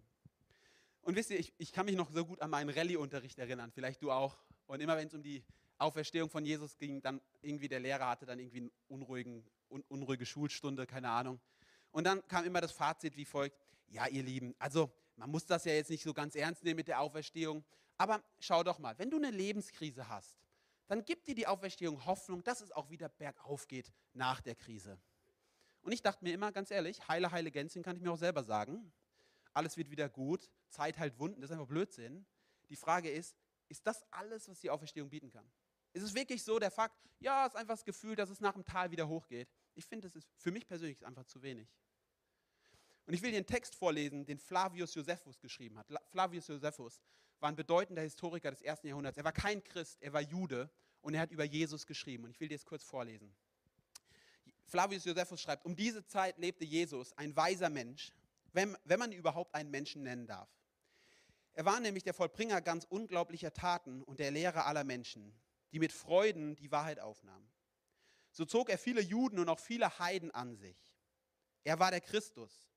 Und 1.01 1.15
wisst 1.15 1.31
ihr, 1.31 1.39
ich, 1.39 1.53
ich 1.57 1.73
kann 1.73 1.85
mich 1.85 1.95
noch 1.95 2.11
so 2.11 2.25
gut 2.25 2.41
an 2.41 2.49
meinen 2.49 2.69
Rallye-Unterricht 2.69 3.39
erinnern, 3.39 3.71
vielleicht 3.71 4.01
du 4.01 4.11
auch. 4.11 4.37
Und 4.67 4.81
immer 4.81 4.95
wenn 4.97 5.07
es 5.07 5.13
um 5.13 5.23
die 5.23 5.43
Auferstehung 5.77 6.29
von 6.29 6.45
Jesus 6.45 6.77
ging, 6.77 7.01
dann 7.01 7.19
irgendwie 7.41 7.67
der 7.67 7.79
Lehrer 7.79 8.07
hatte 8.07 8.25
dann 8.25 8.39
irgendwie 8.39 8.59
eine 8.59 8.71
unruhigen, 8.87 9.43
un, 9.69 9.83
unruhige 9.89 10.25
Schulstunde, 10.25 10.85
keine 10.85 11.09
Ahnung. 11.09 11.39
Und 11.91 12.05
dann 12.05 12.25
kam 12.27 12.45
immer 12.45 12.61
das 12.61 12.71
Fazit 12.71 13.17
wie 13.17 13.25
folgt, 13.25 13.57
ja 13.87 14.07
ihr 14.07 14.23
Lieben, 14.23 14.55
also 14.59 14.91
man 15.17 15.29
muss 15.29 15.45
das 15.45 15.65
ja 15.65 15.73
jetzt 15.73 15.89
nicht 15.89 16.03
so 16.03 16.13
ganz 16.13 16.35
ernst 16.35 16.63
nehmen 16.63 16.77
mit 16.77 16.87
der 16.87 17.01
Auferstehung, 17.01 17.63
aber 17.97 18.23
schau 18.39 18.63
doch 18.63 18.79
mal, 18.79 18.97
wenn 18.97 19.09
du 19.09 19.17
eine 19.17 19.31
Lebenskrise 19.31 20.07
hast, 20.07 20.39
dann 20.87 21.05
gibt 21.05 21.27
dir 21.27 21.35
die 21.35 21.47
Auferstehung 21.47 22.05
Hoffnung, 22.05 22.43
dass 22.43 22.61
es 22.61 22.71
auch 22.71 22.89
wieder 22.89 23.09
bergauf 23.09 23.67
geht 23.67 23.91
nach 24.13 24.41
der 24.41 24.55
Krise. 24.55 24.97
Und 25.81 25.91
ich 25.91 26.01
dachte 26.01 26.23
mir 26.23 26.33
immer, 26.33 26.51
ganz 26.51 26.71
ehrlich, 26.71 27.07
heile, 27.07 27.31
heile 27.31 27.51
Gänschen 27.51 27.83
kann 27.83 27.95
ich 27.95 28.01
mir 28.01 28.11
auch 28.11 28.17
selber 28.17 28.43
sagen. 28.43 28.91
Alles 29.53 29.77
wird 29.77 29.89
wieder 29.89 30.09
gut, 30.09 30.49
Zeit 30.69 30.97
halt 30.97 31.19
Wunden, 31.19 31.41
das 31.41 31.49
ist 31.49 31.53
einfach 31.53 31.67
Blödsinn. 31.67 32.25
Die 32.69 32.75
Frage 32.75 33.09
ist, 33.09 33.35
ist 33.67 33.85
das 33.85 34.03
alles, 34.11 34.47
was 34.47 34.59
die 34.59 34.69
Auferstehung 34.69 35.09
bieten 35.09 35.29
kann? 35.29 35.49
Ist 35.93 36.03
es 36.03 36.13
wirklich 36.13 36.43
so 36.43 36.57
der 36.59 36.71
Fakt, 36.71 36.95
ja, 37.19 37.45
es 37.45 37.53
ist 37.53 37.59
einfach 37.59 37.73
das 37.73 37.83
Gefühl, 37.83 38.15
dass 38.15 38.29
es 38.29 38.39
nach 38.39 38.53
dem 38.53 38.63
Tal 38.63 38.91
wieder 38.91 39.07
hochgeht? 39.07 39.49
Ich 39.75 39.85
finde, 39.85 40.07
das 40.07 40.15
ist 40.15 40.29
für 40.37 40.51
mich 40.51 40.67
persönlich 40.67 41.05
einfach 41.05 41.25
zu 41.25 41.41
wenig. 41.41 41.67
Und 43.05 43.13
ich 43.13 43.21
will 43.21 43.31
den 43.31 43.45
Text 43.45 43.75
vorlesen, 43.75 44.25
den 44.25 44.37
Flavius 44.37 44.93
Josephus 44.93 45.39
geschrieben 45.39 45.77
hat. 45.77 45.87
Flavius 46.11 46.47
Josephus 46.47 47.01
war 47.39 47.49
ein 47.49 47.55
bedeutender 47.55 48.01
Historiker 48.01 48.51
des 48.51 48.61
ersten 48.61 48.87
Jahrhunderts. 48.87 49.17
Er 49.17 49.23
war 49.23 49.33
kein 49.33 49.63
Christ, 49.63 50.01
er 50.01 50.13
war 50.13 50.21
Jude 50.21 50.69
und 51.01 51.13
er 51.13 51.21
hat 51.21 51.31
über 51.31 51.43
Jesus 51.43 51.85
geschrieben. 51.85 52.25
Und 52.25 52.31
ich 52.31 52.39
will 52.39 52.47
dir 52.47 52.55
es 52.55 52.65
kurz 52.65 52.83
vorlesen. 52.83 53.33
Flavius 54.65 55.03
Josephus 55.03 55.41
schreibt, 55.41 55.65
um 55.65 55.75
diese 55.75 56.05
Zeit 56.05 56.37
lebte 56.37 56.63
Jesus, 56.63 57.11
ein 57.17 57.35
weiser 57.35 57.69
Mensch, 57.69 58.13
wenn, 58.53 58.77
wenn 58.83 58.99
man 58.99 59.11
überhaupt 59.11 59.55
einen 59.55 59.71
Menschen 59.71 60.03
nennen 60.03 60.27
darf. 60.27 60.49
Er 61.53 61.65
war 61.65 61.79
nämlich 61.79 62.03
der 62.03 62.13
Vollbringer 62.13 62.61
ganz 62.61 62.85
unglaublicher 62.85 63.53
Taten 63.53 64.01
und 64.03 64.19
der 64.19 64.31
Lehrer 64.31 64.65
aller 64.65 64.83
Menschen, 64.83 65.33
die 65.71 65.79
mit 65.79 65.91
Freuden 65.91 66.55
die 66.55 66.71
Wahrheit 66.71 66.99
aufnahmen. 66.99 67.51
So 68.31 68.45
zog 68.45 68.69
er 68.69 68.77
viele 68.77 69.01
Juden 69.01 69.39
und 69.39 69.49
auch 69.49 69.59
viele 69.59 69.99
Heiden 69.99 70.31
an 70.31 70.55
sich. 70.55 70.77
Er 71.63 71.79
war 71.79 71.91
der 71.91 72.01
Christus. 72.01 72.69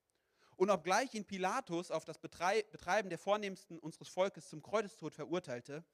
Und 0.56 0.70
obgleich 0.70 1.14
ihn 1.14 1.24
Pilatus 1.24 1.90
auf 1.90 2.04
das 2.04 2.18
Betreiben 2.18 3.08
der 3.08 3.18
Vornehmsten 3.18 3.78
unseres 3.78 4.08
Volkes 4.08 4.48
zum 4.48 4.62
Kreuzestod 4.62 5.14
verurteilte, 5.14 5.84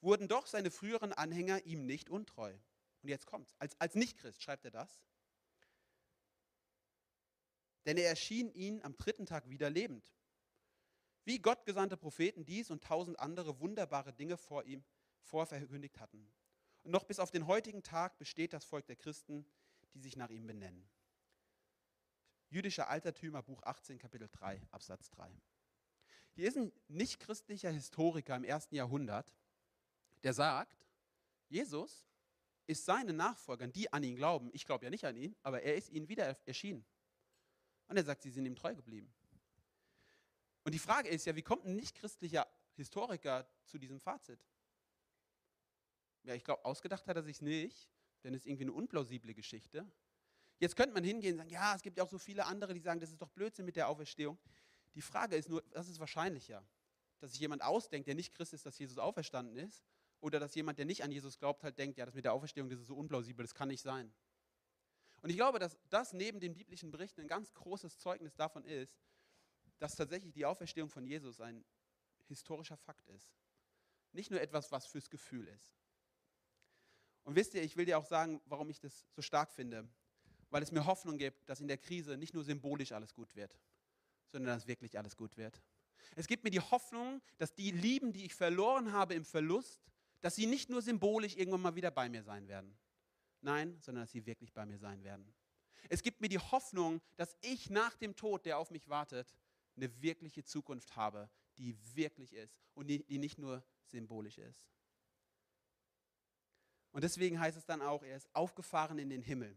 wurden 0.00 0.28
doch 0.28 0.46
seine 0.46 0.70
früheren 0.70 1.12
Anhänger 1.12 1.64
ihm 1.64 1.84
nicht 1.86 2.08
untreu. 2.08 2.54
Und 3.02 3.08
jetzt 3.08 3.26
kommt's. 3.26 3.54
Als, 3.58 3.78
als 3.80 3.94
Nichtchrist 3.94 4.42
schreibt 4.42 4.64
er 4.64 4.70
das. 4.70 5.02
Denn 7.88 7.96
er 7.96 8.10
erschien 8.10 8.52
ihnen 8.52 8.82
am 8.82 8.98
dritten 8.98 9.24
Tag 9.24 9.48
wieder 9.48 9.70
lebend. 9.70 10.12
Wie 11.24 11.38
gottgesandte 11.38 11.96
Propheten 11.96 12.44
dies 12.44 12.70
und 12.70 12.84
tausend 12.84 13.18
andere 13.18 13.60
wunderbare 13.60 14.12
Dinge 14.12 14.36
vor 14.36 14.64
ihm 14.64 14.84
vorverkündigt 15.22 15.98
hatten. 15.98 16.30
Und 16.82 16.90
noch 16.90 17.04
bis 17.04 17.18
auf 17.18 17.30
den 17.30 17.46
heutigen 17.46 17.82
Tag 17.82 18.18
besteht 18.18 18.52
das 18.52 18.66
Volk 18.66 18.84
der 18.88 18.96
Christen, 18.96 19.46
die 19.94 20.00
sich 20.00 20.18
nach 20.18 20.28
ihm 20.28 20.46
benennen. 20.46 20.86
Jüdischer 22.50 22.90
Altertümer, 22.90 23.42
Buch 23.42 23.62
18, 23.62 23.98
Kapitel 23.98 24.28
3, 24.32 24.60
Absatz 24.70 25.08
3. 25.08 25.34
Hier 26.34 26.48
ist 26.48 26.58
ein 26.58 26.70
nichtchristlicher 26.88 27.70
Historiker 27.70 28.36
im 28.36 28.44
ersten 28.44 28.74
Jahrhundert, 28.74 29.34
der 30.24 30.34
sagt, 30.34 30.86
Jesus 31.48 32.06
ist 32.66 32.84
seinen 32.84 33.16
Nachfolgern, 33.16 33.72
die 33.72 33.90
an 33.90 34.02
ihn 34.02 34.16
glauben, 34.16 34.50
ich 34.52 34.66
glaube 34.66 34.84
ja 34.84 34.90
nicht 34.90 35.06
an 35.06 35.16
ihn, 35.16 35.34
aber 35.42 35.62
er 35.62 35.74
ist 35.74 35.88
ihnen 35.88 36.10
wieder 36.10 36.36
erschienen. 36.46 36.84
Und 37.88 37.96
er 37.96 38.04
sagt, 38.04 38.22
sie 38.22 38.30
sind 38.30 38.46
ihm 38.46 38.54
treu 38.54 38.74
geblieben. 38.74 39.12
Und 40.64 40.72
die 40.72 40.78
Frage 40.78 41.08
ist 41.08 41.24
ja, 41.24 41.34
wie 41.34 41.42
kommt 41.42 41.64
ein 41.64 41.76
nichtchristlicher 41.76 42.46
Historiker 42.74 43.48
zu 43.64 43.78
diesem 43.78 43.98
Fazit? 43.98 44.38
Ja, 46.24 46.34
ich 46.34 46.44
glaube, 46.44 46.64
ausgedacht 46.64 47.06
hat 47.06 47.16
er 47.16 47.22
sich 47.22 47.40
nicht, 47.40 47.88
denn 48.22 48.34
es 48.34 48.42
ist 48.42 48.46
irgendwie 48.46 48.64
eine 48.64 48.72
unplausible 48.72 49.34
Geschichte. 49.34 49.90
Jetzt 50.58 50.76
könnte 50.76 50.92
man 50.92 51.04
hingehen 51.04 51.32
und 51.32 51.38
sagen, 51.38 51.50
ja, 51.50 51.74
es 51.74 51.82
gibt 51.82 51.96
ja 51.96 52.04
auch 52.04 52.10
so 52.10 52.18
viele 52.18 52.44
andere, 52.44 52.74
die 52.74 52.80
sagen, 52.80 53.00
das 53.00 53.10
ist 53.10 53.22
doch 53.22 53.30
Blödsinn 53.30 53.64
mit 53.64 53.76
der 53.76 53.88
Auferstehung. 53.88 54.38
Die 54.94 55.00
Frage 55.00 55.36
ist 55.36 55.48
nur, 55.48 55.62
was 55.72 55.88
ist 55.88 56.00
wahrscheinlicher? 56.00 56.66
Dass 57.20 57.30
sich 57.30 57.40
jemand 57.40 57.62
ausdenkt, 57.62 58.08
der 58.08 58.14
nicht 58.14 58.34
Christ 58.34 58.52
ist, 58.52 58.66
dass 58.66 58.78
Jesus 58.78 58.98
auferstanden 58.98 59.56
ist? 59.56 59.84
Oder 60.20 60.40
dass 60.40 60.54
jemand, 60.54 60.78
der 60.78 60.84
nicht 60.84 61.04
an 61.04 61.12
Jesus 61.12 61.38
glaubt, 61.38 61.62
halt 61.62 61.78
denkt, 61.78 61.96
ja, 61.96 62.04
das 62.04 62.14
mit 62.14 62.24
der 62.24 62.32
Auferstehung, 62.32 62.68
das 62.68 62.80
ist 62.80 62.88
so 62.88 62.96
unplausibel, 62.96 63.44
das 63.44 63.54
kann 63.54 63.68
nicht 63.68 63.82
sein. 63.82 64.12
Und 65.20 65.30
ich 65.30 65.36
glaube, 65.36 65.58
dass 65.58 65.76
das 65.88 66.12
neben 66.12 66.40
den 66.40 66.54
biblischen 66.54 66.90
Berichten 66.90 67.20
ein 67.20 67.28
ganz 67.28 67.52
großes 67.54 67.98
Zeugnis 67.98 68.34
davon 68.34 68.64
ist, 68.64 69.00
dass 69.78 69.94
tatsächlich 69.96 70.32
die 70.32 70.44
Auferstehung 70.44 70.88
von 70.88 71.04
Jesus 71.04 71.40
ein 71.40 71.64
historischer 72.26 72.76
Fakt 72.76 73.08
ist. 73.10 73.34
Nicht 74.12 74.30
nur 74.30 74.40
etwas, 74.40 74.70
was 74.72 74.86
fürs 74.86 75.10
Gefühl 75.10 75.48
ist. 75.48 75.72
Und 77.24 77.36
wisst 77.36 77.54
ihr, 77.54 77.62
ich 77.62 77.76
will 77.76 77.84
dir 77.84 77.98
auch 77.98 78.06
sagen, 78.06 78.40
warum 78.46 78.70
ich 78.70 78.80
das 78.80 79.06
so 79.10 79.22
stark 79.22 79.50
finde 79.50 79.88
weil 80.50 80.62
es 80.62 80.72
mir 80.72 80.86
Hoffnung 80.86 81.18
gibt, 81.18 81.48
dass 81.48 81.60
in 81.60 81.68
der 81.68 81.78
Krise 81.78 82.16
nicht 82.16 82.34
nur 82.34 82.44
symbolisch 82.44 82.92
alles 82.92 83.14
gut 83.14 83.34
wird, 83.36 83.58
sondern 84.28 84.56
dass 84.56 84.66
wirklich 84.66 84.98
alles 84.98 85.16
gut 85.16 85.36
wird. 85.36 85.60
Es 86.16 86.26
gibt 86.26 86.44
mir 86.44 86.50
die 86.50 86.60
Hoffnung, 86.60 87.20
dass 87.36 87.54
die 87.54 87.70
Lieben, 87.70 88.12
die 88.12 88.24
ich 88.24 88.34
verloren 88.34 88.92
habe 88.92 89.14
im 89.14 89.24
Verlust, 89.24 89.80
dass 90.20 90.36
sie 90.36 90.46
nicht 90.46 90.70
nur 90.70 90.82
symbolisch 90.82 91.36
irgendwann 91.36 91.62
mal 91.62 91.74
wieder 91.74 91.90
bei 91.90 92.08
mir 92.08 92.22
sein 92.22 92.48
werden. 92.48 92.76
Nein, 93.40 93.78
sondern 93.80 94.04
dass 94.04 94.12
sie 94.12 94.26
wirklich 94.26 94.52
bei 94.52 94.66
mir 94.66 94.78
sein 94.78 95.02
werden. 95.04 95.32
Es 95.88 96.02
gibt 96.02 96.20
mir 96.20 96.28
die 96.28 96.38
Hoffnung, 96.38 97.00
dass 97.16 97.36
ich 97.40 97.70
nach 97.70 97.96
dem 97.96 98.16
Tod, 98.16 98.44
der 98.44 98.58
auf 98.58 98.70
mich 98.70 98.88
wartet, 98.88 99.34
eine 99.76 100.02
wirkliche 100.02 100.44
Zukunft 100.44 100.96
habe, 100.96 101.30
die 101.56 101.76
wirklich 101.94 102.32
ist 102.32 102.60
und 102.74 102.88
die, 102.88 103.18
nicht 103.18 103.38
nur 103.38 103.64
symbolisch 103.86 104.38
ist. 104.38 104.66
Und 106.92 107.04
deswegen 107.04 107.38
heißt 107.38 107.56
es 107.56 107.64
dann 107.64 107.82
auch, 107.82 108.02
er 108.02 108.16
ist 108.16 108.28
aufgefahren 108.34 108.98
in 108.98 109.10
den 109.10 109.22
Himmel. 109.22 109.56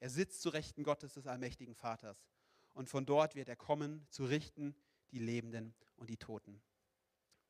Er 0.00 0.10
sitzt 0.10 0.42
zu 0.42 0.48
Rechten 0.48 0.82
Gottes 0.82 1.14
des 1.14 1.26
allmächtigen 1.26 1.74
Vaters. 1.74 2.26
Und 2.72 2.88
von 2.88 3.06
dort 3.06 3.34
wird 3.34 3.48
er 3.48 3.56
kommen, 3.56 4.06
zu 4.10 4.24
richten 4.24 4.74
die 5.10 5.18
Lebenden 5.18 5.74
und 5.96 6.10
die 6.10 6.16
Toten. 6.16 6.60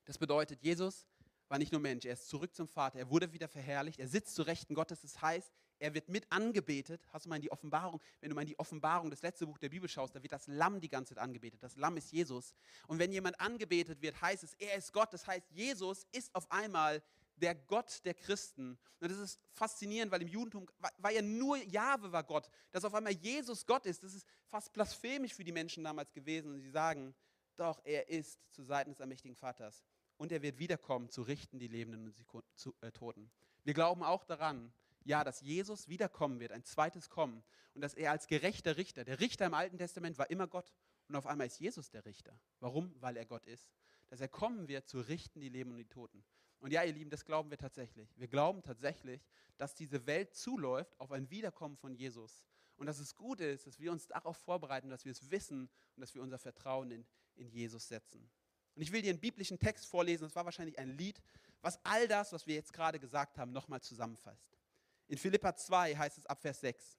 Das 0.04 0.18
bedeutet, 0.18 0.62
Jesus 0.62 1.06
war 1.48 1.58
nicht 1.58 1.72
nur 1.72 1.80
Mensch, 1.80 2.04
er 2.04 2.14
ist 2.14 2.28
zurück 2.28 2.54
zum 2.54 2.66
Vater, 2.66 2.98
er 2.98 3.10
wurde 3.10 3.32
wieder 3.32 3.46
verherrlicht, 3.46 4.00
er 4.00 4.08
sitzt 4.08 4.34
zu 4.34 4.42
Rechten 4.42 4.74
Gottes. 4.74 5.02
Das 5.02 5.20
heißt, 5.22 5.52
er 5.82 5.94
wird 5.94 6.08
mit 6.08 6.30
angebetet. 6.30 7.08
Hast 7.12 7.24
du 7.26 7.28
mal 7.28 7.36
in 7.36 7.42
die 7.42 7.50
Offenbarung, 7.50 8.00
wenn 8.20 8.30
du 8.30 8.36
mal 8.36 8.42
in 8.42 8.46
die 8.46 8.58
Offenbarung, 8.58 9.10
das 9.10 9.22
letzte 9.22 9.46
Buch 9.46 9.58
der 9.58 9.68
Bibel 9.68 9.88
schaust, 9.88 10.14
da 10.14 10.22
wird 10.22 10.32
das 10.32 10.46
Lamm 10.46 10.80
die 10.80 10.88
ganze 10.88 11.14
Zeit 11.14 11.22
angebetet. 11.22 11.60
Das 11.60 11.76
Lamm 11.76 11.96
ist 11.96 12.12
Jesus. 12.12 12.54
Und 12.86 13.00
wenn 13.00 13.10
jemand 13.10 13.40
angebetet 13.40 14.00
wird, 14.00 14.20
heißt 14.20 14.44
es, 14.44 14.54
er 14.54 14.76
ist 14.76 14.92
Gott. 14.92 15.12
Das 15.12 15.26
heißt, 15.26 15.50
Jesus 15.50 16.06
ist 16.12 16.32
auf 16.36 16.50
einmal 16.52 17.02
der 17.36 17.56
Gott 17.56 18.00
der 18.04 18.14
Christen. 18.14 18.78
Und 19.00 19.10
das 19.10 19.18
ist 19.18 19.40
faszinierend, 19.50 20.12
weil 20.12 20.22
im 20.22 20.28
Judentum 20.28 20.68
war 20.98 21.10
ja 21.10 21.20
nur 21.20 21.56
Jahwe 21.56 22.12
war 22.12 22.22
Gott. 22.22 22.48
Dass 22.70 22.84
auf 22.84 22.94
einmal 22.94 23.14
Jesus 23.14 23.66
Gott 23.66 23.84
ist, 23.84 24.04
das 24.04 24.14
ist 24.14 24.24
fast 24.46 24.72
blasphemisch 24.72 25.34
für 25.34 25.42
die 25.42 25.50
Menschen 25.50 25.82
damals 25.82 26.12
gewesen. 26.12 26.54
Und 26.54 26.60
sie 26.60 26.70
sagen, 26.70 27.12
doch, 27.56 27.80
er 27.84 28.08
ist 28.08 28.38
zu 28.52 28.62
Seiten 28.62 28.90
des 28.90 29.00
allmächtigen 29.00 29.34
Vaters. 29.34 29.84
Und 30.16 30.30
er 30.30 30.42
wird 30.42 30.60
wiederkommen, 30.60 31.10
zu 31.10 31.22
richten 31.22 31.58
die 31.58 31.66
Lebenden 31.66 32.06
und 32.06 32.16
die 32.16 32.86
äh, 32.86 32.92
Toten. 32.92 33.32
Wir 33.64 33.74
glauben 33.74 34.04
auch 34.04 34.22
daran, 34.24 34.72
ja, 35.04 35.24
dass 35.24 35.40
Jesus 35.40 35.88
wiederkommen 35.88 36.40
wird, 36.40 36.52
ein 36.52 36.64
zweites 36.64 37.08
Kommen. 37.08 37.42
Und 37.74 37.80
dass 37.80 37.94
er 37.94 38.10
als 38.10 38.26
gerechter 38.26 38.76
Richter, 38.76 39.04
der 39.04 39.20
Richter 39.20 39.46
im 39.46 39.54
Alten 39.54 39.78
Testament 39.78 40.18
war 40.18 40.30
immer 40.30 40.46
Gott. 40.46 40.72
Und 41.08 41.16
auf 41.16 41.26
einmal 41.26 41.46
ist 41.46 41.58
Jesus 41.58 41.90
der 41.90 42.04
Richter. 42.04 42.38
Warum? 42.60 42.94
Weil 43.00 43.16
er 43.16 43.26
Gott 43.26 43.46
ist. 43.46 43.70
Dass 44.08 44.20
er 44.20 44.28
kommen 44.28 44.68
wird, 44.68 44.88
zu 44.88 45.00
richten 45.00 45.40
die 45.40 45.48
Lebenden 45.48 45.78
und 45.78 45.88
die 45.88 45.94
Toten. 45.94 46.24
Und 46.60 46.70
ja, 46.72 46.84
ihr 46.84 46.92
Lieben, 46.92 47.10
das 47.10 47.24
glauben 47.24 47.50
wir 47.50 47.58
tatsächlich. 47.58 48.08
Wir 48.16 48.28
glauben 48.28 48.62
tatsächlich, 48.62 49.20
dass 49.56 49.74
diese 49.74 50.06
Welt 50.06 50.34
zuläuft 50.34 50.98
auf 51.00 51.10
ein 51.10 51.28
Wiederkommen 51.30 51.76
von 51.76 51.94
Jesus. 51.94 52.46
Und 52.76 52.86
dass 52.86 52.98
es 52.98 53.16
gut 53.16 53.40
ist, 53.40 53.66
dass 53.66 53.78
wir 53.78 53.92
uns 53.92 54.06
darauf 54.06 54.36
vorbereiten, 54.36 54.90
dass 54.90 55.04
wir 55.04 55.12
es 55.12 55.30
wissen 55.30 55.68
und 55.96 56.00
dass 56.00 56.14
wir 56.14 56.22
unser 56.22 56.38
Vertrauen 56.38 56.90
in, 56.90 57.06
in 57.34 57.48
Jesus 57.48 57.88
setzen. 57.88 58.30
Und 58.74 58.82
ich 58.82 58.92
will 58.92 59.02
dir 59.02 59.10
einen 59.10 59.20
biblischen 59.20 59.58
Text 59.58 59.86
vorlesen, 59.86 60.24
das 60.24 60.34
war 60.34 60.44
wahrscheinlich 60.44 60.78
ein 60.78 60.96
Lied, 60.96 61.20
was 61.60 61.78
all 61.84 62.08
das, 62.08 62.32
was 62.32 62.46
wir 62.46 62.54
jetzt 62.54 62.72
gerade 62.72 62.98
gesagt 62.98 63.38
haben, 63.38 63.52
nochmal 63.52 63.80
zusammenfasst. 63.80 64.61
In 65.08 65.18
Philippa 65.18 65.54
2 65.54 65.96
heißt 65.96 66.18
es 66.18 66.26
ab 66.26 66.40
Vers 66.40 66.60
6. 66.60 66.98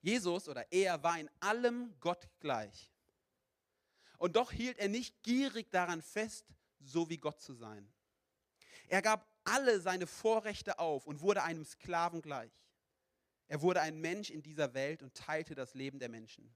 Jesus 0.00 0.48
oder 0.48 0.70
er 0.70 1.02
war 1.02 1.18
in 1.18 1.30
allem 1.40 1.94
Gott 2.00 2.28
gleich. 2.40 2.90
Und 4.18 4.36
doch 4.36 4.52
hielt 4.52 4.78
er 4.78 4.88
nicht 4.88 5.22
gierig 5.22 5.70
daran 5.70 6.02
fest, 6.02 6.46
so 6.80 7.08
wie 7.08 7.18
Gott 7.18 7.40
zu 7.40 7.54
sein. 7.54 7.90
Er 8.88 9.02
gab 9.02 9.26
alle 9.44 9.80
seine 9.80 10.06
Vorrechte 10.06 10.78
auf 10.78 11.06
und 11.06 11.20
wurde 11.20 11.42
einem 11.42 11.64
Sklaven 11.64 12.22
gleich. 12.22 12.52
Er 13.48 13.62
wurde 13.62 13.80
ein 13.80 14.00
Mensch 14.00 14.30
in 14.30 14.42
dieser 14.42 14.74
Welt 14.74 15.02
und 15.02 15.14
teilte 15.14 15.54
das 15.54 15.74
Leben 15.74 15.98
der 15.98 16.08
Menschen. 16.08 16.54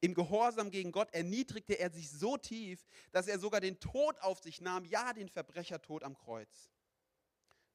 Im 0.00 0.14
Gehorsam 0.14 0.70
gegen 0.70 0.92
Gott 0.92 1.12
erniedrigte 1.12 1.78
er 1.78 1.90
sich 1.90 2.10
so 2.10 2.36
tief, 2.36 2.86
dass 3.12 3.28
er 3.28 3.38
sogar 3.38 3.60
den 3.60 3.78
Tod 3.80 4.18
auf 4.20 4.40
sich 4.40 4.60
nahm, 4.60 4.84
ja 4.86 5.12
den 5.12 5.28
Verbrechertod 5.28 6.02
am 6.02 6.16
Kreuz. 6.16 6.70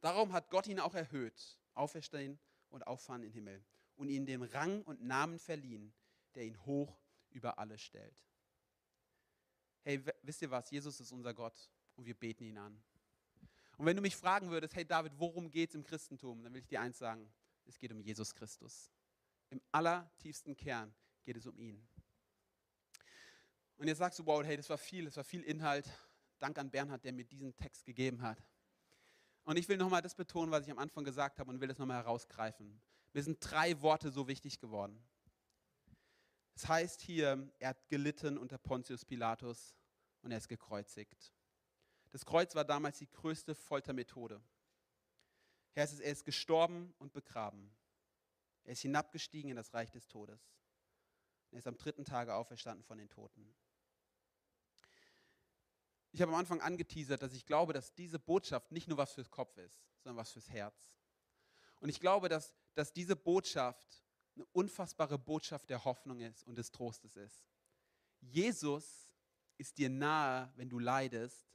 Darum 0.01 0.33
hat 0.33 0.49
Gott 0.49 0.67
ihn 0.67 0.79
auch 0.79 0.95
erhöht, 0.95 1.59
auferstehen 1.75 2.39
und 2.69 2.87
auffahren 2.87 3.23
in 3.23 3.29
den 3.29 3.33
Himmel 3.33 3.63
und 3.95 4.09
ihm 4.09 4.25
den 4.25 4.43
Rang 4.43 4.81
und 4.83 5.03
Namen 5.03 5.39
verliehen, 5.39 5.93
der 6.35 6.43
ihn 6.43 6.65
hoch 6.65 6.99
über 7.29 7.59
alle 7.59 7.77
stellt. 7.77 8.25
hey, 9.83 10.03
wisst 10.23 10.41
ihr 10.41 10.49
was, 10.49 10.69
Jesus 10.71 10.99
ist 10.99 11.11
unser 11.11 11.33
Gott 11.33 11.69
und 11.95 12.05
wir 12.05 12.15
beten 12.15 12.43
ihn 12.43 12.57
an. 12.57 12.81
Und 13.77 13.85
wenn 13.85 13.95
du 13.95 14.01
mich 14.01 14.15
fragen 14.15 14.49
würdest, 14.49 14.75
hey 14.75 14.85
David, 14.85 15.13
worum 15.17 15.51
geht 15.51 15.69
es 15.69 15.75
im 15.75 15.83
Christentum, 15.83 16.41
dann 16.43 16.53
will 16.53 16.61
ich 16.61 16.67
dir 16.67 16.81
eins 16.81 16.97
sagen, 16.97 17.31
es 17.65 17.77
geht 17.77 17.91
um 17.91 17.99
Jesus 17.99 18.33
Christus. 18.33 18.91
Im 19.49 19.61
allertiefsten 19.71 20.55
Kern 20.55 20.93
geht 21.23 21.37
es 21.37 21.45
um 21.45 21.57
ihn. 21.57 21.85
Und 23.77 23.87
jetzt 23.87 23.97
sagst 23.97 24.17
du, 24.19 24.25
wow, 24.25 24.43
hey, 24.43 24.55
das 24.55 24.69
war 24.69 24.77
viel, 24.77 25.05
das 25.05 25.17
war 25.17 25.23
viel 25.23 25.43
Inhalt. 25.43 25.89
Dank 26.39 26.57
an 26.57 26.69
Bernhard, 26.69 27.03
der 27.03 27.13
mir 27.13 27.25
diesen 27.25 27.55
Text 27.55 27.85
gegeben 27.85 28.21
hat. 28.21 28.41
Und 29.45 29.57
ich 29.57 29.69
will 29.69 29.77
nochmal 29.77 30.01
das 30.01 30.15
betonen, 30.15 30.51
was 30.51 30.65
ich 30.65 30.71
am 30.71 30.79
Anfang 30.79 31.03
gesagt 31.03 31.39
habe 31.39 31.49
und 31.51 31.61
will 31.61 31.67
das 31.67 31.77
nochmal 31.77 31.97
herausgreifen. 31.97 32.81
Mir 33.13 33.23
sind 33.23 33.37
drei 33.39 33.81
Worte 33.81 34.11
so 34.11 34.27
wichtig 34.27 34.59
geworden. 34.59 35.01
Es 36.55 36.67
heißt 36.67 37.01
hier, 37.01 37.49
er 37.59 37.69
hat 37.69 37.87
gelitten 37.87 38.37
unter 38.37 38.57
Pontius 38.57 39.05
Pilatus 39.05 39.75
und 40.21 40.31
er 40.31 40.37
ist 40.37 40.47
gekreuzigt. 40.47 41.33
Das 42.11 42.25
Kreuz 42.25 42.55
war 42.55 42.65
damals 42.65 42.97
die 42.97 43.09
größte 43.09 43.55
Foltermethode. 43.55 44.41
Er 45.75 45.83
ist 45.83 46.25
gestorben 46.25 46.93
und 46.97 47.13
begraben. 47.13 47.69
Er 48.63 48.73
ist 48.73 48.81
hinabgestiegen 48.81 49.49
in 49.51 49.57
das 49.57 49.73
Reich 49.73 49.91
des 49.91 50.07
Todes. 50.07 50.41
Er 51.51 51.59
ist 51.59 51.67
am 51.67 51.77
dritten 51.77 52.05
Tage 52.05 52.33
auferstanden 52.33 52.83
von 52.83 52.97
den 52.97 53.09
Toten. 53.09 53.53
Ich 56.15 56.21
habe 56.21 56.31
am 56.31 56.39
Anfang 56.39 56.61
angeteasert, 56.61 57.21
dass 57.21 57.33
ich 57.33 57.45
glaube, 57.45 57.73
dass 57.73 57.93
diese 57.93 58.19
Botschaft 58.19 58.71
nicht 58.71 58.87
nur 58.87 58.97
was 58.97 59.11
fürs 59.11 59.29
Kopf 59.29 59.57
ist, 59.57 59.83
sondern 60.01 60.15
was 60.15 60.31
fürs 60.31 60.49
Herz. 60.49 60.93
Und 61.81 61.89
ich 61.89 61.99
glaube, 61.99 62.29
dass, 62.29 62.55
dass 62.73 62.93
diese 62.93 63.17
Botschaft 63.17 64.01
eine 64.37 64.45
unfassbare 64.53 65.19
Botschaft 65.19 65.69
der 65.69 65.83
Hoffnung 65.83 66.21
ist 66.21 66.47
und 66.47 66.57
des 66.57 66.71
Trostes 66.71 67.17
ist. 67.17 67.45
Jesus 68.21 69.09
ist 69.57 69.77
dir 69.77 69.89
nahe, 69.89 70.53
wenn 70.55 70.69
du 70.69 70.79
leidest, 70.79 71.51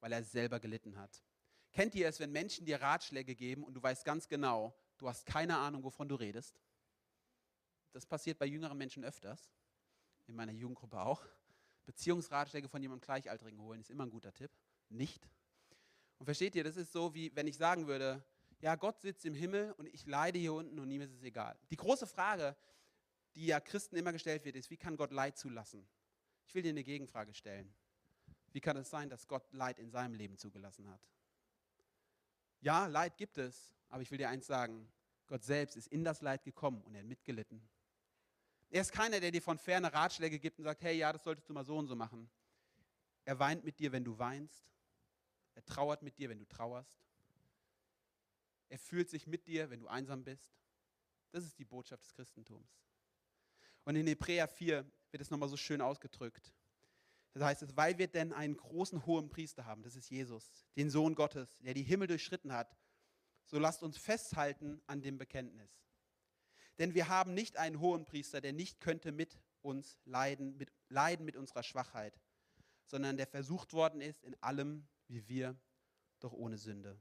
weil 0.00 0.10
er 0.10 0.24
selber 0.24 0.58
gelitten 0.58 0.98
hat. 0.98 1.22
Kennt 1.70 1.94
ihr 1.94 2.08
es, 2.08 2.18
wenn 2.18 2.32
Menschen 2.32 2.66
dir 2.66 2.82
Ratschläge 2.82 3.36
geben 3.36 3.62
und 3.62 3.74
du 3.74 3.82
weißt 3.82 4.04
ganz 4.04 4.26
genau, 4.26 4.76
du 4.98 5.08
hast 5.08 5.24
keine 5.24 5.56
Ahnung, 5.56 5.84
wovon 5.84 6.08
du 6.08 6.16
redest? 6.16 6.60
Das 7.92 8.06
passiert 8.06 8.40
bei 8.40 8.46
jüngeren 8.46 8.76
Menschen 8.76 9.04
öfters, 9.04 9.52
in 10.26 10.34
meiner 10.34 10.50
Jugendgruppe 10.50 11.00
auch. 11.00 11.24
Beziehungsratschläge 11.86 12.68
von 12.68 12.82
jemandem 12.82 13.04
Gleichaltrigen 13.04 13.60
holen, 13.60 13.80
ist 13.80 13.90
immer 13.90 14.04
ein 14.04 14.10
guter 14.10 14.32
Tipp. 14.32 14.50
Nicht. 14.88 15.28
Und 16.18 16.26
versteht 16.26 16.54
ihr, 16.54 16.64
das 16.64 16.76
ist 16.76 16.92
so, 16.92 17.14
wie 17.14 17.34
wenn 17.34 17.46
ich 17.46 17.56
sagen 17.56 17.86
würde, 17.86 18.24
ja, 18.60 18.76
Gott 18.76 19.00
sitzt 19.00 19.24
im 19.24 19.34
Himmel 19.34 19.72
und 19.78 19.86
ich 19.86 20.06
leide 20.06 20.38
hier 20.38 20.52
unten 20.52 20.78
und 20.78 20.90
ihm 20.90 21.00
ist 21.00 21.12
es 21.12 21.22
egal. 21.22 21.58
Die 21.70 21.76
große 21.76 22.06
Frage, 22.06 22.54
die 23.34 23.46
ja 23.46 23.60
Christen 23.60 23.96
immer 23.96 24.12
gestellt 24.12 24.44
wird, 24.44 24.56
ist, 24.56 24.70
wie 24.70 24.76
kann 24.76 24.96
Gott 24.96 25.12
Leid 25.12 25.38
zulassen? 25.38 25.86
Ich 26.46 26.54
will 26.54 26.62
dir 26.62 26.70
eine 26.70 26.84
Gegenfrage 26.84 27.32
stellen. 27.32 27.72
Wie 28.52 28.60
kann 28.60 28.76
es 28.76 28.90
sein, 28.90 29.08
dass 29.08 29.28
Gott 29.28 29.50
Leid 29.52 29.78
in 29.78 29.90
seinem 29.90 30.14
Leben 30.14 30.36
zugelassen 30.36 30.88
hat? 30.88 31.00
Ja, 32.60 32.86
Leid 32.86 33.16
gibt 33.16 33.38
es, 33.38 33.72
aber 33.88 34.02
ich 34.02 34.10
will 34.10 34.18
dir 34.18 34.28
eins 34.28 34.46
sagen, 34.46 34.90
Gott 35.26 35.44
selbst 35.44 35.76
ist 35.76 35.86
in 35.86 36.04
das 36.04 36.20
Leid 36.20 36.42
gekommen 36.42 36.82
und 36.82 36.94
er 36.94 37.00
hat 37.00 37.06
mitgelitten. 37.06 37.62
Er 38.70 38.82
ist 38.82 38.92
keiner, 38.92 39.18
der 39.20 39.32
dir 39.32 39.42
von 39.42 39.58
ferne 39.58 39.92
Ratschläge 39.92 40.38
gibt 40.38 40.58
und 40.58 40.64
sagt, 40.64 40.82
hey, 40.82 40.96
ja, 40.96 41.12
das 41.12 41.24
solltest 41.24 41.48
du 41.48 41.52
mal 41.52 41.64
so 41.64 41.76
und 41.76 41.88
so 41.88 41.96
machen. 41.96 42.30
Er 43.24 43.38
weint 43.38 43.64
mit 43.64 43.78
dir, 43.78 43.92
wenn 43.92 44.04
du 44.04 44.18
weinst. 44.18 44.64
Er 45.54 45.64
trauert 45.64 46.02
mit 46.02 46.18
dir, 46.18 46.28
wenn 46.28 46.38
du 46.38 46.46
trauerst. 46.46 47.04
Er 48.68 48.78
fühlt 48.78 49.10
sich 49.10 49.26
mit 49.26 49.46
dir, 49.46 49.70
wenn 49.70 49.80
du 49.80 49.88
einsam 49.88 50.22
bist. 50.22 50.52
Das 51.32 51.44
ist 51.44 51.58
die 51.58 51.64
Botschaft 51.64 52.04
des 52.04 52.14
Christentums. 52.14 52.70
Und 53.84 53.96
in 53.96 54.06
Hebräer 54.06 54.46
4 54.46 54.88
wird 55.10 55.20
es 55.20 55.30
nochmal 55.30 55.48
so 55.48 55.56
schön 55.56 55.80
ausgedrückt. 55.80 56.52
Das 57.32 57.42
heißt 57.42 57.62
es, 57.62 57.76
weil 57.76 57.98
wir 57.98 58.08
denn 58.08 58.32
einen 58.32 58.56
großen 58.56 59.04
hohen 59.06 59.28
Priester 59.28 59.64
haben, 59.64 59.82
das 59.82 59.96
ist 59.96 60.10
Jesus, 60.10 60.50
den 60.76 60.90
Sohn 60.90 61.14
Gottes, 61.14 61.58
der 61.60 61.74
die 61.74 61.82
Himmel 61.82 62.08
durchschritten 62.08 62.52
hat, 62.52 62.76
so 63.44 63.58
lasst 63.58 63.82
uns 63.82 63.98
festhalten 63.98 64.80
an 64.86 65.02
dem 65.02 65.18
Bekenntnis. 65.18 65.70
Denn 66.80 66.94
wir 66.94 67.08
haben 67.08 67.34
nicht 67.34 67.58
einen 67.58 67.78
hohen 67.78 68.06
Priester, 68.06 68.40
der 68.40 68.54
nicht 68.54 68.80
könnte 68.80 69.12
mit 69.12 69.38
uns 69.60 69.98
leiden, 70.06 70.56
mit, 70.56 70.72
leiden 70.88 71.26
mit 71.26 71.36
unserer 71.36 71.62
Schwachheit, 71.62 72.18
sondern 72.86 73.18
der 73.18 73.26
versucht 73.26 73.74
worden 73.74 74.00
ist 74.00 74.24
in 74.24 74.34
allem 74.42 74.88
wie 75.06 75.28
wir, 75.28 75.60
doch 76.20 76.32
ohne 76.32 76.56
Sünde. 76.56 76.98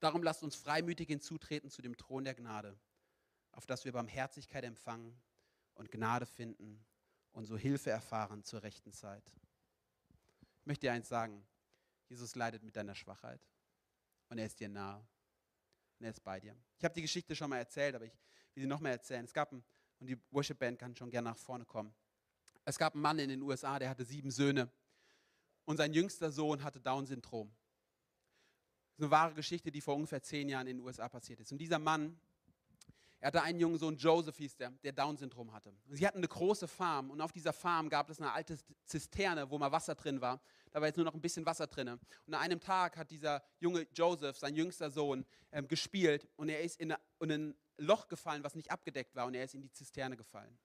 Darum 0.00 0.22
lasst 0.22 0.42
uns 0.42 0.54
freimütig 0.54 1.08
hinzutreten 1.08 1.70
zu 1.70 1.80
dem 1.80 1.96
Thron 1.96 2.24
der 2.24 2.34
Gnade, 2.34 2.78
auf 3.52 3.64
dass 3.64 3.86
wir 3.86 3.92
Barmherzigkeit 3.92 4.64
empfangen 4.64 5.18
und 5.72 5.90
Gnade 5.90 6.26
finden 6.26 6.84
und 7.32 7.46
so 7.46 7.56
Hilfe 7.56 7.88
erfahren 7.88 8.44
zur 8.44 8.62
rechten 8.62 8.92
Zeit. 8.92 9.32
Ich 10.60 10.66
möchte 10.66 10.86
dir 10.86 10.92
eins 10.92 11.08
sagen, 11.08 11.42
Jesus 12.10 12.34
leidet 12.34 12.62
mit 12.62 12.76
deiner 12.76 12.94
Schwachheit 12.94 13.40
und 14.28 14.36
er 14.36 14.44
ist 14.44 14.60
dir 14.60 14.68
nah 14.68 14.98
und 15.98 16.04
er 16.04 16.10
ist 16.10 16.22
bei 16.22 16.38
dir. 16.38 16.54
Ich 16.76 16.84
habe 16.84 16.94
die 16.94 17.02
Geschichte 17.02 17.34
schon 17.34 17.48
mal 17.48 17.56
erzählt, 17.56 17.94
aber 17.94 18.04
ich 18.04 18.12
will 18.58 18.62
sie 18.62 18.68
nochmal 18.68 18.92
erzählen. 18.92 19.24
Es 19.24 19.32
gab, 19.32 19.52
ein, 19.52 19.62
und 20.00 20.08
die 20.08 20.18
Worship 20.32 20.58
Band 20.58 20.78
kann 20.78 20.96
schon 20.96 21.10
gerne 21.10 21.30
nach 21.30 21.36
vorne 21.36 21.64
kommen. 21.64 21.94
Es 22.64 22.76
gab 22.76 22.94
einen 22.94 23.02
Mann 23.02 23.18
in 23.18 23.28
den 23.28 23.40
USA, 23.40 23.78
der 23.78 23.88
hatte 23.88 24.04
sieben 24.04 24.30
Söhne. 24.30 24.68
Und 25.64 25.76
sein 25.76 25.92
jüngster 25.92 26.32
Sohn 26.32 26.64
hatte 26.64 26.80
Down-Syndrom. 26.80 27.48
Das 27.48 28.94
ist 28.96 29.02
eine 29.02 29.10
wahre 29.10 29.34
Geschichte, 29.34 29.70
die 29.70 29.80
vor 29.80 29.94
ungefähr 29.94 30.22
zehn 30.22 30.48
Jahren 30.48 30.66
in 30.66 30.78
den 30.78 30.86
USA 30.86 31.08
passiert 31.08 31.38
ist. 31.38 31.52
Und 31.52 31.58
dieser 31.58 31.78
Mann, 31.78 32.18
er 33.20 33.28
hatte 33.28 33.42
einen 33.42 33.60
jungen 33.60 33.78
Sohn, 33.78 33.96
Joseph 33.96 34.36
hieß 34.38 34.56
der, 34.56 34.70
der 34.70 34.92
Down-Syndrom 34.92 35.52
hatte. 35.52 35.70
Und 35.86 35.96
sie 35.96 36.06
hatten 36.06 36.18
eine 36.18 36.28
große 36.28 36.66
Farm 36.66 37.10
und 37.10 37.20
auf 37.20 37.30
dieser 37.30 37.52
Farm 37.52 37.88
gab 37.88 38.10
es 38.10 38.20
eine 38.20 38.32
alte 38.32 38.58
Zisterne, 38.86 39.50
wo 39.50 39.58
mal 39.58 39.70
Wasser 39.70 39.94
drin 39.94 40.20
war. 40.20 40.40
Da 40.72 40.80
war 40.80 40.88
jetzt 40.88 40.96
nur 40.96 41.04
noch 41.04 41.14
ein 41.14 41.20
bisschen 41.20 41.46
Wasser 41.46 41.68
drin. 41.68 41.88
Und 41.88 42.34
an 42.34 42.34
einem 42.34 42.60
Tag 42.60 42.96
hat 42.96 43.10
dieser 43.10 43.42
junge 43.60 43.86
Joseph, 43.92 44.36
sein 44.36 44.56
jüngster 44.56 44.90
Sohn, 44.90 45.24
ähm, 45.52 45.68
gespielt 45.68 46.28
und 46.36 46.48
er 46.48 46.60
ist 46.60 46.80
in, 46.80 46.94
in 47.20 47.30
ein 47.30 47.54
Loch 47.78 48.08
gefallen, 48.08 48.44
was 48.44 48.54
nicht 48.54 48.70
abgedeckt 48.70 49.14
war 49.14 49.26
und 49.26 49.34
er 49.34 49.44
ist 49.44 49.54
in 49.54 49.62
die 49.62 49.72
Zisterne 49.72 50.16
gefallen. 50.16 50.58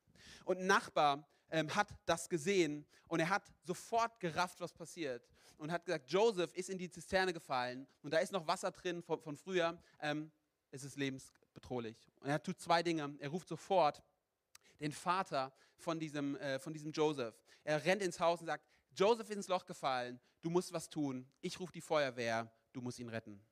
Und 0.46 0.60
ein 0.60 0.68
Nachbar 0.68 1.28
ähm, 1.50 1.74
hat 1.74 1.90
das 2.06 2.28
gesehen 2.28 2.86
und 3.08 3.20
er 3.20 3.30
hat 3.30 3.44
sofort 3.64 4.20
gerafft, 4.20 4.60
was 4.60 4.74
passiert 4.74 5.28
und 5.58 5.72
hat 5.72 5.86
gesagt, 5.86 6.10
Joseph 6.10 6.54
ist 6.54 6.70
in 6.70 6.78
die 6.78 6.90
Zisterne 6.90 7.34
gefallen 7.34 7.88
und 8.02 8.12
da 8.12 8.20
ist 8.20 8.32
noch 8.32 8.46
Wasser 8.48 8.72
drin 8.72 9.02
von, 9.02 9.22
von 9.22 9.38
früher. 9.38 9.80
Ähm, 10.02 10.32
es 10.72 10.84
ist 10.84 10.98
lebensgefährlich 10.98 11.44
bedrohlich. 11.54 11.98
Und 12.20 12.30
er 12.30 12.42
tut 12.42 12.60
zwei 12.60 12.84
Dinge. 12.84 13.16
Er 13.20 13.30
ruft 13.30 13.48
sofort 13.48 14.02
den 14.80 14.92
Vater 14.92 15.54
von 15.78 16.00
diesem, 16.00 16.36
äh, 16.38 16.60
von 16.60 16.74
diesem 16.74 16.92
Joseph. 16.92 17.36
Er 17.64 17.84
rennt 17.86 18.02
ins 18.02 18.20
Haus 18.20 18.42
und 18.42 18.48
sagt, 18.48 18.66
Joseph 18.96 19.30
ist 19.30 19.36
ins 19.36 19.48
Loch 19.48 19.66
gefallen, 19.66 20.20
du 20.42 20.50
musst 20.50 20.74
was 20.74 20.90
tun. 20.90 21.28
Ich 21.42 21.60
rufe 21.60 21.72
die 21.72 21.82
Feuerwehr, 21.82 22.52
du 22.74 22.82
musst 22.82 23.00
ihn 23.00 23.10
retten. 23.10 23.44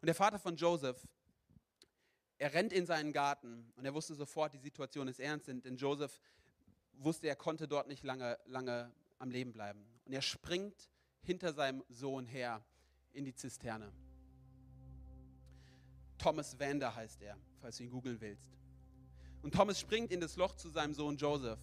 Und 0.00 0.06
der 0.06 0.14
Vater 0.14 0.38
von 0.38 0.56
Joseph, 0.56 1.06
er 2.38 2.52
rennt 2.52 2.72
in 2.72 2.86
seinen 2.86 3.12
Garten 3.12 3.72
und 3.76 3.84
er 3.84 3.94
wusste 3.94 4.14
sofort, 4.14 4.54
die 4.54 4.58
Situation 4.58 5.08
ist 5.08 5.20
ernst, 5.20 5.48
denn 5.48 5.76
Joseph 5.76 6.20
wusste, 6.98 7.28
er 7.28 7.36
konnte 7.36 7.68
dort 7.68 7.88
nicht 7.88 8.02
lange, 8.02 8.38
lange 8.46 8.92
am 9.18 9.30
Leben 9.30 9.52
bleiben. 9.52 9.84
Und 10.04 10.12
er 10.12 10.22
springt 10.22 10.90
hinter 11.22 11.52
seinem 11.52 11.84
Sohn 11.88 12.26
her 12.26 12.64
in 13.12 13.24
die 13.24 13.34
Zisterne. 13.34 13.92
Thomas 16.18 16.58
Vander 16.58 16.94
heißt 16.94 17.22
er, 17.22 17.36
falls 17.60 17.76
du 17.76 17.84
ihn 17.84 17.90
googeln 17.90 18.20
willst. 18.20 18.52
Und 19.42 19.54
Thomas 19.54 19.78
springt 19.78 20.10
in 20.10 20.20
das 20.20 20.36
Loch 20.36 20.54
zu 20.56 20.70
seinem 20.70 20.94
Sohn 20.94 21.16
Joseph. 21.16 21.58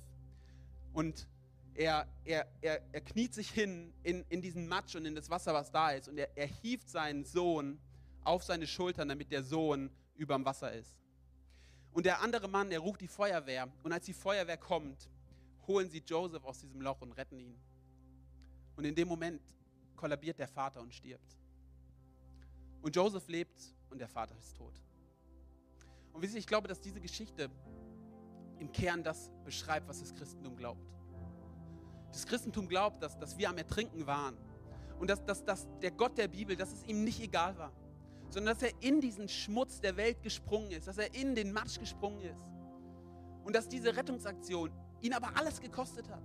Und 0.93 1.27
er, 1.73 2.07
er, 2.25 2.47
er, 2.61 2.81
er 2.91 3.01
kniet 3.01 3.33
sich 3.33 3.49
hin 3.49 3.93
in, 4.03 4.23
in 4.29 4.41
diesen 4.41 4.67
Matsch 4.67 4.95
und 4.95 5.05
in 5.05 5.15
das 5.15 5.29
Wasser, 5.29 5.53
was 5.53 5.71
da 5.71 5.91
ist. 5.91 6.07
Und 6.07 6.17
er, 6.17 6.35
er 6.37 6.47
hieft 6.47 6.89
seinen 6.89 7.25
Sohn 7.25 7.79
auf 8.23 8.43
seine 8.43 8.67
Schultern, 8.67 9.09
damit 9.09 9.31
der 9.31 9.43
Sohn 9.43 9.89
über 10.21 10.35
dem 10.35 10.45
Wasser 10.45 10.71
ist. 10.71 11.01
Und 11.91 12.05
der 12.05 12.21
andere 12.21 12.47
Mann, 12.47 12.69
der 12.69 12.79
ruft 12.79 13.01
die 13.01 13.07
Feuerwehr. 13.07 13.67
Und 13.83 13.91
als 13.91 14.05
die 14.05 14.13
Feuerwehr 14.13 14.57
kommt, 14.57 15.09
holen 15.67 15.89
sie 15.89 16.03
Joseph 16.05 16.43
aus 16.45 16.59
diesem 16.59 16.79
Loch 16.81 17.01
und 17.01 17.11
retten 17.13 17.39
ihn. 17.39 17.59
Und 18.75 18.85
in 18.85 18.95
dem 18.95 19.07
Moment 19.07 19.41
kollabiert 19.95 20.39
der 20.39 20.47
Vater 20.47 20.79
und 20.79 20.93
stirbt. 20.93 21.37
Und 22.81 22.95
Joseph 22.95 23.27
lebt 23.27 23.61
und 23.89 23.99
der 23.99 24.07
Vater 24.07 24.37
ist 24.37 24.55
tot. 24.55 24.79
Und 26.13 26.21
wisst 26.21 26.33
ihr, 26.33 26.39
ich 26.39 26.47
glaube, 26.47 26.67
dass 26.67 26.79
diese 26.79 27.01
Geschichte 27.01 27.49
im 28.59 28.71
Kern 28.71 29.03
das 29.03 29.31
beschreibt, 29.43 29.87
was 29.87 29.99
das 29.99 30.13
Christentum 30.13 30.55
glaubt. 30.55 30.85
Das 32.11 32.25
Christentum 32.25 32.67
glaubt, 32.67 33.01
dass, 33.01 33.17
dass 33.17 33.37
wir 33.37 33.49
am 33.49 33.57
Ertrinken 33.57 34.05
waren 34.05 34.37
und 34.99 35.09
dass, 35.09 35.23
dass, 35.25 35.43
dass 35.43 35.67
der 35.81 35.91
Gott 35.91 36.17
der 36.17 36.27
Bibel, 36.27 36.55
dass 36.55 36.71
es 36.71 36.83
ihm 36.83 37.03
nicht 37.03 37.19
egal 37.21 37.57
war, 37.57 37.71
sondern 38.31 38.55
dass 38.55 38.63
er 38.63 38.71
in 38.81 39.01
diesen 39.01 39.27
Schmutz 39.27 39.81
der 39.81 39.97
Welt 39.97 40.23
gesprungen 40.23 40.71
ist, 40.71 40.87
dass 40.87 40.97
er 40.97 41.13
in 41.13 41.35
den 41.35 41.51
Matsch 41.51 41.79
gesprungen 41.79 42.21
ist 42.21 42.45
und 43.43 43.55
dass 43.55 43.67
diese 43.67 43.95
Rettungsaktion 43.95 44.71
ihn 45.01 45.13
aber 45.13 45.37
alles 45.37 45.59
gekostet 45.59 46.09
hat. 46.09 46.23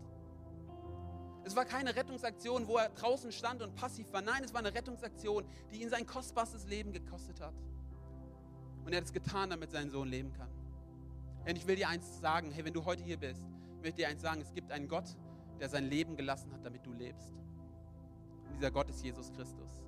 Es 1.44 1.54
war 1.54 1.64
keine 1.64 1.94
Rettungsaktion, 1.94 2.66
wo 2.66 2.76
er 2.76 2.88
draußen 2.90 3.30
stand 3.32 3.62
und 3.62 3.74
passiv 3.74 4.12
war. 4.12 4.22
Nein, 4.22 4.42
es 4.44 4.52
war 4.52 4.60
eine 4.60 4.74
Rettungsaktion, 4.74 5.44
die 5.70 5.82
ihn 5.82 5.90
sein 5.90 6.06
kostbarstes 6.06 6.66
Leben 6.66 6.92
gekostet 6.92 7.40
hat. 7.40 7.54
Und 8.84 8.92
er 8.92 8.98
hat 8.98 9.04
es 9.04 9.12
getan, 9.12 9.50
damit 9.50 9.70
sein 9.70 9.90
Sohn 9.90 10.08
leben 10.08 10.32
kann. 10.32 10.50
Und 11.48 11.56
ich 11.56 11.66
will 11.66 11.76
dir 11.76 11.88
eins 11.88 12.20
sagen, 12.20 12.50
hey, 12.50 12.64
wenn 12.64 12.72
du 12.72 12.84
heute 12.84 13.02
hier 13.02 13.16
bist, 13.16 13.44
ich 13.76 13.82
möchte 13.82 13.98
dir 13.98 14.08
eins 14.08 14.22
sagen, 14.22 14.40
es 14.40 14.52
gibt 14.52 14.72
einen 14.72 14.88
Gott, 14.88 15.16
der 15.60 15.68
sein 15.68 15.84
Leben 15.84 16.16
gelassen 16.16 16.52
hat, 16.52 16.64
damit 16.64 16.84
du 16.84 16.92
lebst. 16.92 17.32
Und 18.44 18.54
dieser 18.54 18.70
Gott 18.70 18.90
ist 18.90 19.02
Jesus 19.02 19.32
Christus. 19.32 19.85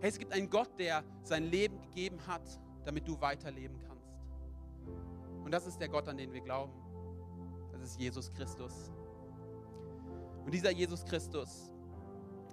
Hey, 0.00 0.08
es 0.08 0.18
gibt 0.18 0.32
einen 0.32 0.48
Gott, 0.48 0.70
der 0.78 1.04
sein 1.22 1.44
Leben 1.44 1.78
gegeben 1.82 2.18
hat, 2.26 2.42
damit 2.84 3.06
du 3.06 3.20
weiterleben 3.20 3.78
kannst. 3.86 4.08
Und 5.44 5.50
das 5.50 5.66
ist 5.66 5.78
der 5.78 5.90
Gott, 5.90 6.08
an 6.08 6.16
den 6.16 6.32
wir 6.32 6.40
glauben. 6.40 6.72
Das 7.70 7.82
ist 7.82 8.00
Jesus 8.00 8.32
Christus. 8.32 8.90
Und 10.44 10.52
dieser 10.52 10.70
Jesus 10.70 11.04
Christus, 11.04 11.70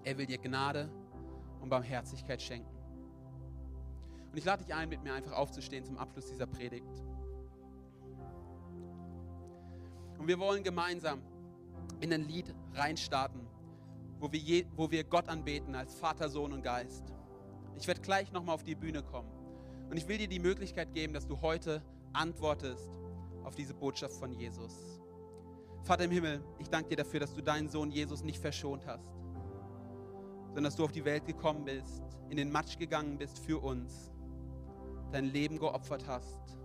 er 0.03 0.17
will 0.17 0.25
dir 0.25 0.37
Gnade 0.37 0.89
und 1.61 1.69
Barmherzigkeit 1.69 2.41
schenken. 2.41 2.75
Und 4.31 4.37
ich 4.37 4.43
lade 4.43 4.65
dich 4.65 4.73
ein, 4.73 4.89
mit 4.89 5.01
mir 5.01 5.13
einfach 5.13 5.31
aufzustehen 5.31 5.85
zum 5.85 5.97
Abschluss 5.97 6.27
dieser 6.27 6.47
Predigt. 6.47 7.01
Und 10.17 10.27
wir 10.27 10.37
wollen 10.37 10.63
gemeinsam 10.63 11.21
in 12.01 12.11
ein 12.11 12.27
Lied 12.27 12.53
reinstarten, 12.73 13.47
wo 14.19 14.31
wir, 14.31 14.39
je, 14.39 14.65
wo 14.75 14.91
wir 14.91 15.05
Gott 15.05 15.29
anbeten 15.29 15.75
als 15.75 15.95
Vater, 15.95 16.27
Sohn 16.27 16.51
und 16.51 16.61
Geist. 16.61 17.16
Ich 17.77 17.87
werde 17.87 18.01
gleich 18.01 18.31
nochmal 18.31 18.55
auf 18.55 18.63
die 18.63 18.75
Bühne 18.75 19.03
kommen. 19.03 19.29
Und 19.89 19.97
ich 19.97 20.07
will 20.07 20.17
dir 20.17 20.27
die 20.27 20.39
Möglichkeit 20.39 20.93
geben, 20.93 21.13
dass 21.13 21.27
du 21.27 21.39
heute 21.41 21.81
antwortest 22.13 22.89
auf 23.43 23.55
diese 23.55 23.73
Botschaft 23.73 24.15
von 24.15 24.33
Jesus. 24.33 24.99
Vater 25.83 26.03
im 26.03 26.11
Himmel, 26.11 26.43
ich 26.59 26.69
danke 26.69 26.89
dir 26.89 26.97
dafür, 26.97 27.21
dass 27.21 27.33
du 27.33 27.41
deinen 27.41 27.69
Sohn 27.69 27.91
Jesus 27.91 28.23
nicht 28.23 28.39
verschont 28.39 28.85
hast, 28.85 29.13
sondern 30.47 30.65
dass 30.65 30.75
du 30.75 30.83
auf 30.83 30.91
die 30.91 31.05
Welt 31.05 31.25
gekommen 31.25 31.63
bist, 31.63 32.03
in 32.29 32.35
den 32.35 32.51
Matsch 32.51 32.77
gegangen 32.77 33.17
bist 33.17 33.39
für 33.39 33.59
uns, 33.59 34.11
dein 35.11 35.25
Leben 35.25 35.57
geopfert 35.57 36.05
hast, 36.07 36.57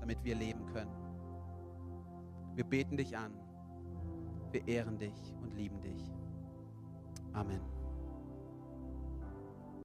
damit 0.00 0.24
wir 0.24 0.34
leben 0.34 0.64
können. 0.66 0.94
Wir 2.54 2.64
beten 2.64 2.96
dich 2.96 3.18
an, 3.18 3.34
wir 4.50 4.66
ehren 4.66 4.98
dich 4.98 5.34
und 5.42 5.54
lieben 5.54 5.80
dich. 5.82 6.10
Amen. 7.34 7.79